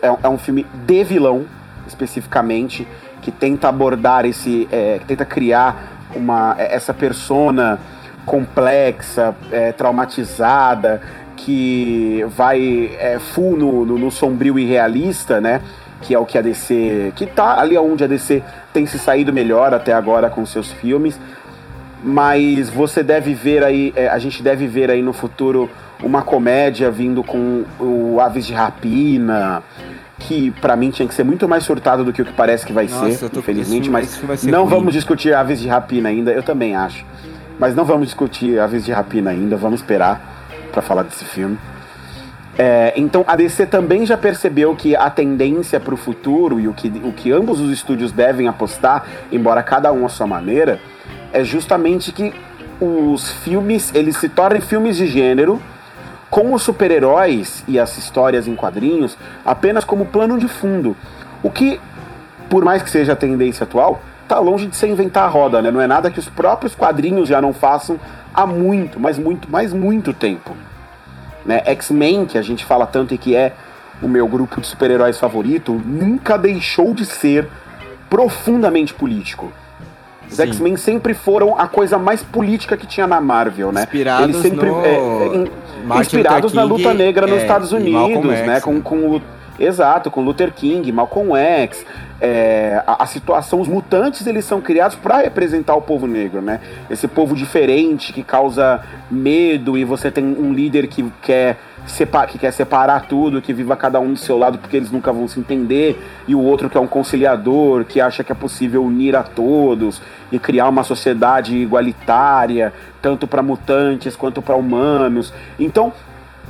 é, 0.00 0.16
é 0.22 0.28
um 0.28 0.38
filme 0.38 0.66
de 0.86 1.04
vilão, 1.04 1.44
especificamente, 1.86 2.86
que 3.20 3.30
tenta 3.30 3.68
abordar 3.68 4.24
esse, 4.24 4.68
é, 4.70 4.98
que 4.98 5.06
tenta 5.06 5.24
criar 5.24 6.08
uma 6.14 6.54
é, 6.58 6.74
essa 6.74 6.92
persona 6.92 7.78
complexa, 8.24 9.34
é, 9.50 9.72
traumatizada, 9.72 11.00
que 11.36 12.24
vai 12.28 12.90
é, 12.98 13.18
full 13.18 13.56
no, 13.56 13.84
no, 13.84 13.98
no 13.98 14.10
sombrio 14.10 14.58
e 14.58 14.64
realista, 14.64 15.40
né? 15.40 15.60
Que 16.02 16.14
é 16.14 16.18
o 16.18 16.26
que 16.26 16.36
a 16.36 16.42
DC. 16.42 17.12
que 17.16 17.26
tá 17.26 17.58
ali 17.58 17.78
onde 17.78 18.04
a 18.04 18.06
DC 18.06 18.42
tem 18.72 18.84
se 18.84 18.98
saído 18.98 19.32
melhor 19.32 19.72
até 19.72 19.92
agora 19.92 20.28
com 20.28 20.44
seus 20.44 20.70
filmes. 20.70 21.18
Mas 22.04 22.68
você 22.68 23.02
deve 23.02 23.32
ver 23.32 23.62
aí, 23.62 23.92
é, 23.94 24.08
a 24.08 24.18
gente 24.18 24.42
deve 24.42 24.66
ver 24.66 24.90
aí 24.90 25.00
no 25.00 25.12
futuro 25.12 25.70
uma 26.02 26.22
comédia 26.22 26.90
vindo 26.90 27.22
com 27.22 27.64
o 27.78 28.18
Aves 28.20 28.44
de 28.44 28.52
Rapina, 28.52 29.62
que 30.18 30.50
para 30.60 30.74
mim 30.74 30.90
tinha 30.90 31.06
que 31.06 31.14
ser 31.14 31.22
muito 31.22 31.48
mais 31.48 31.62
surtado 31.62 32.04
do 32.04 32.12
que 32.12 32.20
o 32.20 32.24
que 32.24 32.32
parece 32.32 32.66
que 32.66 32.72
vai 32.72 32.88
Nossa, 32.88 33.28
ser, 33.28 33.38
infelizmente, 33.38 33.88
mas 33.88 34.20
não 34.42 34.62
ruim. 34.64 34.70
vamos 34.70 34.92
discutir 34.94 35.32
Aves 35.32 35.60
de 35.60 35.68
Rapina 35.68 36.08
ainda, 36.08 36.32
eu 36.32 36.42
também 36.42 36.74
acho. 36.74 37.04
Mas 37.56 37.76
não 37.76 37.84
vamos 37.84 38.06
discutir 38.06 38.58
Aves 38.58 38.84
de 38.84 38.90
Rapina 38.90 39.30
ainda, 39.30 39.56
vamos 39.56 39.80
esperar 39.80 40.20
para 40.72 40.82
falar 40.82 41.04
desse 41.04 41.24
filme. 41.24 41.56
É, 42.58 42.92
então 42.96 43.24
a 43.26 43.34
DC 43.34 43.66
também 43.66 44.04
já 44.04 44.16
percebeu 44.16 44.76
que 44.76 44.94
a 44.94 45.08
tendência 45.08 45.80
para 45.80 45.94
o 45.94 45.96
futuro 45.96 46.60
e 46.60 46.68
o 46.68 46.74
que, 46.74 46.88
o 47.02 47.12
que 47.12 47.32
ambos 47.32 47.60
os 47.60 47.70
estúdios 47.70 48.12
devem 48.12 48.46
apostar, 48.46 49.06
embora 49.30 49.62
cada 49.62 49.90
um 49.92 50.04
à 50.04 50.08
sua 50.08 50.26
maneira, 50.26 50.78
é 51.32 51.42
justamente 51.42 52.12
que 52.12 52.34
os 52.80 53.30
filmes 53.30 53.94
eles 53.94 54.16
se 54.16 54.28
tornem 54.28 54.60
filmes 54.60 54.96
de 54.96 55.06
gênero 55.06 55.60
com 56.28 56.52
os 56.52 56.62
super-heróis 56.62 57.62
e 57.68 57.78
as 57.78 57.96
histórias 57.96 58.48
em 58.48 58.54
quadrinhos 58.54 59.16
apenas 59.44 59.84
como 59.84 60.06
plano 60.06 60.38
de 60.38 60.48
fundo. 60.48 60.96
O 61.42 61.50
que, 61.50 61.80
por 62.48 62.64
mais 62.64 62.82
que 62.82 62.90
seja 62.90 63.12
a 63.12 63.16
tendência 63.16 63.64
atual, 63.64 64.00
tá 64.26 64.38
longe 64.38 64.66
de 64.66 64.76
ser 64.76 64.88
inventar 64.88 65.24
a 65.24 65.28
roda, 65.28 65.60
né? 65.60 65.70
Não 65.70 65.80
é 65.80 65.86
nada 65.86 66.10
que 66.10 66.18
os 66.18 66.28
próprios 66.28 66.74
quadrinhos 66.74 67.28
já 67.28 67.40
não 67.40 67.52
façam 67.52 67.98
há 68.32 68.46
muito, 68.46 68.98
mas 68.98 69.18
muito, 69.18 69.48
mas 69.50 69.72
muito 69.72 70.12
tempo. 70.12 70.56
Né? 71.44 71.62
X-Men, 71.66 72.26
que 72.26 72.38
a 72.38 72.42
gente 72.42 72.64
fala 72.64 72.86
tanto 72.86 73.14
e 73.14 73.18
que 73.18 73.34
é 73.34 73.52
o 74.00 74.08
meu 74.08 74.26
grupo 74.26 74.60
de 74.60 74.66
super-heróis 74.66 75.18
favorito, 75.18 75.80
nunca 75.84 76.36
deixou 76.36 76.92
de 76.94 77.06
ser 77.06 77.48
profundamente 78.10 78.92
político. 78.92 79.52
Os 80.30 80.40
X-Men 80.40 80.76
sempre 80.76 81.12
foram 81.12 81.58
a 81.58 81.68
coisa 81.68 81.98
mais 81.98 82.22
política 82.22 82.76
que 82.76 82.86
tinha 82.86 83.06
na 83.06 83.20
Marvel, 83.20 83.70
né? 83.70 83.82
Inspirados 83.82 84.28
Eles 84.30 84.36
sempre 84.36 84.68
no... 84.68 84.80
é, 84.80 84.94
é, 84.94 86.00
inspirados 86.00 86.52
na 86.54 86.62
luta 86.62 86.94
negra 86.94 87.26
nos 87.26 87.38
é, 87.38 87.42
Estados 87.42 87.72
Unidos, 87.72 88.24
né? 88.24 88.60
Com, 88.60 88.80
com 88.80 89.16
o 89.16 89.22
exato, 89.58 90.10
com 90.10 90.22
Luther 90.22 90.52
King, 90.52 90.90
Malcolm 90.90 91.36
X, 91.36 91.84
é, 92.24 92.80
a, 92.86 93.02
a, 93.02 93.06
situação, 93.06 93.60
os 93.60 93.66
mutantes 93.66 94.24
eles 94.28 94.44
são 94.44 94.60
criados 94.60 94.96
para 94.96 95.16
representar 95.22 95.74
o 95.74 95.82
povo 95.82 96.06
negro, 96.06 96.40
né? 96.40 96.60
Esse 96.88 97.08
povo 97.08 97.34
diferente 97.34 98.12
que 98.12 98.22
causa 98.22 98.80
medo 99.10 99.76
e 99.76 99.84
você 99.84 100.08
tem 100.08 100.24
um 100.24 100.52
líder 100.52 100.86
que 100.86 101.04
quer 101.20 101.58
que 102.28 102.38
quer 102.38 102.52
separar 102.52 103.06
tudo, 103.08 103.42
que 103.42 103.52
viva 103.52 103.74
cada 103.74 103.98
um 103.98 104.12
do 104.12 104.18
seu 104.18 104.38
lado 104.38 104.56
porque 104.56 104.76
eles 104.76 104.92
nunca 104.92 105.12
vão 105.12 105.26
se 105.26 105.40
entender, 105.40 106.00
e 106.28 106.32
o 106.32 106.40
outro 106.40 106.70
que 106.70 106.78
é 106.78 106.80
um 106.80 106.86
conciliador, 106.86 107.84
que 107.84 108.00
acha 108.00 108.22
que 108.22 108.30
é 108.30 108.34
possível 108.36 108.84
unir 108.84 109.16
a 109.16 109.24
todos 109.24 110.00
e 110.30 110.38
criar 110.38 110.68
uma 110.68 110.84
sociedade 110.84 111.56
igualitária, 111.56 112.72
tanto 113.02 113.26
para 113.26 113.42
mutantes 113.42 114.14
quanto 114.14 114.40
para 114.40 114.54
humanos. 114.54 115.34
Então, 115.58 115.92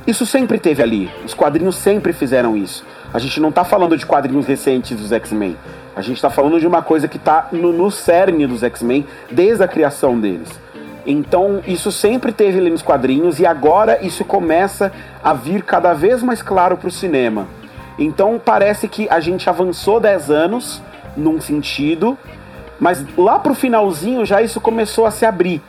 isso 0.05 0.23
sempre 0.23 0.59
teve 0.59 0.83
ali. 0.83 1.09
Os 1.25 1.33
quadrinhos 1.33 1.77
sempre 1.77 2.13
fizeram 2.13 2.55
isso. 2.55 2.85
A 3.13 3.19
gente 3.19 3.39
não 3.39 3.49
está 3.49 3.63
falando 3.63 3.95
de 3.95 4.05
quadrinhos 4.05 4.47
recentes 4.47 4.97
dos 4.97 5.11
X-Men. 5.11 5.55
A 5.95 6.01
gente 6.01 6.15
está 6.15 6.31
falando 6.31 6.59
de 6.59 6.65
uma 6.65 6.81
coisa 6.81 7.07
que 7.07 7.17
está 7.17 7.47
no, 7.51 7.71
no 7.71 7.91
cerne 7.91 8.47
dos 8.47 8.63
X-Men 8.63 9.05
desde 9.29 9.63
a 9.63 9.67
criação 9.67 10.19
deles. 10.19 10.49
Então, 11.05 11.61
isso 11.67 11.91
sempre 11.91 12.31
teve 12.31 12.57
ali 12.57 12.71
nos 12.71 12.81
quadrinhos 12.81 13.39
e 13.39 13.45
agora 13.45 14.03
isso 14.03 14.25
começa 14.25 14.91
a 15.23 15.33
vir 15.33 15.61
cada 15.61 15.93
vez 15.93 16.23
mais 16.23 16.41
claro 16.41 16.75
para 16.75 16.87
o 16.87 16.91
cinema. 16.91 17.47
Então, 17.99 18.41
parece 18.43 18.87
que 18.87 19.07
a 19.09 19.19
gente 19.19 19.47
avançou 19.47 19.99
10 19.99 20.31
anos 20.31 20.81
num 21.15 21.39
sentido, 21.39 22.17
mas 22.79 23.05
lá 23.15 23.37
pro 23.37 23.53
finalzinho 23.53 24.25
já 24.25 24.41
isso 24.41 24.59
começou 24.59 25.05
a 25.05 25.11
se 25.11 25.25
abrir. 25.25 25.61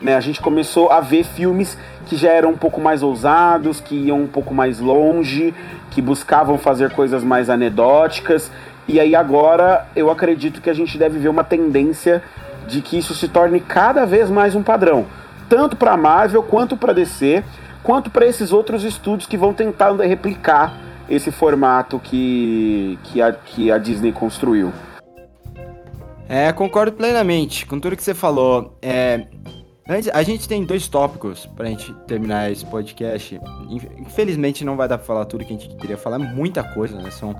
Né? 0.00 0.14
A 0.14 0.20
gente 0.20 0.40
começou 0.40 0.90
a 0.90 1.00
ver 1.00 1.24
filmes 1.24 1.76
que 2.06 2.16
já 2.16 2.30
eram 2.30 2.50
um 2.50 2.56
pouco 2.56 2.80
mais 2.80 3.02
ousados, 3.02 3.80
que 3.80 3.94
iam 3.94 4.22
um 4.22 4.26
pouco 4.26 4.54
mais 4.54 4.78
longe, 4.78 5.54
que 5.90 6.00
buscavam 6.00 6.58
fazer 6.58 6.90
coisas 6.92 7.24
mais 7.24 7.50
anedóticas. 7.50 8.50
E 8.86 9.00
aí 9.00 9.16
agora 9.16 9.86
eu 9.96 10.10
acredito 10.10 10.60
que 10.60 10.70
a 10.70 10.74
gente 10.74 10.96
deve 10.96 11.18
ver 11.18 11.28
uma 11.28 11.42
tendência 11.42 12.22
de 12.68 12.80
que 12.80 12.98
isso 12.98 13.14
se 13.14 13.28
torne 13.28 13.60
cada 13.60 14.04
vez 14.04 14.30
mais 14.30 14.54
um 14.54 14.62
padrão, 14.62 15.06
tanto 15.48 15.76
para 15.76 15.96
Marvel 15.96 16.42
quanto 16.42 16.76
para 16.76 16.92
DC, 16.92 17.42
quanto 17.82 18.10
para 18.10 18.26
esses 18.26 18.52
outros 18.52 18.84
estúdios 18.84 19.28
que 19.28 19.36
vão 19.36 19.52
tentando 19.52 20.02
replicar 20.02 20.74
esse 21.08 21.30
formato 21.30 22.00
que, 22.00 22.98
que, 23.04 23.22
a, 23.22 23.32
que 23.32 23.70
a 23.70 23.78
Disney 23.78 24.12
construiu. 24.12 24.72
É, 26.28 26.52
concordo 26.52 26.92
plenamente 26.92 27.64
com 27.64 27.78
tudo 27.78 27.96
que 27.96 28.02
você 28.02 28.14
falou. 28.14 28.76
É, 28.82 29.26
a 30.12 30.22
gente 30.22 30.48
tem 30.48 30.64
dois 30.64 30.88
tópicos 30.88 31.46
pra 31.46 31.66
gente 31.66 31.92
terminar 32.06 32.50
esse 32.50 32.66
podcast. 32.66 33.40
Infelizmente 33.98 34.64
não 34.64 34.76
vai 34.76 34.88
dar 34.88 34.98
pra 34.98 35.06
falar 35.06 35.24
tudo 35.26 35.44
que 35.44 35.54
a 35.54 35.56
gente 35.56 35.74
queria 35.76 35.96
falar, 35.96 36.18
muita 36.18 36.64
coisa, 36.64 37.00
né? 37.00 37.10
São, 37.10 37.38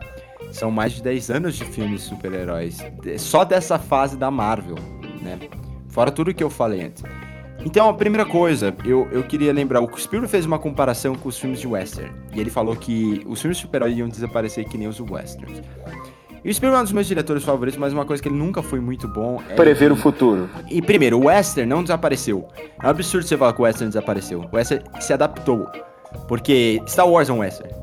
são 0.53 0.71
mais 0.71 0.93
de 0.93 1.03
10 1.03 1.31
anos 1.31 1.57
de 1.57 1.65
filmes 1.65 2.03
de 2.03 2.09
super-heróis. 2.09 2.79
Só 3.19 3.45
dessa 3.45 3.79
fase 3.79 4.17
da 4.17 4.31
Marvel, 4.31 4.77
né? 5.23 5.39
Fora 5.89 6.11
tudo 6.11 6.33
que 6.33 6.45
eu 6.45 6.51
falei 6.51 6.83
antes. 6.83 7.03
Então, 7.65 7.89
a 7.89 7.95
primeira 7.95 8.25
coisa, 8.25 8.73
eu, 8.85 9.09
eu 9.11 9.25
queria 9.25 9.53
lembrar, 9.53 9.81
o 9.81 9.99
Spielberg 9.99 10.31
fez 10.31 10.47
uma 10.47 10.59
comparação 10.59 11.17
com 11.17 11.29
os 11.29 11.37
filmes 11.37 11.59
de 11.59 11.67
western. 11.67 12.13
E 12.33 12.39
ele 12.39 12.49
falou 12.49 12.77
que 12.77 13.25
os 13.27 13.41
filmes 13.41 13.57
de 13.57 13.63
super-heróis 13.63 13.99
iam 13.99 14.09
desaparecer 14.09 14.69
que 14.69 14.79
nem 14.79 14.87
os 14.87 15.01
westerns. 15.01 15.63
E 16.47 16.51
o 16.51 16.55
Spielberg 16.55 16.79
é 16.79 16.81
um 16.83 16.85
dos 16.85 16.93
meus 16.93 17.09
diretores 17.09 17.43
favoritos, 17.43 17.77
mas 17.77 17.93
uma 17.93 18.05
coisa 18.05 18.23
que 18.23 18.29
ele 18.29 18.37
nunca 18.37 18.63
foi 18.63 18.79
muito 18.79 19.09
bom 19.09 19.43
é. 19.51 19.55
Prever 19.55 19.91
o 19.91 19.97
futuro. 19.97 20.49
E 20.71 20.81
primeiro, 20.81 21.19
o 21.19 21.27
Western 21.27 21.69
não 21.69 21.83
desapareceu. 21.83 22.47
É 22.81 22.87
um 22.87 22.91
absurdo 22.91 23.27
você 23.27 23.37
falar 23.37 23.53
que 23.53 23.61
o 23.61 23.65
Western 23.65 23.89
desapareceu. 23.89 24.49
O 24.53 24.55
Western 24.55 24.85
se 25.01 25.13
adaptou. 25.13 25.67
Porque 26.29 26.81
Star 26.87 27.09
Wars 27.09 27.29
é 27.29 27.33
um 27.33 27.39
Western. 27.39 27.75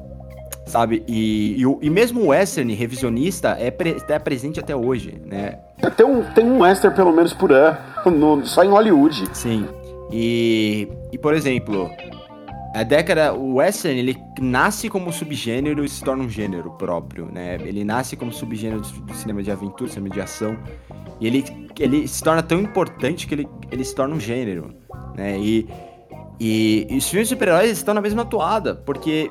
Sabe? 0.66 1.04
E, 1.10 1.62
e, 1.62 1.78
e 1.82 1.90
mesmo 1.90 2.22
o 2.22 2.28
Western 2.28 2.74
revisionista 2.74 3.58
é, 3.60 3.70
pre, 3.70 3.98
é 4.08 4.18
presente 4.18 4.62
até 4.62 4.74
hoje, 4.74 5.22
né? 5.26 5.60
Tem 5.98 6.06
um, 6.06 6.24
tem 6.34 6.46
um 6.46 6.60
Western 6.60 6.96
pelo 6.96 7.12
menos 7.12 7.34
por 7.34 7.52
ano, 7.52 7.78
no, 8.10 8.46
só 8.46 8.64
em 8.64 8.70
Hollywood. 8.70 9.28
Sim. 9.34 9.68
E, 10.10 10.88
e 11.12 11.18
por 11.18 11.34
exemplo, 11.34 11.92
a 12.74 12.82
década, 12.82 13.34
o 13.34 13.56
western, 13.56 14.00
ele 14.00 14.18
nasce 14.40 14.90
como 14.90 15.14
subgênero 15.14 15.86
e 15.86 15.90
se 15.90 16.04
torna 16.04 16.24
um 16.24 16.30
gênero 16.30 16.72
próprio, 16.72 17.28
né? 17.32 17.56
Ele 17.62 17.84
nasce 17.84 18.16
como 18.16 18.34
subgênero 18.34 18.82
do 18.82 19.14
cinema 19.14 19.44
de 19.44 19.52
aventura, 19.52 19.90
cinema 19.90 20.10
de 20.10 20.20
ação, 20.20 20.58
e 21.20 21.28
ele, 21.28 21.46
ele 21.80 22.08
se 22.08 22.24
torna 22.24 22.42
tão 22.42 22.60
importante 22.60 23.28
que 23.28 23.36
ele, 23.36 23.48
ele 23.70 23.84
se 23.84 23.94
torna 23.94 24.16
um 24.16 24.20
gênero, 24.20 24.74
né? 25.16 25.38
E, 25.40 25.70
e, 26.40 26.88
e 26.90 26.98
os 26.98 27.08
filmes 27.08 27.28
de 27.28 27.36
super-heróis 27.36 27.70
estão 27.70 27.94
na 27.94 28.02
mesma 28.02 28.26
toada, 28.26 28.74
porque 28.74 29.30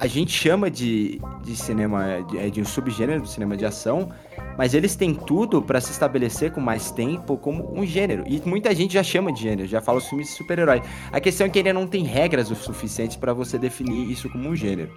a 0.00 0.06
gente 0.06 0.32
chama 0.32 0.70
de, 0.70 1.20
de 1.42 1.56
cinema, 1.56 2.22
de, 2.30 2.50
de 2.50 2.60
um 2.62 2.64
subgênero 2.64 3.20
do 3.20 3.28
cinema 3.28 3.58
de 3.58 3.66
ação, 3.66 4.08
mas 4.56 4.74
eles 4.74 4.94
têm 4.96 5.14
tudo 5.14 5.60
para 5.60 5.80
se 5.80 5.90
estabelecer 5.90 6.52
com 6.52 6.60
mais 6.60 6.90
tempo 6.90 7.36
como 7.36 7.72
um 7.78 7.84
gênero. 7.84 8.24
E 8.26 8.40
muita 8.44 8.74
gente 8.74 8.94
já 8.94 9.02
chama 9.02 9.32
de 9.32 9.42
gênero, 9.42 9.68
já 9.68 9.80
fala 9.80 9.98
os 9.98 10.08
filmes 10.08 10.28
de 10.28 10.34
super-herói. 10.34 10.82
A 11.12 11.20
questão 11.20 11.46
é 11.46 11.50
que 11.50 11.58
ainda 11.58 11.72
não 11.72 11.86
tem 11.86 12.04
regras 12.04 12.50
o 12.50 12.54
suficiente 12.54 13.18
para 13.18 13.32
você 13.32 13.58
definir 13.58 14.10
isso 14.10 14.28
como 14.28 14.48
um 14.48 14.56
gênero. 14.56 14.90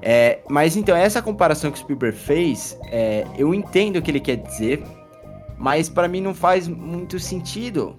É, 0.00 0.40
mas 0.48 0.76
então, 0.76 0.96
essa 0.96 1.22
comparação 1.22 1.70
que 1.70 1.78
o 1.78 1.80
Spielberg 1.80 2.18
fez, 2.18 2.76
é, 2.86 3.24
eu 3.38 3.54
entendo 3.54 3.96
o 3.96 4.02
que 4.02 4.10
ele 4.10 4.18
quer 4.18 4.36
dizer, 4.36 4.82
mas 5.56 5.88
para 5.88 6.08
mim 6.08 6.20
não 6.20 6.34
faz 6.34 6.66
muito 6.66 7.20
sentido. 7.20 7.94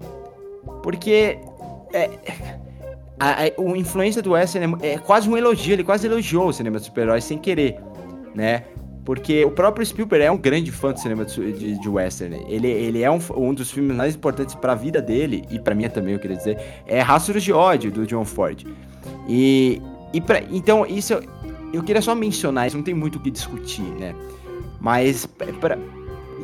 Porque 0.82 1.38
é, 1.94 2.10
a, 3.18 3.30
a, 3.30 3.42
a 3.44 3.78
influência 3.78 4.20
do 4.20 4.32
Western 4.32 4.76
é, 4.82 4.92
é, 4.92 4.98
quase 4.98 5.30
um 5.30 5.36
elogio, 5.36 5.72
ele 5.72 5.84
quase 5.84 6.06
elogiou 6.06 6.48
o 6.48 6.52
cinema 6.52 6.78
de 6.78 6.84
super-heróis 6.84 7.24
sem 7.24 7.38
querer, 7.38 7.80
né? 8.34 8.64
Porque 9.04 9.44
o 9.44 9.50
próprio 9.50 9.84
Spielberg 9.84 10.24
é 10.24 10.30
um 10.30 10.38
grande 10.38 10.72
fã 10.72 10.92
do 10.92 10.98
cinema 10.98 11.24
de, 11.24 11.52
de, 11.52 11.78
de 11.78 11.88
western. 11.88 12.42
Ele, 12.48 12.68
ele 12.68 13.02
é 13.02 13.10
um, 13.10 13.20
um 13.36 13.52
dos 13.52 13.70
filmes 13.70 13.94
mais 13.94 14.14
importantes 14.14 14.54
para 14.54 14.72
a 14.72 14.74
vida 14.74 15.02
dele, 15.02 15.44
e 15.50 15.58
para 15.58 15.74
mim 15.74 15.88
também, 15.88 16.14
eu 16.14 16.18
queria 16.18 16.36
dizer, 16.36 16.58
é 16.86 17.00
Rastros 17.00 17.42
de 17.42 17.52
Ódio, 17.52 17.90
do 17.90 18.06
John 18.06 18.24
Ford. 18.24 18.64
E, 19.28 19.82
e 20.12 20.20
pra, 20.20 20.40
então, 20.50 20.86
isso 20.86 21.20
eu 21.72 21.82
queria 21.82 22.00
só 22.00 22.14
mencionar, 22.14 22.66
isso 22.66 22.76
não 22.76 22.84
tem 22.84 22.94
muito 22.94 23.16
o 23.16 23.20
que 23.20 23.30
discutir, 23.30 23.82
né? 23.82 24.14
Mas, 24.80 25.26
pra, 25.60 25.76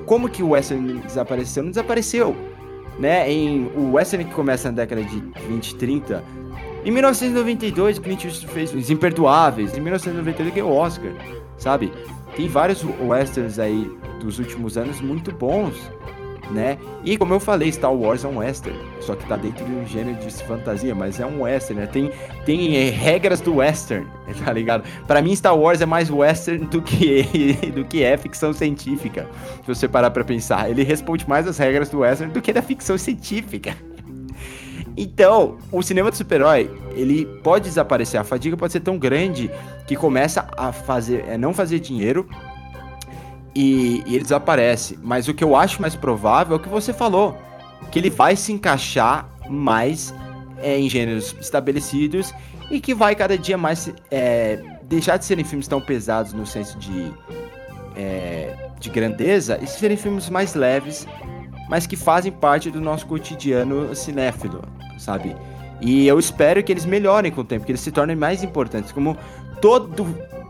como 0.04 0.28
que 0.28 0.42
o 0.42 0.50
western 0.50 0.98
desapareceu? 1.00 1.62
Não 1.62 1.70
desapareceu, 1.70 2.36
né? 2.98 3.30
Em, 3.30 3.70
o 3.74 3.92
western 3.92 4.24
que 4.24 4.34
começa 4.34 4.70
na 4.70 4.76
década 4.76 5.02
de 5.02 5.22
20, 5.48 5.76
30... 5.76 6.40
Em 6.82 6.90
1992, 6.90 7.98
Clint 7.98 8.24
Eastwood 8.24 8.54
fez 8.54 8.74
Os 8.74 8.88
Imperdoáveis. 8.90 9.76
Em 9.76 9.82
1992, 9.82 10.54
ganhou 10.54 10.72
o 10.72 10.76
Oscar, 10.76 11.12
sabe? 11.58 11.92
Tem 12.36 12.48
vários 12.48 12.84
westerns 12.84 13.58
aí 13.58 13.90
dos 14.20 14.38
últimos 14.38 14.76
anos 14.76 15.00
muito 15.00 15.32
bons, 15.32 15.74
né? 16.50 16.78
E 17.04 17.16
como 17.16 17.32
eu 17.32 17.40
falei, 17.40 17.72
Star 17.72 17.92
Wars 17.92 18.24
é 18.24 18.28
um 18.28 18.38
western, 18.38 18.78
só 19.00 19.14
que 19.14 19.26
tá 19.26 19.36
dentro 19.36 19.64
de 19.64 19.72
um 19.72 19.86
gênero 19.86 20.18
de 20.18 20.30
fantasia, 20.44 20.94
mas 20.94 21.18
é 21.18 21.26
um 21.26 21.42
western, 21.42 21.80
né? 21.80 21.86
Tem, 21.86 22.10
tem 22.44 22.76
é, 22.76 22.90
regras 22.90 23.40
do 23.40 23.56
western, 23.56 24.06
tá 24.44 24.52
ligado? 24.52 24.84
Para 25.06 25.22
mim, 25.22 25.34
Star 25.34 25.56
Wars 25.56 25.80
é 25.80 25.86
mais 25.86 26.10
western 26.10 26.66
do 26.66 26.82
que, 26.82 27.54
do 27.74 27.84
que 27.84 28.02
é 28.02 28.16
ficção 28.16 28.52
científica, 28.52 29.28
se 29.64 29.66
você 29.66 29.88
parar 29.88 30.10
pra 30.10 30.24
pensar. 30.24 30.70
Ele 30.70 30.82
responde 30.82 31.28
mais 31.28 31.46
às 31.46 31.58
regras 31.58 31.88
do 31.88 32.00
western 32.00 32.32
do 32.32 32.42
que 32.42 32.52
da 32.52 32.62
ficção 32.62 32.98
científica. 32.98 33.74
Então, 35.03 35.57
o 35.72 35.82
cinema 35.82 36.11
de 36.11 36.18
super-herói, 36.18 36.70
ele 36.94 37.24
pode 37.42 37.64
desaparecer. 37.64 38.20
A 38.20 38.24
fadiga 38.24 38.55
pode 38.55 38.70
ser 38.70 38.80
tão 38.80 38.98
grande 38.98 39.51
que 39.86 39.96
começa 39.96 40.46
a 40.55 40.72
fazer, 40.72 41.24
é 41.26 41.38
não 41.38 41.55
fazer 41.55 41.78
dinheiro 41.78 42.28
e, 43.55 44.03
e 44.05 44.14
ele 44.14 44.24
desaparece. 44.24 44.98
Mas 45.03 45.26
o 45.26 45.32
que 45.32 45.42
eu 45.42 45.57
acho 45.57 45.80
mais 45.80 45.96
provável 45.96 46.55
é 46.55 46.61
o 46.61 46.62
que 46.62 46.68
você 46.68 46.92
falou, 46.92 47.34
que 47.90 47.98
ele 47.98 48.11
vai 48.11 48.36
se 48.36 48.53
encaixar 48.53 49.26
mais 49.48 50.14
é, 50.59 50.78
em 50.78 50.86
gêneros 50.86 51.34
estabelecidos 51.40 52.34
e 52.70 52.78
que 52.78 52.94
vai 52.94 53.14
cada 53.14 53.38
dia 53.38 53.57
mais 53.57 53.90
é, 54.11 54.62
deixar 54.82 55.16
de 55.16 55.24
serem 55.24 55.46
filmes 55.46 55.66
tão 55.66 55.80
pesados 55.80 56.34
no 56.34 56.44
senso 56.44 56.76
de, 56.76 57.11
é, 57.96 58.55
de 58.78 58.90
grandeza 58.90 59.59
e 59.62 59.66
serem 59.66 59.96
filmes 59.96 60.28
mais 60.28 60.55
leves, 60.55 61.09
mas 61.70 61.86
que 61.86 61.96
fazem 61.96 62.30
parte 62.30 62.70
do 62.70 62.82
nosso 62.82 63.07
cotidiano 63.07 63.96
cinéfilo 63.96 64.61
sabe? 65.01 65.34
E 65.80 66.07
eu 66.07 66.18
espero 66.18 66.62
que 66.62 66.70
eles 66.70 66.84
melhorem 66.84 67.32
com 67.32 67.40
o 67.40 67.44
tempo, 67.44 67.64
que 67.64 67.72
eles 67.72 67.80
se 67.80 67.90
tornem 67.90 68.14
mais 68.14 68.42
importantes. 68.42 68.92
Como 68.92 69.16
todo, 69.61 70.07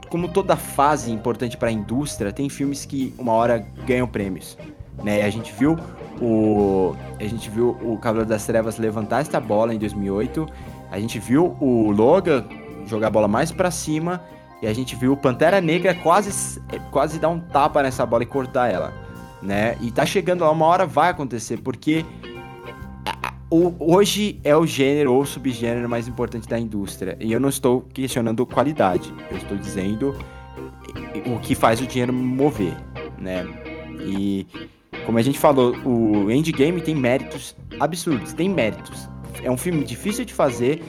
como 0.09 0.29
toda 0.29 0.57
fase 0.57 1.11
importante 1.13 1.57
para 1.57 1.69
a 1.69 1.73
indústria, 1.73 2.33
tem 2.33 2.49
filmes 2.49 2.85
que 2.85 3.15
uma 3.17 3.33
hora 3.33 3.65
ganham 3.87 4.09
prêmios, 4.09 4.59
né? 5.03 5.23
A 5.23 5.31
gente 5.31 5.53
viu 5.53 5.79
o 6.21 6.95
a 7.19 7.25
gente 7.25 7.49
viu 7.49 7.79
o 7.83 7.97
Cavaleiro 7.97 8.29
das 8.29 8.45
Trevas 8.45 8.77
levantar 8.77 9.21
esta 9.21 9.41
bola 9.41 9.73
em 9.73 9.79
2008. 9.79 10.47
A 10.91 10.99
gente 10.99 11.19
viu 11.21 11.57
o 11.61 11.91
Logan 11.93 12.45
jogar 12.87 13.07
a 13.07 13.11
bola 13.11 13.29
mais 13.29 13.53
para 13.53 13.71
cima 13.71 14.21
e 14.61 14.67
a 14.67 14.73
gente 14.75 14.97
viu 14.97 15.13
o 15.13 15.17
Pantera 15.17 15.61
Negra 15.61 15.95
quase 15.95 16.61
quase 16.91 17.21
dar 17.21 17.29
um 17.29 17.39
tapa 17.39 17.83
nessa 17.83 18.05
bola 18.05 18.25
e 18.25 18.27
cortar 18.27 18.69
ela, 18.69 18.93
né? 19.41 19.77
E 19.81 19.93
tá 19.93 20.05
chegando 20.05 20.43
lá, 20.43 20.51
uma 20.51 20.67
hora 20.67 20.87
vai 20.87 21.11
acontecer, 21.11 21.59
porque 21.59 22.05
o, 23.51 23.75
hoje 23.81 24.41
é 24.45 24.57
o 24.57 24.65
gênero 24.65 25.13
ou 25.13 25.27
subgênero 25.27 25.89
mais 25.89 26.07
importante 26.07 26.49
da 26.49 26.59
indústria. 26.59 27.17
E 27.21 27.33
eu 27.33 27.41
não 27.41 27.49
estou 27.49 27.83
questionando 27.93 28.47
qualidade. 28.47 29.13
Eu 29.31 29.37
estou 29.37 29.57
dizendo 29.57 30.17
o 31.27 31.39
que 31.41 31.55
faz 31.55 31.81
o 31.81 31.87
dinheiro 31.87 32.13
mover. 32.13 32.77
né? 33.19 33.45
E 34.07 34.47
como 35.05 35.19
a 35.19 35.23
gente 35.23 35.39
falou, 35.39 35.75
o 35.85 36.31
Endgame 36.31 36.81
tem 36.81 36.95
méritos 36.95 37.57
absurdos, 37.81 38.33
tem 38.33 38.49
méritos. 38.49 39.09
É 39.43 39.51
um 39.51 39.57
filme 39.57 39.83
difícil 39.85 40.25
de 40.25 40.33
fazer, 40.33 40.83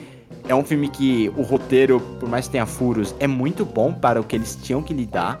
é 0.48 0.54
um 0.54 0.64
filme 0.64 0.88
que 0.88 1.30
o 1.36 1.42
roteiro, 1.42 2.00
por 2.20 2.28
mais 2.28 2.46
que 2.46 2.52
tenha 2.52 2.66
furos, 2.66 3.14
é 3.18 3.26
muito 3.26 3.64
bom 3.64 3.92
para 3.92 4.20
o 4.20 4.24
que 4.24 4.36
eles 4.36 4.56
tinham 4.62 4.82
que 4.82 4.94
lidar. 4.94 5.40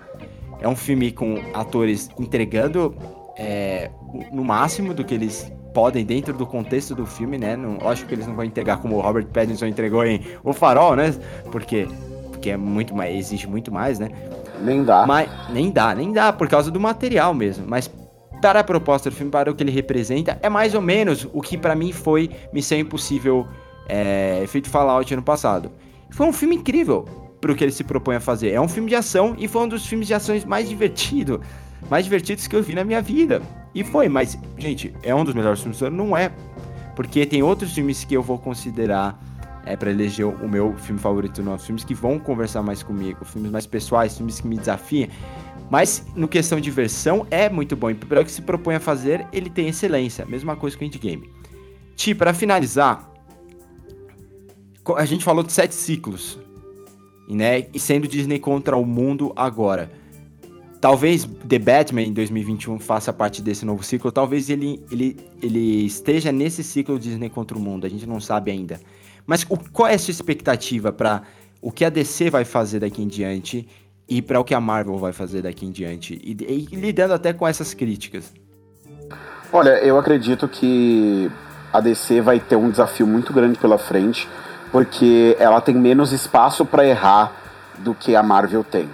É 0.60 0.68
um 0.68 0.76
filme 0.76 1.12
com 1.12 1.40
atores 1.54 2.10
entregando 2.18 2.94
é, 3.36 3.90
no 4.32 4.44
máximo 4.44 4.92
do 4.94 5.04
que 5.04 5.14
eles 5.14 5.52
podem 5.72 6.04
dentro 6.04 6.32
do 6.32 6.46
contexto 6.46 6.94
do 6.94 7.06
filme, 7.06 7.38
né? 7.38 7.56
Não, 7.56 7.78
lógico 7.78 8.08
que 8.08 8.14
eles 8.14 8.26
não 8.26 8.34
vão 8.34 8.44
entregar 8.44 8.78
como 8.78 8.96
o 8.96 9.00
Robert 9.00 9.26
Pattinson 9.26 9.66
entregou 9.66 10.04
em 10.04 10.20
O 10.44 10.52
Farol, 10.52 10.96
né? 10.96 11.14
Porque, 11.50 11.88
porque 12.30 12.50
é 12.50 12.56
muito 12.56 12.94
mais, 12.94 13.16
exige 13.16 13.46
muito 13.46 13.72
mais, 13.72 13.98
né? 13.98 14.10
Nem 14.60 14.84
dá. 14.84 15.06
Mas, 15.06 15.28
nem 15.50 15.70
dá, 15.70 15.94
nem 15.94 16.12
dá, 16.12 16.32
por 16.32 16.48
causa 16.48 16.70
do 16.70 16.78
material 16.78 17.34
mesmo. 17.34 17.64
Mas 17.66 17.90
para 18.40 18.60
a 18.60 18.64
proposta 18.64 19.08
do 19.08 19.16
filme, 19.16 19.30
para 19.30 19.50
o 19.50 19.54
que 19.54 19.62
ele 19.62 19.70
representa, 19.70 20.38
é 20.42 20.48
mais 20.48 20.74
ou 20.74 20.80
menos 20.80 21.26
o 21.32 21.40
que 21.40 21.56
para 21.56 21.74
mim 21.74 21.92
foi 21.92 22.30
Missão 22.52 22.78
Impossível 22.78 23.46
é, 23.88 24.40
Efeito 24.42 24.68
Fallout 24.68 25.12
ano 25.12 25.22
passado. 25.22 25.70
Foi 26.10 26.26
um 26.26 26.32
filme 26.32 26.56
incrível 26.56 27.04
pro 27.40 27.54
que 27.54 27.64
ele 27.64 27.72
se 27.72 27.84
propõe 27.84 28.16
a 28.16 28.20
fazer. 28.20 28.50
É 28.50 28.60
um 28.60 28.68
filme 28.68 28.88
de 28.88 28.94
ação 28.94 29.34
e 29.38 29.48
foi 29.48 29.62
um 29.62 29.68
dos 29.68 29.86
filmes 29.86 30.06
de 30.06 30.14
ações 30.14 30.44
mais 30.44 30.68
divertido, 30.68 31.40
mais 31.90 32.04
divertidos 32.04 32.46
que 32.46 32.54
eu 32.54 32.62
vi 32.62 32.74
na 32.74 32.84
minha 32.84 33.00
vida. 33.00 33.40
E 33.74 33.82
foi, 33.82 34.08
mas, 34.08 34.38
gente, 34.58 34.94
é 35.02 35.14
um 35.14 35.24
dos 35.24 35.34
melhores 35.34 35.60
filmes 35.60 35.78
do 35.78 35.86
ano? 35.86 35.96
Não 35.96 36.16
é. 36.16 36.32
Porque 36.94 37.24
tem 37.24 37.42
outros 37.42 37.72
filmes 37.72 38.04
que 38.04 38.14
eu 38.14 38.22
vou 38.22 38.38
considerar 38.38 39.18
é, 39.64 39.76
para 39.76 39.90
eleger 39.90 40.26
o 40.26 40.48
meu 40.48 40.74
filme 40.76 41.00
favorito, 41.00 41.42
não. 41.42 41.58
Filmes 41.58 41.84
que 41.84 41.94
vão 41.94 42.18
conversar 42.18 42.62
mais 42.62 42.82
comigo, 42.82 43.24
filmes 43.24 43.50
mais 43.50 43.66
pessoais, 43.66 44.16
filmes 44.16 44.40
que 44.40 44.46
me 44.46 44.56
desafiam. 44.56 45.08
Mas, 45.70 46.04
no 46.14 46.28
questão 46.28 46.60
de 46.60 46.70
versão, 46.70 47.26
é 47.30 47.48
muito 47.48 47.74
bom. 47.74 47.90
E 47.90 47.94
para 47.94 48.20
o 48.20 48.24
que 48.24 48.30
se 48.30 48.42
propõe 48.42 48.74
a 48.74 48.80
fazer, 48.80 49.26
ele 49.32 49.48
tem 49.48 49.68
excelência. 49.68 50.26
Mesma 50.26 50.54
coisa 50.54 50.76
com 50.76 50.84
o 50.84 50.86
Endgame. 50.86 51.30
Ti, 51.96 52.14
para 52.14 52.34
finalizar, 52.34 53.10
a 54.96 55.04
gente 55.06 55.24
falou 55.24 55.42
de 55.42 55.52
sete 55.52 55.74
ciclos. 55.74 56.38
Né? 57.26 57.68
E 57.72 57.78
sendo 57.78 58.06
Disney 58.06 58.38
contra 58.38 58.76
o 58.76 58.84
mundo 58.84 59.32
agora. 59.34 59.90
Talvez 60.82 61.24
The 61.48 61.60
Batman 61.60 62.02
em 62.02 62.12
2021 62.12 62.80
faça 62.80 63.12
parte 63.12 63.40
desse 63.40 63.64
novo 63.64 63.84
ciclo. 63.84 64.10
Talvez 64.10 64.50
ele, 64.50 64.84
ele, 64.90 65.16
ele 65.40 65.86
esteja 65.86 66.32
nesse 66.32 66.64
ciclo 66.64 66.98
Disney 66.98 67.30
contra 67.30 67.56
o 67.56 67.60
mundo. 67.60 67.86
A 67.86 67.88
gente 67.88 68.04
não 68.04 68.18
sabe 68.18 68.50
ainda. 68.50 68.80
Mas 69.24 69.46
o, 69.48 69.56
qual 69.56 69.86
é 69.86 69.94
a 69.94 69.98
sua 69.98 70.10
expectativa 70.10 70.92
para 70.92 71.22
o 71.60 71.70
que 71.70 71.84
a 71.84 71.88
DC 71.88 72.30
vai 72.30 72.44
fazer 72.44 72.80
daqui 72.80 73.00
em 73.00 73.06
diante 73.06 73.68
e 74.08 74.20
para 74.20 74.40
o 74.40 74.44
que 74.44 74.52
a 74.52 74.60
Marvel 74.60 74.98
vai 74.98 75.12
fazer 75.12 75.42
daqui 75.42 75.64
em 75.64 75.70
diante? 75.70 76.14
E, 76.14 76.32
e, 76.32 76.68
e 76.72 76.74
lidando 76.74 77.14
até 77.14 77.32
com 77.32 77.46
essas 77.46 77.72
críticas. 77.72 78.34
Olha, 79.52 79.78
eu 79.84 79.96
acredito 79.96 80.48
que 80.48 81.30
a 81.72 81.80
DC 81.80 82.20
vai 82.22 82.40
ter 82.40 82.56
um 82.56 82.68
desafio 82.68 83.06
muito 83.06 83.32
grande 83.32 83.56
pela 83.56 83.78
frente, 83.78 84.28
porque 84.72 85.36
ela 85.38 85.60
tem 85.60 85.76
menos 85.76 86.10
espaço 86.10 86.66
para 86.66 86.84
errar 86.84 87.32
do 87.78 87.94
que 87.94 88.16
a 88.16 88.22
Marvel 88.22 88.64
tem. 88.64 88.88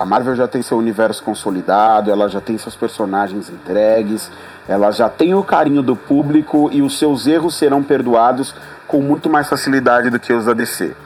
A 0.00 0.06
Marvel 0.06 0.34
já 0.34 0.48
tem 0.48 0.62
seu 0.62 0.78
universo 0.78 1.22
consolidado, 1.22 2.10
ela 2.10 2.26
já 2.26 2.40
tem 2.40 2.56
seus 2.56 2.74
personagens 2.74 3.50
entregues, 3.50 4.32
ela 4.66 4.90
já 4.90 5.10
tem 5.10 5.34
o 5.34 5.44
carinho 5.44 5.82
do 5.82 5.94
público 5.94 6.70
e 6.72 6.80
os 6.80 6.98
seus 6.98 7.26
erros 7.26 7.54
serão 7.54 7.82
perdoados 7.82 8.54
com 8.88 9.02
muito 9.02 9.28
mais 9.28 9.46
facilidade 9.46 10.08
do 10.08 10.18
que 10.18 10.32
os 10.32 10.46
da 10.46 10.54
DC. 10.54 10.96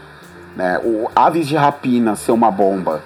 Né? 0.54 0.78
O 0.84 1.10
Aves 1.12 1.48
de 1.48 1.56
Rapina 1.56 2.14
ser 2.14 2.30
uma 2.30 2.52
bomba 2.52 3.02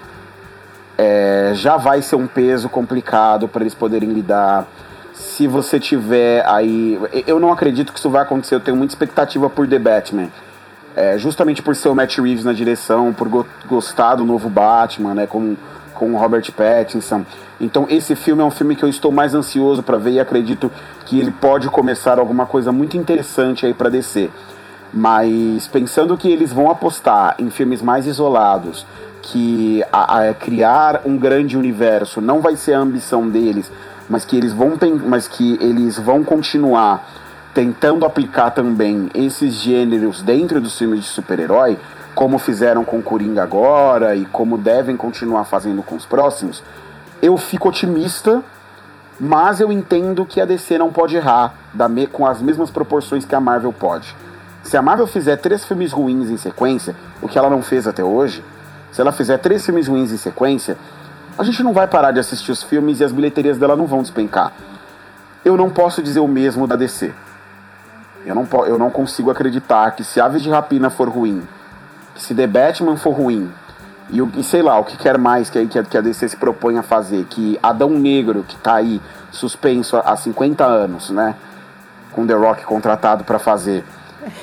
é, 0.98 1.52
já 1.54 1.78
vai 1.78 2.02
ser 2.02 2.16
um 2.16 2.26
peso 2.26 2.68
complicado 2.68 3.48
para 3.48 3.62
eles 3.62 3.74
poderem 3.74 4.12
lidar. 4.12 4.66
Se 5.14 5.46
você 5.46 5.80
tiver 5.80 6.44
aí. 6.46 7.00
Eu 7.26 7.40
não 7.40 7.50
acredito 7.50 7.94
que 7.94 7.98
isso 7.98 8.10
vai 8.10 8.20
acontecer, 8.20 8.54
eu 8.54 8.60
tenho 8.60 8.76
muita 8.76 8.92
expectativa 8.92 9.48
por 9.48 9.66
The 9.66 9.78
Batman. 9.78 10.28
É, 10.94 11.16
justamente 11.16 11.62
por 11.62 11.74
ser 11.74 11.88
o 11.88 11.94
Matt 11.94 12.18
Reeves 12.18 12.44
na 12.44 12.52
direção, 12.52 13.14
por 13.14 13.26
go 13.26 13.46
gostar 13.66 14.16
do 14.16 14.24
novo 14.24 14.50
Batman, 14.50 15.14
né? 15.14 15.26
Com 15.26 15.56
com 15.98 16.12
o 16.12 16.16
Robert 16.16 16.50
Pattinson. 16.52 17.24
Então 17.60 17.86
esse 17.90 18.14
filme 18.14 18.40
é 18.40 18.44
um 18.44 18.50
filme 18.50 18.76
que 18.76 18.84
eu 18.84 18.88
estou 18.88 19.10
mais 19.10 19.34
ansioso 19.34 19.82
para 19.82 19.98
ver 19.98 20.12
e 20.12 20.20
acredito 20.20 20.70
que 21.04 21.18
ele 21.18 21.32
pode 21.32 21.68
começar 21.68 22.18
alguma 22.18 22.46
coisa 22.46 22.70
muito 22.70 22.96
interessante 22.96 23.66
aí 23.66 23.74
para 23.74 23.90
descer. 23.90 24.30
Mas 24.94 25.66
pensando 25.66 26.16
que 26.16 26.30
eles 26.30 26.52
vão 26.52 26.70
apostar 26.70 27.34
em 27.38 27.50
filmes 27.50 27.82
mais 27.82 28.06
isolados, 28.06 28.86
que 29.20 29.82
a, 29.92 30.28
a 30.28 30.34
criar 30.34 31.02
um 31.04 31.18
grande 31.18 31.58
universo 31.58 32.20
não 32.20 32.40
vai 32.40 32.56
ser 32.56 32.74
a 32.74 32.78
ambição 32.78 33.28
deles, 33.28 33.70
mas 34.08 34.24
que 34.24 34.36
eles 34.36 34.52
vão 34.52 34.78
mas 35.06 35.28
que 35.28 35.58
eles 35.60 35.98
vão 35.98 36.24
continuar 36.24 37.06
tentando 37.52 38.06
aplicar 38.06 38.50
também 38.50 39.10
esses 39.14 39.54
gêneros 39.54 40.22
dentro 40.22 40.60
dos 40.60 40.78
filmes 40.78 41.00
de 41.00 41.06
super-herói, 41.06 41.76
como 42.14 42.38
fizeram 42.38 42.84
com 42.84 43.02
Coringa 43.02 43.42
agora 43.42 44.16
e 44.16 44.24
como 44.26 44.58
devem 44.58 44.96
continuar 44.96 45.44
fazendo 45.44 45.82
com 45.82 45.94
os 45.94 46.04
próximos, 46.04 46.62
eu 47.20 47.36
fico 47.36 47.68
otimista, 47.68 48.42
mas 49.18 49.60
eu 49.60 49.70
entendo 49.72 50.24
que 50.24 50.40
a 50.40 50.44
DC 50.44 50.78
não 50.78 50.92
pode 50.92 51.16
errar 51.16 51.54
com 52.12 52.26
as 52.26 52.40
mesmas 52.40 52.70
proporções 52.70 53.24
que 53.24 53.34
a 53.34 53.40
Marvel 53.40 53.72
pode. 53.72 54.14
Se 54.62 54.76
a 54.76 54.82
Marvel 54.82 55.06
fizer 55.06 55.36
três 55.36 55.64
filmes 55.64 55.92
ruins 55.92 56.28
em 56.28 56.36
sequência, 56.36 56.94
o 57.22 57.28
que 57.28 57.38
ela 57.38 57.48
não 57.48 57.62
fez 57.62 57.86
até 57.86 58.04
hoje, 58.04 58.44
se 58.92 59.00
ela 59.00 59.12
fizer 59.12 59.38
três 59.38 59.64
filmes 59.64 59.86
ruins 59.86 60.12
em 60.12 60.16
sequência, 60.16 60.76
a 61.38 61.44
gente 61.44 61.62
não 61.62 61.72
vai 61.72 61.86
parar 61.86 62.10
de 62.10 62.18
assistir 62.18 62.50
os 62.50 62.62
filmes 62.62 63.00
e 63.00 63.04
as 63.04 63.12
bilheterias 63.12 63.58
dela 63.58 63.76
não 63.76 63.86
vão 63.86 64.02
despencar. 64.02 64.52
Eu 65.44 65.56
não 65.56 65.70
posso 65.70 66.02
dizer 66.02 66.20
o 66.20 66.28
mesmo 66.28 66.66
da 66.66 66.74
DC. 66.74 67.12
Eu 68.26 68.34
não, 68.34 68.46
eu 68.66 68.78
não 68.78 68.90
consigo 68.90 69.30
acreditar 69.30 69.92
que 69.92 70.02
se 70.04 70.20
Aves 70.20 70.42
de 70.42 70.50
Rapina 70.50 70.90
for 70.90 71.08
ruim, 71.08 71.46
se 72.18 72.34
The 72.34 72.46
Batman 72.46 72.96
for 72.96 73.12
ruim, 73.12 73.50
e, 74.10 74.20
e 74.40 74.42
sei 74.42 74.62
lá, 74.62 74.78
o 74.78 74.84
que 74.84 74.96
quer 74.96 75.18
mais 75.18 75.48
que, 75.48 75.64
que, 75.66 75.82
que 75.82 75.98
a 75.98 76.00
DC 76.00 76.30
se 76.30 76.36
propõe 76.36 76.78
a 76.78 76.82
fazer, 76.82 77.24
que 77.24 77.58
Adão 77.62 77.90
Negro, 77.90 78.44
que 78.46 78.56
tá 78.56 78.74
aí 78.74 79.00
suspenso 79.30 79.96
há 79.96 80.16
50 80.16 80.64
anos, 80.64 81.10
né? 81.10 81.34
Com 82.12 82.26
The 82.26 82.34
Rock 82.34 82.64
contratado 82.64 83.24
para 83.24 83.38
fazer, 83.38 83.84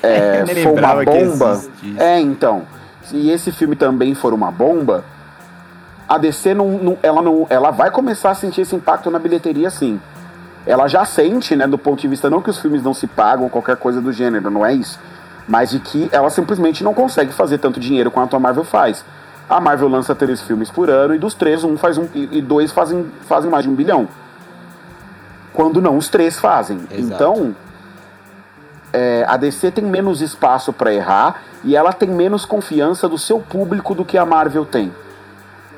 é, 0.02 0.46
for 0.64 0.80
uma 0.80 1.04
bomba. 1.04 1.62
É, 1.98 2.20
então. 2.20 2.64
Se 3.04 3.30
esse 3.30 3.52
filme 3.52 3.76
também 3.76 4.16
for 4.16 4.34
uma 4.34 4.50
bomba, 4.52 5.04
a 6.10 6.18
DC 6.18 6.56
não, 6.56 6.72
não, 6.72 6.98
ela 7.04 7.22
não, 7.22 7.46
ela 7.52 7.70
vai 7.70 7.92
começar 7.92 8.32
a 8.32 8.36
sentir 8.36 8.62
esse 8.62 8.76
impacto 8.76 9.12
na 9.12 9.20
bilheteria, 9.20 9.70
sim. 9.70 10.00
Ela 10.66 10.88
já 10.88 11.06
sente, 11.06 11.56
né, 11.56 11.68
do 11.68 11.78
ponto 11.78 12.02
de 12.02 12.08
vista 12.08 12.32
não 12.32 12.42
que 12.42 12.50
os 12.50 12.58
filmes 12.58 12.82
não 12.82 12.96
se 12.96 13.06
pagam, 13.06 13.48
qualquer 13.48 13.78
coisa 13.78 14.02
do 14.02 14.12
gênero, 14.12 14.50
não 14.50 14.66
é 14.66 14.74
isso 14.74 15.00
mas 15.48 15.70
de 15.70 15.80
que 15.80 16.10
ela 16.12 16.30
simplesmente 16.30 16.84
não 16.84 16.94
consegue 16.94 17.32
fazer 17.32 17.58
tanto 17.58 17.80
dinheiro 17.80 18.10
quanto 18.10 18.36
a 18.36 18.40
Marvel 18.40 18.64
faz. 18.64 19.06
A 19.50 19.62
Marvel 19.62 19.88
lança 19.88 20.16
três 20.16 20.42
filmes 20.42 20.72
por 20.72 20.90
ano 20.90 21.14
e 21.14 21.20
dos 21.20 21.34
três, 21.34 21.64
um 21.64 21.78
faz 21.78 21.98
um 21.98 22.08
e 22.14 22.42
dois 22.42 22.72
fazem, 22.72 23.06
fazem 23.28 23.50
mais 23.50 23.64
de 23.64 23.70
um 23.70 23.76
bilhão. 23.76 24.08
Quando 25.54 25.82
não, 25.82 25.98
os 25.98 26.10
três 26.10 26.40
fazem. 26.40 26.82
Exato. 26.92 27.14
Então, 27.14 27.56
é, 28.92 29.24
a 29.28 29.38
DC 29.38 29.72
tem 29.72 29.84
menos 29.84 30.22
espaço 30.22 30.74
para 30.74 30.94
errar 30.94 31.42
e 31.64 31.76
ela 31.76 31.94
tem 31.94 32.10
menos 32.10 32.44
confiança 32.46 33.08
do 33.08 33.18
seu 33.18 33.40
público 33.40 33.94
do 33.94 34.04
que 34.04 34.18
a 34.18 34.26
Marvel 34.26 34.66
tem. 34.66 34.92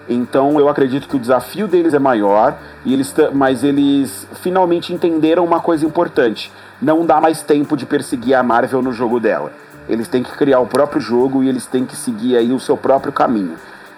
Então 0.09 0.59
eu 0.59 0.69
acredito 0.69 1.07
que 1.07 1.15
o 1.15 1.19
desafio 1.19 1.67
deles 1.67 1.93
é 1.93 1.99
maior, 1.99 2.57
e 2.85 2.93
eles 2.93 3.13
mas 3.33 3.63
eles 3.63 4.27
finalmente 4.41 4.93
entenderam 4.93 5.43
uma 5.43 5.59
coisa 5.59 5.85
importante 5.85 6.51
não 6.81 7.05
dá 7.05 7.19
mais 7.19 7.41
tempo 7.41 7.75
de 7.75 7.85
perseguir 7.85 8.35
a 8.35 8.43
Marvel 8.43 8.81
no 8.81 8.91
jogo 8.91 9.19
dela. 9.19 9.51
Eles 9.89 10.07
têm 10.07 10.21
que 10.21 10.31
criar 10.31 10.59
o 10.59 10.67
próprio 10.67 11.01
jogo 11.01 11.43
e 11.43 11.49
eles 11.49 11.65
têm 11.65 11.85
que 11.85 11.95
seguir 11.95 12.37
aí 12.37 12.51
o 12.51 12.59
seu 12.59 12.77
próprio 12.77 13.11
caminho. 13.11 13.55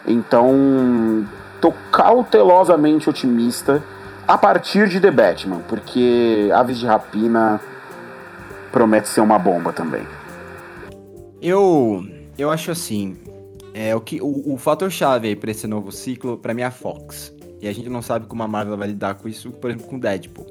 Então, 0.08 1.26
tô 1.60 1.74
cautelosamente 1.92 3.10
otimista 3.10 3.84
a 4.28 4.38
partir 4.38 4.88
de 4.88 5.00
The 5.00 5.12
Batman, 5.12 5.60
porque 5.68 6.50
Aves 6.54 6.78
de 6.78 6.86
Rapina 6.86 7.60
promete 8.72 9.10
ser 9.10 9.22
uma 9.22 9.40
bomba 9.40 9.74
também. 9.74 10.08
Eu 11.42 12.06
eu 12.38 12.50
acho 12.50 12.72
assim, 12.72 13.18
é 13.74 13.96
o 13.96 14.02
que 14.02 14.22
o, 14.22 14.54
o 14.54 14.58
fator 14.58 14.90
chave 14.90 15.28
aí 15.28 15.36
para 15.36 15.52
esse 15.52 15.68
novo 15.68 15.92
ciclo 15.92 16.38
para 16.38 16.54
mim 16.54 16.62
é 16.62 16.66
a 16.66 16.72
Fox. 16.72 17.34
E 17.62 17.68
a 17.68 17.74
gente 17.74 17.90
não 17.90 18.02
sabe 18.02 18.26
como 18.26 18.42
a 18.42 18.48
Marvel 18.48 18.78
vai 18.78 18.88
lidar 18.88 19.16
com 19.16 19.28
isso, 19.28 19.52
por 19.52 19.70
exemplo, 19.70 19.88
com 19.88 20.00
Deadpool. 20.00 20.48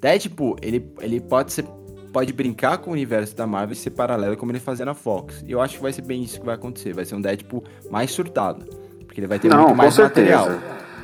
Deadpool, 0.00 0.56
ele, 0.60 0.92
ele 1.00 1.20
pode 1.20 1.52
ser 1.52 1.64
pode 2.12 2.32
brincar 2.32 2.76
com 2.78 2.90
o 2.90 2.92
universo 2.92 3.34
da 3.34 3.46
Marvel 3.46 3.72
e 3.72 3.76
ser 3.76 3.90
paralelo 3.90 4.36
como 4.36 4.52
ele 4.52 4.60
fazia 4.60 4.84
na 4.84 4.92
Fox. 4.92 5.42
E 5.46 5.52
eu 5.52 5.60
acho 5.62 5.76
que 5.76 5.82
vai 5.82 5.92
ser 5.92 6.02
bem 6.02 6.22
isso 6.22 6.38
que 6.38 6.44
vai 6.44 6.54
acontecer. 6.54 6.92
Vai 6.92 7.06
ser 7.06 7.14
um 7.14 7.20
Deadpool 7.20 7.64
mais 7.90 8.10
surtado. 8.10 8.66
Porque 9.06 9.18
ele 9.18 9.26
vai 9.26 9.38
ter 9.38 9.48
Não, 9.48 9.62
muito 9.62 9.76
mais 9.76 9.94
certeza. 9.94 10.36
material. 10.36 10.60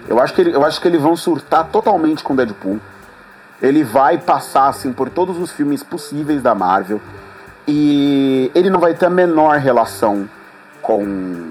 Eu 0.06 0.20
acho, 0.20 0.34
que 0.34 0.40
ele, 0.42 0.54
eu 0.54 0.64
acho 0.64 0.80
que 0.80 0.88
eles 0.88 1.00
vão 1.00 1.16
surtar 1.16 1.70
totalmente 1.70 2.22
com 2.22 2.36
Deadpool. 2.36 2.78
Ele 3.60 3.82
vai 3.82 4.18
passar 4.18 4.68
assim 4.68 4.92
por 4.92 5.08
todos 5.08 5.38
os 5.38 5.50
filmes 5.50 5.82
possíveis 5.82 6.42
da 6.42 6.54
Marvel. 6.54 7.00
E 7.66 8.50
ele 8.54 8.68
não 8.68 8.80
vai 8.80 8.94
ter 8.94 9.06
a 9.06 9.10
menor 9.10 9.58
relação 9.58 10.28
com, 10.88 11.50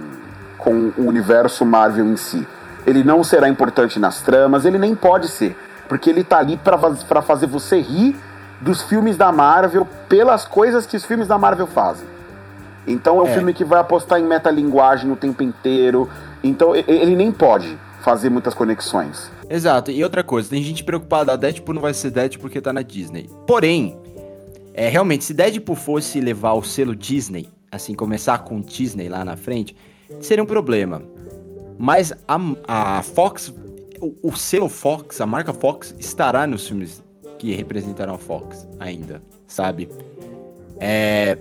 com 0.58 0.92
o 0.98 1.08
universo 1.08 1.64
Marvel 1.64 2.08
em 2.08 2.18
si. 2.18 2.46
ele 2.88 3.04
não 3.04 3.24
será 3.24 3.48
importante 3.48 4.00
nas 4.00 4.20
tramas, 4.22 4.66
ele 4.66 4.80
nem 4.80 4.96
pode 4.96 5.28
ser, 5.28 5.56
porque 5.88 6.10
ele 6.10 6.24
tá 6.24 6.40
ali 6.40 6.58
para 6.58 7.22
fazer 7.22 7.46
você 7.46 7.80
rir 7.80 8.16
dos 8.60 8.82
filmes 8.82 9.16
da 9.16 9.32
Marvel 9.32 9.88
pelas 10.10 10.44
coisas 10.44 10.88
que 10.88 10.98
os 10.98 11.06
filmes 11.06 11.28
da 11.28 11.38
Marvel 11.38 11.68
fazem. 11.68 12.08
Então 12.88 13.20
é 13.20 13.24
um 13.24 13.28
é. 13.28 13.34
filme 13.34 13.54
que 13.54 13.64
vai 13.64 13.80
apostar 13.80 14.20
em 14.20 14.24
metalinguagem 14.24 15.12
o 15.12 15.16
tempo 15.16 15.44
inteiro. 15.44 16.10
Então 16.44 16.76
ele 16.76 17.16
nem 17.16 17.32
pode 17.32 17.78
fazer 18.02 18.32
muitas 18.32 18.56
conexões. 18.56 19.30
Exato. 19.48 19.92
E 19.92 20.04
outra 20.04 20.24
coisa, 20.24 20.50
tem 20.50 20.64
gente 20.64 20.84
preocupada, 20.84 21.34
a 21.34 21.36
Deadpool 21.36 21.76
não 21.76 21.82
vai 21.82 21.94
ser 21.94 22.10
Deadpool 22.10 22.44
porque 22.44 22.60
tá 22.60 22.74
na 22.74 22.82
Disney. 22.82 23.30
Porém, 23.46 24.00
é, 24.74 24.90
realmente, 24.90 25.26
se 25.26 25.34
Deadpool 25.34 25.76
fosse 25.76 26.20
levar 26.20 26.54
o 26.54 26.64
selo 26.64 26.96
Disney, 26.96 27.50
assim, 27.72 27.94
começar 27.94 28.40
com 28.40 28.62
Disney 28.62 29.10
lá 29.10 29.24
na 29.24 29.36
frente, 29.36 29.76
seria 30.22 30.44
um 30.44 30.48
problema. 30.48 31.02
Mas 31.78 32.14
a, 32.28 32.40
a 32.68 33.04
Fox, 33.04 33.54
o, 34.02 34.16
o 34.24 34.36
selo 34.36 34.70
Fox, 34.70 35.22
a 35.22 35.26
marca 35.26 35.54
Fox, 35.54 35.96
estará 36.00 36.48
nos 36.48 36.68
filmes 36.68 37.04
que 37.38 37.54
representaram 37.54 38.16
a 38.16 38.18
Fox 38.18 38.68
ainda, 38.80 39.22
sabe? 39.46 39.90
É, 40.80 41.38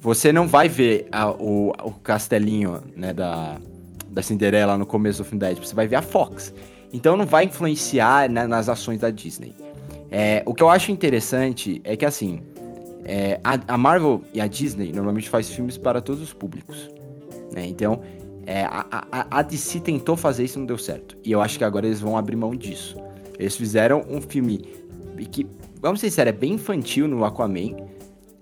você 0.00 0.32
não 0.32 0.46
vai 0.46 0.68
ver 0.68 1.08
a, 1.12 1.30
o, 1.30 1.70
o 1.70 1.90
castelinho 2.02 2.82
né, 2.94 3.12
da, 3.12 3.58
da 4.08 4.22
Cinderela 4.22 4.76
no 4.76 4.86
começo 4.86 5.18
do 5.18 5.24
filme 5.24 5.40
da 5.40 5.46
Deadpool, 5.46 5.66
você 5.66 5.74
vai 5.74 5.86
ver 5.86 5.96
a 5.96 6.02
Fox. 6.02 6.52
Então 6.92 7.16
não 7.16 7.26
vai 7.26 7.44
influenciar 7.44 8.30
né, 8.30 8.46
nas 8.46 8.68
ações 8.68 9.00
da 9.00 9.10
Disney. 9.10 9.54
É, 10.10 10.42
o 10.46 10.54
que 10.54 10.62
eu 10.62 10.68
acho 10.68 10.92
interessante 10.92 11.80
é 11.84 11.96
que 11.96 12.04
assim, 12.04 12.40
é, 13.08 13.40
a, 13.44 13.74
a, 13.74 13.78
Marvel 13.78 14.20
e 14.34 14.40
a 14.40 14.48
Disney 14.48 14.92
normalmente 14.92 15.28
faz 15.28 15.48
filmes 15.48 15.78
para 15.78 16.00
todos 16.00 16.20
os 16.20 16.32
públicos. 16.32 16.90
Né? 17.52 17.64
Então, 17.66 18.02
é, 18.44 18.64
a, 18.64 18.84
a, 18.90 19.38
a 19.38 19.42
DC 19.42 19.78
tentou 19.78 20.16
fazer 20.16 20.44
isso 20.44 20.58
e 20.58 20.60
não 20.60 20.66
deu 20.66 20.76
certo. 20.76 21.16
E 21.24 21.30
eu 21.30 21.40
acho 21.40 21.56
que 21.56 21.62
agora 21.62 21.86
eles 21.86 22.00
vão 22.00 22.18
abrir 22.18 22.34
mão 22.34 22.54
disso. 22.54 22.96
Eles 23.38 23.56
fizeram 23.56 24.04
um 24.10 24.20
filme 24.20 24.58
que, 25.30 25.46
vamos 25.80 26.00
ser 26.00 26.10
sérios, 26.10 26.34
é 26.34 26.38
bem 26.38 26.54
infantil 26.54 27.06
no 27.06 27.24
Aquaman. 27.24 27.76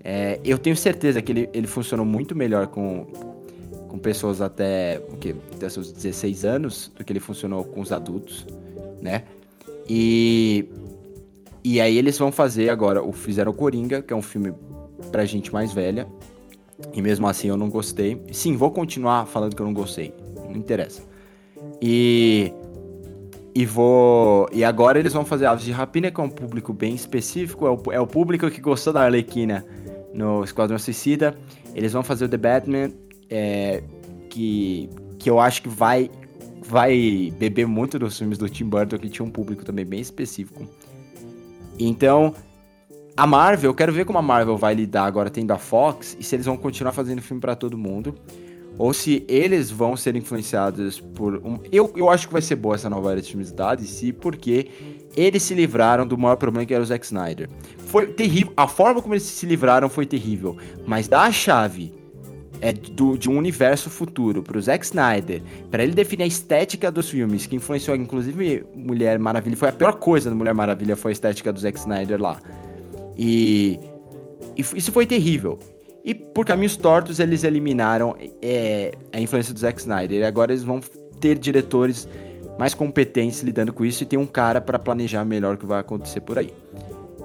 É, 0.03 0.41
eu 0.43 0.57
tenho 0.57 0.77
certeza 0.77 1.21
que 1.21 1.31
ele, 1.31 1.51
ele 1.53 1.67
funcionou 1.67 2.07
muito 2.07 2.35
melhor 2.35 2.67
com, 2.69 3.05
com 3.87 3.99
pessoas 3.99 4.41
até, 4.41 4.99
o 5.11 5.17
quê? 5.19 5.35
até 5.55 5.69
seus 5.69 5.93
16 5.93 6.45
anos 6.47 6.91
do 6.97 7.05
que 7.05 7.13
ele 7.13 7.21
funcionou 7.21 7.65
com 7.65 7.83
os 7.83 7.93
adultos, 7.93 8.47
né? 9.03 9.25
E, 9.89 10.69
e 11.65 11.81
aí 11.81 11.97
eles 11.97 12.19
vão 12.19 12.31
fazer 12.31 12.69
agora, 12.69 13.03
o 13.03 13.13
fizeram 13.13 13.51
o 13.51 13.55
Coringa, 13.55 14.03
que 14.03 14.13
é 14.13 14.17
um 14.17 14.23
filme 14.23 14.53
pra 15.11 15.25
gente 15.25 15.53
mais 15.53 15.73
velha. 15.73 16.07
E 16.93 17.01
mesmo 17.01 17.27
assim 17.27 17.49
eu 17.49 17.57
não 17.57 17.71
gostei. 17.71 18.21
Sim, 18.33 18.57
vou 18.57 18.71
continuar 18.71 19.27
falando 19.27 19.57
que 19.57 19.63
eu 19.63 19.67
não 19.67 19.73
gostei. 19.73 20.13
Não 20.37 20.57
interessa. 20.57 21.03
E 21.81 22.53
e 23.55 23.65
vou. 23.65 24.49
E 24.53 24.65
agora 24.65 24.99
eles 24.99 25.13
vão 25.13 25.25
fazer 25.25 25.47
Aves 25.47 25.65
de 25.65 25.71
Rapina, 25.71 26.11
que 26.11 26.21
é 26.21 26.25
um 26.25 26.29
público 26.29 26.73
bem 26.73 26.95
específico. 26.95 27.67
É 27.67 27.71
o, 27.71 27.93
é 27.93 28.01
o 28.01 28.07
público 28.07 28.51
que 28.51 28.61
gostou 28.61 28.93
da 28.93 29.03
Arlequina 29.03 29.65
no 30.13 30.43
Esquadrão 30.43 30.77
Suicida. 30.79 31.39
Eles 31.73 31.93
vão 31.93 32.03
fazer 32.03 32.25
o 32.25 32.29
The 32.29 32.37
Batman, 32.37 32.91
é, 33.31 33.83
que, 34.29 34.91
que 35.19 35.31
eu 35.31 35.39
acho 35.39 35.63
que 35.63 35.69
vai, 35.69 36.11
vai 36.67 37.33
beber 37.39 37.67
muito 37.67 37.97
dos 37.97 38.19
filmes 38.19 38.39
do 38.39 38.49
Tim 38.49 38.65
Burton, 38.65 38.99
que 38.99 39.09
tinha 39.09 39.25
um 39.25 39.31
público 39.31 39.65
também 39.65 39.85
bem 39.85 40.01
específico. 40.01 40.69
Então, 41.79 42.35
a 43.17 43.27
Marvel, 43.27 43.71
eu 43.71 43.75
quero 43.75 43.93
ver 43.93 44.05
como 44.05 44.19
a 44.19 44.23
Marvel 44.23 44.57
vai 44.57 44.75
lidar 44.75 45.05
agora 45.05 45.31
tendo 45.31 45.53
a 45.53 45.59
Fox 45.59 46.17
e 46.19 46.25
se 46.25 46.35
eles 46.35 46.47
vão 46.47 46.57
continuar 46.57 46.93
fazendo 46.93 47.23
filme 47.23 47.41
para 47.41 47.55
todo 47.55 47.79
mundo 47.79 48.15
ou 48.77 48.93
se 48.93 49.25
eles 49.29 49.71
vão 49.71 49.97
ser 49.97 50.17
influenciados 50.17 51.01
por 51.01 51.37
um. 51.37 51.59
Eu, 51.71 51.93
eu 51.97 52.11
acho 52.11 52.27
que 52.27 52.33
vai 52.33 52.43
ser 52.43 52.57
boa 52.57 52.75
essa 52.75 52.91
nova 52.91 53.13
era 53.13 53.23
de 53.23 53.29
filmes 53.29 53.53
da 53.53 53.75
DC, 53.75 54.13
porque 54.15 54.69
eles 55.17 55.43
se 55.45 55.55
livraram 55.55 56.07
do 56.07 56.19
maior 56.19 56.37
problema 56.37 56.67
que 56.67 56.75
era 56.75 56.83
o 56.83 56.87
Zack 56.87 57.05
Snyder. 57.05 57.49
Foi 57.87 58.09
terrível. 58.09 58.53
A 58.57 58.67
forma 58.67 59.01
como 59.01 59.15
eles 59.15 59.23
se 59.23 59.47
livraram 59.47 59.89
foi 59.89 60.07
terrível. 60.07 60.57
Mas 60.87 61.07
dar 61.07 61.23
a 61.23 61.33
chave 61.33 61.95
é 62.65 62.73
do, 62.73 63.19
de 63.19 63.29
um 63.29 63.37
universo 63.37 63.91
futuro 63.91 64.43
para 64.43 64.57
o 64.57 64.63
Zack 64.63 64.87
Snyder, 64.87 65.43
para 65.71 65.85
ele 65.85 65.93
definir 65.93 66.23
a 66.23 66.27
estética 66.27 66.91
dos 66.91 67.11
filmes, 67.11 67.45
que 67.45 67.55
influenciou 67.55 67.95
inclusive 67.95 68.65
Mulher 68.75 69.19
Maravilha, 69.19 69.55
foi 69.55 69.69
a 69.69 69.73
pior 69.73 69.93
coisa 69.97 70.31
da 70.31 70.35
Mulher 70.35 70.55
Maravilha, 70.55 70.97
foi 70.97 71.11
a 71.11 71.13
estética 71.13 71.53
do 71.53 71.61
Zack 71.61 71.79
Snyder 71.79 72.19
lá. 72.19 72.41
E, 73.19 73.79
e 74.57 74.63
isso 74.63 74.91
foi 74.91 75.05
terrível. 75.05 75.59
E 76.03 76.15
por 76.15 76.47
caminhos 76.47 76.75
tortos, 76.75 77.21
eles 77.21 77.45
eliminaram 77.45 78.17
é, 78.41 78.93
a 79.13 79.21
influência 79.21 79.53
do 79.53 79.61
Zack 79.61 79.81
Snyder. 79.81 80.23
E 80.23 80.25
agora 80.25 80.51
eles 80.51 80.65
vão 80.65 80.81
ter 81.21 81.37
diretores 81.37 82.09
mais 82.59 82.73
competentes 82.73 83.43
lidando 83.43 83.75
com 83.75 83.85
isso 83.85 84.05
e 84.05 84.07
tem 84.07 84.19
um 84.19 84.27
cara 84.27 84.63
para 84.63 84.79
planejar 84.79 85.23
melhor 85.27 85.57
o 85.57 85.59
que 85.59 85.67
vai 85.67 85.81
acontecer 85.81 86.23
por 86.23 86.39
aí. 86.39 86.51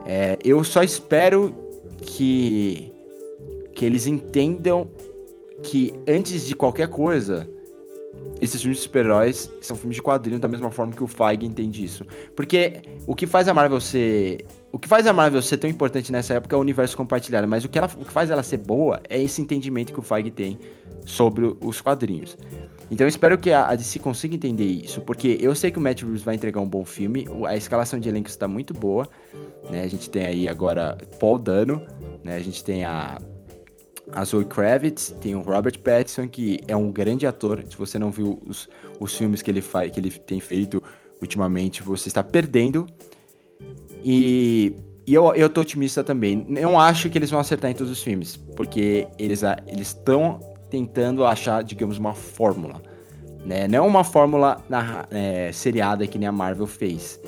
É, 0.05 0.37
eu 0.43 0.61
só 0.65 0.83
espero 0.83 1.55
que, 2.01 2.91
que 3.73 3.85
eles 3.85 4.05
entendam 4.05 4.89
que 5.63 5.93
antes 6.07 6.45
de 6.45 6.55
qualquer 6.55 6.87
coisa, 6.87 7.49
esses 8.41 8.61
filmes 8.61 8.77
de 8.77 8.83
super-heróis 8.83 9.51
são 9.61 9.75
filmes 9.75 9.95
de 9.95 10.01
quadrinho 10.01 10.39
da 10.39 10.47
mesma 10.47 10.71
forma 10.71 10.93
que 10.93 11.03
o 11.03 11.07
Feige 11.07 11.45
entende 11.45 11.83
isso. 11.83 12.05
Porque 12.35 12.81
o 13.05 13.15
que 13.15 13.27
faz 13.27 13.47
a 13.47 13.53
Marvel 13.53 13.79
ser. 13.79 14.45
O 14.71 14.77
que 14.77 14.87
faz 14.87 15.07
a 15.07 15.13
Marvel 15.13 15.41
ser 15.41 15.57
tão 15.57 15.69
importante 15.69 16.11
nessa 16.11 16.35
época 16.35 16.55
é 16.55 16.57
o 16.57 16.61
universo 16.61 16.95
compartilhado, 16.95 17.47
mas 17.47 17.65
o 17.65 17.69
que, 17.69 17.77
ela, 17.79 17.89
o 17.99 18.05
que 18.05 18.11
faz 18.11 18.29
ela 18.29 18.43
ser 18.43 18.57
boa 18.57 19.01
é 19.09 19.21
esse 19.21 19.41
entendimento 19.41 19.91
que 19.91 19.99
o 19.99 20.03
Feige 20.03 20.29
tem 20.29 20.59
sobre 21.05 21.55
os 21.59 21.81
quadrinhos. 21.81 22.37
Então 22.91 23.05
eu 23.05 23.09
espero 23.09 23.37
que 23.37 23.51
a 23.51 23.75
DC 23.75 23.99
consiga 23.99 24.35
entender 24.35 24.65
isso, 24.65 25.01
porque 25.01 25.37
eu 25.41 25.53
sei 25.55 25.71
que 25.71 25.77
o 25.77 25.81
Matt 25.81 26.01
Reeves 26.01 26.21
vai 26.21 26.35
entregar 26.35 26.59
um 26.61 26.67
bom 26.67 26.85
filme, 26.85 27.27
a 27.47 27.55
escalação 27.55 27.99
de 27.99 28.09
elenco 28.09 28.29
está 28.29 28.47
muito 28.47 28.73
boa, 28.73 29.07
né? 29.69 29.83
A 29.83 29.87
gente 29.87 30.09
tem 30.09 30.25
aí 30.25 30.47
agora 30.47 30.97
Paul 31.19 31.37
Dano, 31.39 31.81
né? 32.23 32.35
A 32.35 32.39
gente 32.39 32.63
tem 32.63 32.85
a 32.85 33.19
a 34.13 34.23
Zoe 34.23 34.45
Kravitz, 34.45 35.15
tem 35.21 35.35
o 35.35 35.41
Robert 35.41 35.79
Pattinson, 35.79 36.27
que 36.27 36.59
é 36.67 36.75
um 36.75 36.91
grande 36.91 37.27
ator. 37.27 37.63
Se 37.69 37.77
você 37.77 37.99
não 37.99 38.11
viu 38.11 38.41
os, 38.45 38.69
os 38.99 39.15
filmes 39.15 39.41
que 39.41 39.51
ele 39.51 39.61
faz, 39.61 39.91
que 39.91 39.99
ele 39.99 40.11
tem 40.11 40.39
feito 40.39 40.81
ultimamente, 41.21 41.83
você 41.83 42.07
está 42.07 42.23
perdendo. 42.23 42.87
E, 44.03 44.73
e 45.05 45.13
eu, 45.13 45.33
eu 45.35 45.49
tô 45.49 45.61
otimista 45.61 46.03
também. 46.03 46.45
Não 46.47 46.79
acho 46.79 47.09
que 47.09 47.17
eles 47.17 47.29
vão 47.29 47.39
acertar 47.39 47.69
em 47.69 47.73
todos 47.73 47.91
os 47.91 48.01
filmes, 48.01 48.35
porque 48.35 49.07
eles 49.17 49.41
estão 49.77 50.39
tentando 50.69 51.25
achar, 51.25 51.63
digamos, 51.63 51.97
uma 51.97 52.13
fórmula. 52.13 52.81
Né? 53.45 53.67
Não 53.67 53.87
uma 53.87 54.03
fórmula 54.03 54.63
na, 54.69 55.05
é, 55.11 55.51
seriada 55.51 56.05
que 56.05 56.17
nem 56.17 56.27
a 56.27 56.31
Marvel 56.31 56.67
fez. 56.67 57.19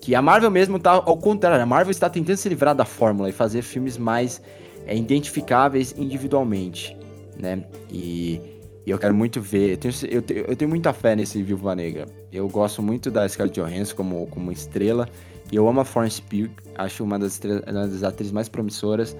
Que 0.00 0.14
a 0.14 0.22
Marvel 0.22 0.50
mesmo 0.50 0.78
tá 0.78 0.92
ao 0.92 1.16
contrário. 1.16 1.62
A 1.62 1.66
Marvel 1.66 1.90
está 1.90 2.08
tentando 2.08 2.36
se 2.36 2.48
livrar 2.48 2.74
da 2.74 2.84
fórmula 2.84 3.28
e 3.28 3.32
fazer 3.32 3.62
filmes 3.62 3.96
mais 3.96 4.40
é, 4.86 4.96
identificáveis 4.96 5.94
individualmente, 5.98 6.96
né? 7.38 7.64
E, 7.90 8.40
e 8.86 8.90
eu 8.90 8.98
quero 8.98 9.14
muito 9.14 9.40
ver, 9.40 9.72
eu 9.72 9.76
tenho, 9.76 9.94
eu, 10.08 10.22
tenho, 10.22 10.40
eu 10.46 10.56
tenho 10.56 10.68
muita 10.68 10.92
fé 10.92 11.16
nesse 11.16 11.42
Viúva 11.42 11.74
Negra. 11.74 12.06
Eu 12.32 12.48
gosto 12.48 12.82
muito 12.82 13.10
da 13.10 13.28
Scarlett 13.28 13.60
Johansson 13.60 13.96
como, 13.96 14.26
como 14.28 14.52
estrela, 14.52 15.08
e 15.50 15.56
eu 15.56 15.68
amo 15.68 15.80
a 15.80 15.84
Florence 15.84 16.22
Pugh, 16.22 16.50
acho 16.76 17.02
uma 17.02 17.18
das, 17.18 17.40
uma 17.66 17.86
das 17.86 18.02
atrizes 18.02 18.32
mais 18.32 18.48
promissoras, 18.48 19.16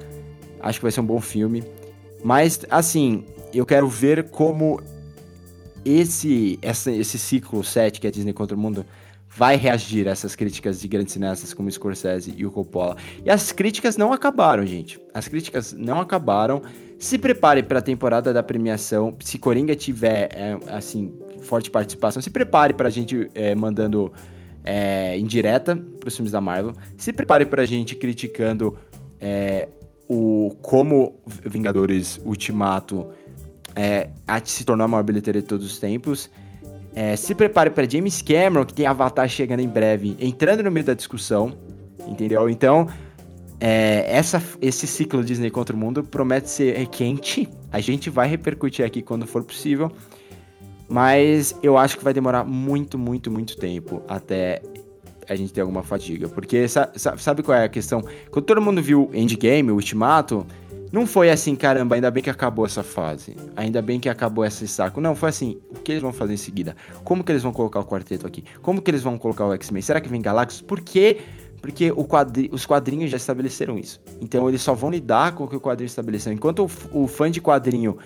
acho 0.60 0.78
que 0.78 0.84
vai 0.84 0.92
ser 0.92 1.00
um 1.00 1.06
bom 1.06 1.20
filme. 1.20 1.64
Mas, 2.22 2.60
assim, 2.70 3.24
eu 3.52 3.66
quero 3.66 3.88
ver 3.88 4.30
como 4.30 4.80
esse, 5.84 6.58
essa, 6.62 6.90
esse 6.90 7.18
ciclo 7.18 7.62
7 7.62 8.00
que 8.00 8.06
é 8.06 8.10
Disney 8.10 8.32
contra 8.32 8.56
o 8.56 8.60
mundo 8.60 8.84
vai 9.36 9.56
reagir 9.56 10.08
a 10.08 10.12
essas 10.12 10.34
críticas 10.34 10.80
de 10.80 10.88
grandes 10.88 11.12
cineastas 11.12 11.52
como 11.52 11.70
Scorsese 11.70 12.34
e 12.36 12.46
o 12.46 12.50
Coppola. 12.50 12.96
E 13.22 13.30
as 13.30 13.52
críticas 13.52 13.96
não 13.96 14.12
acabaram, 14.12 14.64
gente. 14.64 14.98
As 15.12 15.28
críticas 15.28 15.74
não 15.74 16.00
acabaram. 16.00 16.62
Se 16.98 17.18
prepare 17.18 17.62
para 17.62 17.80
a 17.80 17.82
temporada 17.82 18.32
da 18.32 18.42
premiação. 18.42 19.14
Se 19.20 19.38
Coringa 19.38 19.76
tiver, 19.76 20.30
é, 20.32 20.58
assim, 20.68 21.12
forte 21.42 21.70
participação, 21.70 22.22
se 22.22 22.30
prepare 22.30 22.72
para 22.72 22.88
a 22.88 22.90
gente 22.90 23.30
é, 23.34 23.54
mandando 23.54 24.10
é, 24.64 25.18
indireta 25.18 25.76
para 25.76 26.08
os 26.08 26.16
filmes 26.16 26.32
da 26.32 26.40
Marvel. 26.40 26.72
Se 26.96 27.12
prepare 27.12 27.44
para 27.44 27.60
a 27.62 27.66
gente 27.66 27.94
criticando 27.94 28.78
é, 29.20 29.68
o 30.08 30.56
como 30.62 31.20
Vingadores 31.44 32.18
Ultimato 32.24 33.08
é, 33.74 34.08
se 34.44 34.64
tornou 34.64 34.86
a 34.86 34.88
maior 34.88 35.02
bilheteria 35.02 35.42
de 35.42 35.46
todos 35.46 35.66
os 35.66 35.78
tempos. 35.78 36.30
É, 36.96 37.14
se 37.14 37.34
prepare 37.34 37.68
para 37.68 37.86
James 37.88 38.22
Cameron, 38.22 38.64
que 38.64 38.72
tem 38.72 38.86
Avatar 38.86 39.28
chegando 39.28 39.60
em 39.60 39.68
breve, 39.68 40.16
entrando 40.18 40.62
no 40.62 40.70
meio 40.70 40.86
da 40.86 40.94
discussão, 40.94 41.52
entendeu? 42.08 42.48
Então, 42.48 42.88
é, 43.60 44.06
essa, 44.08 44.42
esse 44.62 44.86
ciclo 44.86 45.22
Disney 45.22 45.50
contra 45.50 45.76
o 45.76 45.78
mundo 45.78 46.02
promete 46.02 46.48
ser 46.48 46.86
quente. 46.86 47.46
A 47.70 47.80
gente 47.80 48.08
vai 48.08 48.26
repercutir 48.26 48.82
aqui 48.82 49.02
quando 49.02 49.26
for 49.26 49.44
possível. 49.44 49.92
Mas 50.88 51.54
eu 51.62 51.76
acho 51.76 51.98
que 51.98 52.04
vai 52.04 52.14
demorar 52.14 52.44
muito, 52.44 52.96
muito, 52.98 53.30
muito 53.30 53.58
tempo 53.58 54.02
até 54.08 54.62
a 55.28 55.34
gente 55.34 55.52
ter 55.52 55.60
alguma 55.60 55.82
fadiga. 55.82 56.28
Porque 56.28 56.66
sabe 56.68 57.42
qual 57.42 57.58
é 57.58 57.64
a 57.64 57.68
questão? 57.68 58.02
Quando 58.30 58.46
todo 58.46 58.62
mundo 58.62 58.80
viu 58.80 59.10
Endgame, 59.12 59.70
o 59.70 59.74
Ultimato, 59.74 60.46
Não 60.92 61.06
foi 61.06 61.30
assim, 61.30 61.56
caramba, 61.56 61.96
ainda 61.96 62.10
bem 62.10 62.22
que 62.22 62.30
acabou 62.30 62.64
essa 62.64 62.82
fase. 62.82 63.36
Ainda 63.56 63.82
bem 63.82 63.98
que 63.98 64.08
acabou 64.08 64.44
esse 64.44 64.68
saco. 64.68 65.00
Não, 65.00 65.14
foi 65.14 65.28
assim, 65.28 65.58
o 65.70 65.80
que 65.80 65.92
eles 65.92 66.02
vão 66.02 66.12
fazer 66.12 66.34
em 66.34 66.38
seguida? 66.38 66.76
Como 67.04 67.24
que 67.24 67.32
eles 67.32 67.42
vão 67.42 67.52
colocar 67.52 67.80
o 67.80 67.84
quarteto 67.84 68.26
aqui? 68.26 68.44
Como 68.62 68.80
que 68.80 68.90
eles 68.90 69.02
vão 69.02 69.18
colocar 69.18 69.46
o 69.46 69.52
X-Men? 69.54 69.82
Será 69.82 70.00
que 70.00 70.08
vem 70.08 70.20
Galactus? 70.20 70.60
Por 70.60 70.80
quê? 70.80 71.18
Porque 71.60 71.90
quadri... 71.90 72.48
os 72.52 72.64
quadrinhos 72.64 73.10
já 73.10 73.16
estabeleceram 73.16 73.78
isso. 73.78 74.00
Então 74.20 74.48
eles 74.48 74.62
só 74.62 74.74
vão 74.74 74.90
lidar 74.90 75.34
com 75.34 75.44
o 75.44 75.48
que 75.48 75.56
o 75.56 75.60
quadrinho 75.60 75.86
estabeleceu. 75.86 76.32
Enquanto 76.32 76.64
o, 76.92 77.02
o 77.02 77.06
fã 77.08 77.30
de 77.30 77.40
quadrinho 77.40 77.98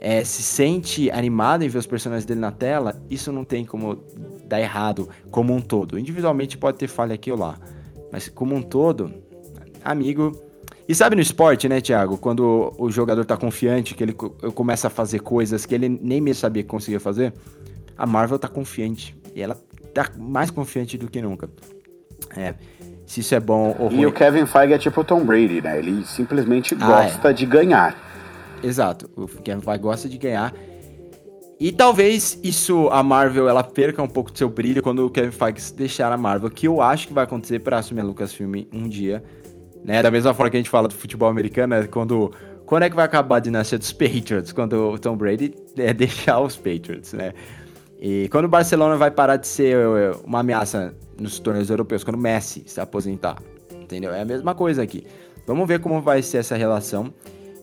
é, 0.00 0.22
se 0.22 0.42
sente 0.42 1.10
animado 1.10 1.64
em 1.64 1.68
ver 1.68 1.78
os 1.78 1.86
personagens 1.86 2.26
dele 2.26 2.40
na 2.40 2.52
tela, 2.52 3.00
isso 3.08 3.32
não 3.32 3.44
tem 3.44 3.64
como 3.64 3.98
dar 4.46 4.60
errado 4.60 5.08
como 5.30 5.54
um 5.54 5.60
todo. 5.60 5.98
Individualmente 5.98 6.58
pode 6.58 6.78
ter 6.78 6.88
falha 6.88 7.14
aqui 7.14 7.32
ou 7.32 7.38
lá. 7.38 7.58
Mas 8.12 8.28
como 8.28 8.54
um 8.54 8.62
todo, 8.62 9.12
amigo 9.84 10.47
e 10.88 10.94
sabe 10.94 11.14
no 11.14 11.20
esporte, 11.20 11.68
né, 11.68 11.82
Thiago? 11.82 12.16
Quando 12.16 12.72
o 12.78 12.90
jogador 12.90 13.22
tá 13.26 13.36
confiante, 13.36 13.94
que 13.94 14.02
ele 14.02 14.14
começa 14.14 14.86
a 14.86 14.90
fazer 14.90 15.18
coisas 15.18 15.66
que 15.66 15.74
ele 15.74 15.86
nem 15.86 16.18
mesmo 16.18 16.40
sabia 16.40 16.62
que 16.62 16.68
conseguia 16.68 16.98
fazer, 16.98 17.34
a 17.96 18.06
Marvel 18.06 18.38
tá 18.38 18.48
confiante. 18.48 19.14
E 19.34 19.42
ela 19.42 19.54
tá 19.92 20.10
mais 20.16 20.50
confiante 20.50 20.96
do 20.96 21.10
que 21.10 21.20
nunca. 21.20 21.50
É. 22.34 22.54
Se 23.04 23.20
isso 23.20 23.34
é 23.34 23.40
bom 23.40 23.76
ou 23.78 23.88
ruim. 23.88 24.00
E 24.00 24.06
o 24.06 24.12
Kevin 24.12 24.46
Feige 24.46 24.72
é 24.72 24.78
tipo 24.78 25.02
o 25.02 25.04
Tom 25.04 25.24
Brady, 25.24 25.60
né? 25.60 25.78
Ele 25.78 26.06
simplesmente 26.06 26.74
gosta 26.74 27.28
ah, 27.28 27.30
é. 27.30 27.34
de 27.34 27.44
ganhar. 27.44 27.94
Exato. 28.62 29.10
O 29.14 29.26
Kevin 29.26 29.60
Feige 29.60 29.78
gosta 29.78 30.08
de 30.08 30.16
ganhar. 30.16 30.54
E 31.60 31.70
talvez 31.70 32.38
isso, 32.42 32.88
a 32.90 33.02
Marvel, 33.02 33.46
ela 33.46 33.62
perca 33.62 34.02
um 34.02 34.08
pouco 34.08 34.30
do 34.30 34.38
seu 34.38 34.48
brilho 34.48 34.82
quando 34.82 35.04
o 35.04 35.10
Kevin 35.10 35.32
Feige 35.32 35.72
deixar 35.74 36.10
a 36.12 36.16
Marvel, 36.16 36.48
que 36.48 36.66
eu 36.66 36.80
acho 36.80 37.08
que 37.08 37.12
vai 37.12 37.24
acontecer 37.24 37.58
para 37.58 37.78
assumir 37.78 38.00
a 38.00 38.04
Lucasfilm 38.04 38.64
um 38.72 38.88
dia. 38.88 39.22
Né? 39.84 40.02
Da 40.02 40.10
mesma 40.10 40.34
forma 40.34 40.50
que 40.50 40.56
a 40.56 40.60
gente 40.60 40.70
fala 40.70 40.88
do 40.88 40.94
futebol 40.94 41.28
americano, 41.28 41.74
é 41.74 41.86
quando, 41.86 42.32
quando 42.66 42.82
é 42.82 42.90
que 42.90 42.96
vai 42.96 43.04
acabar 43.04 43.36
a 43.36 43.40
dinastia 43.40 43.78
dos 43.78 43.92
Patriots? 43.92 44.52
Quando 44.52 44.92
o 44.92 44.98
Tom 44.98 45.16
Brady 45.16 45.54
é 45.76 45.92
deixar 45.94 46.40
os 46.40 46.56
Patriots, 46.56 47.12
né? 47.12 47.32
E 48.00 48.28
quando 48.30 48.44
o 48.44 48.48
Barcelona 48.48 48.96
vai 48.96 49.10
parar 49.10 49.36
de 49.36 49.46
ser 49.46 49.76
é, 49.76 50.12
uma 50.24 50.40
ameaça 50.40 50.94
nos 51.18 51.40
torneios 51.40 51.68
europeus, 51.68 52.04
quando 52.04 52.16
o 52.16 52.20
Messi 52.20 52.62
se 52.66 52.80
aposentar, 52.80 53.42
entendeu? 53.74 54.12
É 54.12 54.20
a 54.20 54.24
mesma 54.24 54.54
coisa 54.54 54.82
aqui. 54.82 55.04
Vamos 55.46 55.66
ver 55.66 55.80
como 55.80 56.00
vai 56.00 56.22
ser 56.22 56.38
essa 56.38 56.56
relação. 56.56 57.12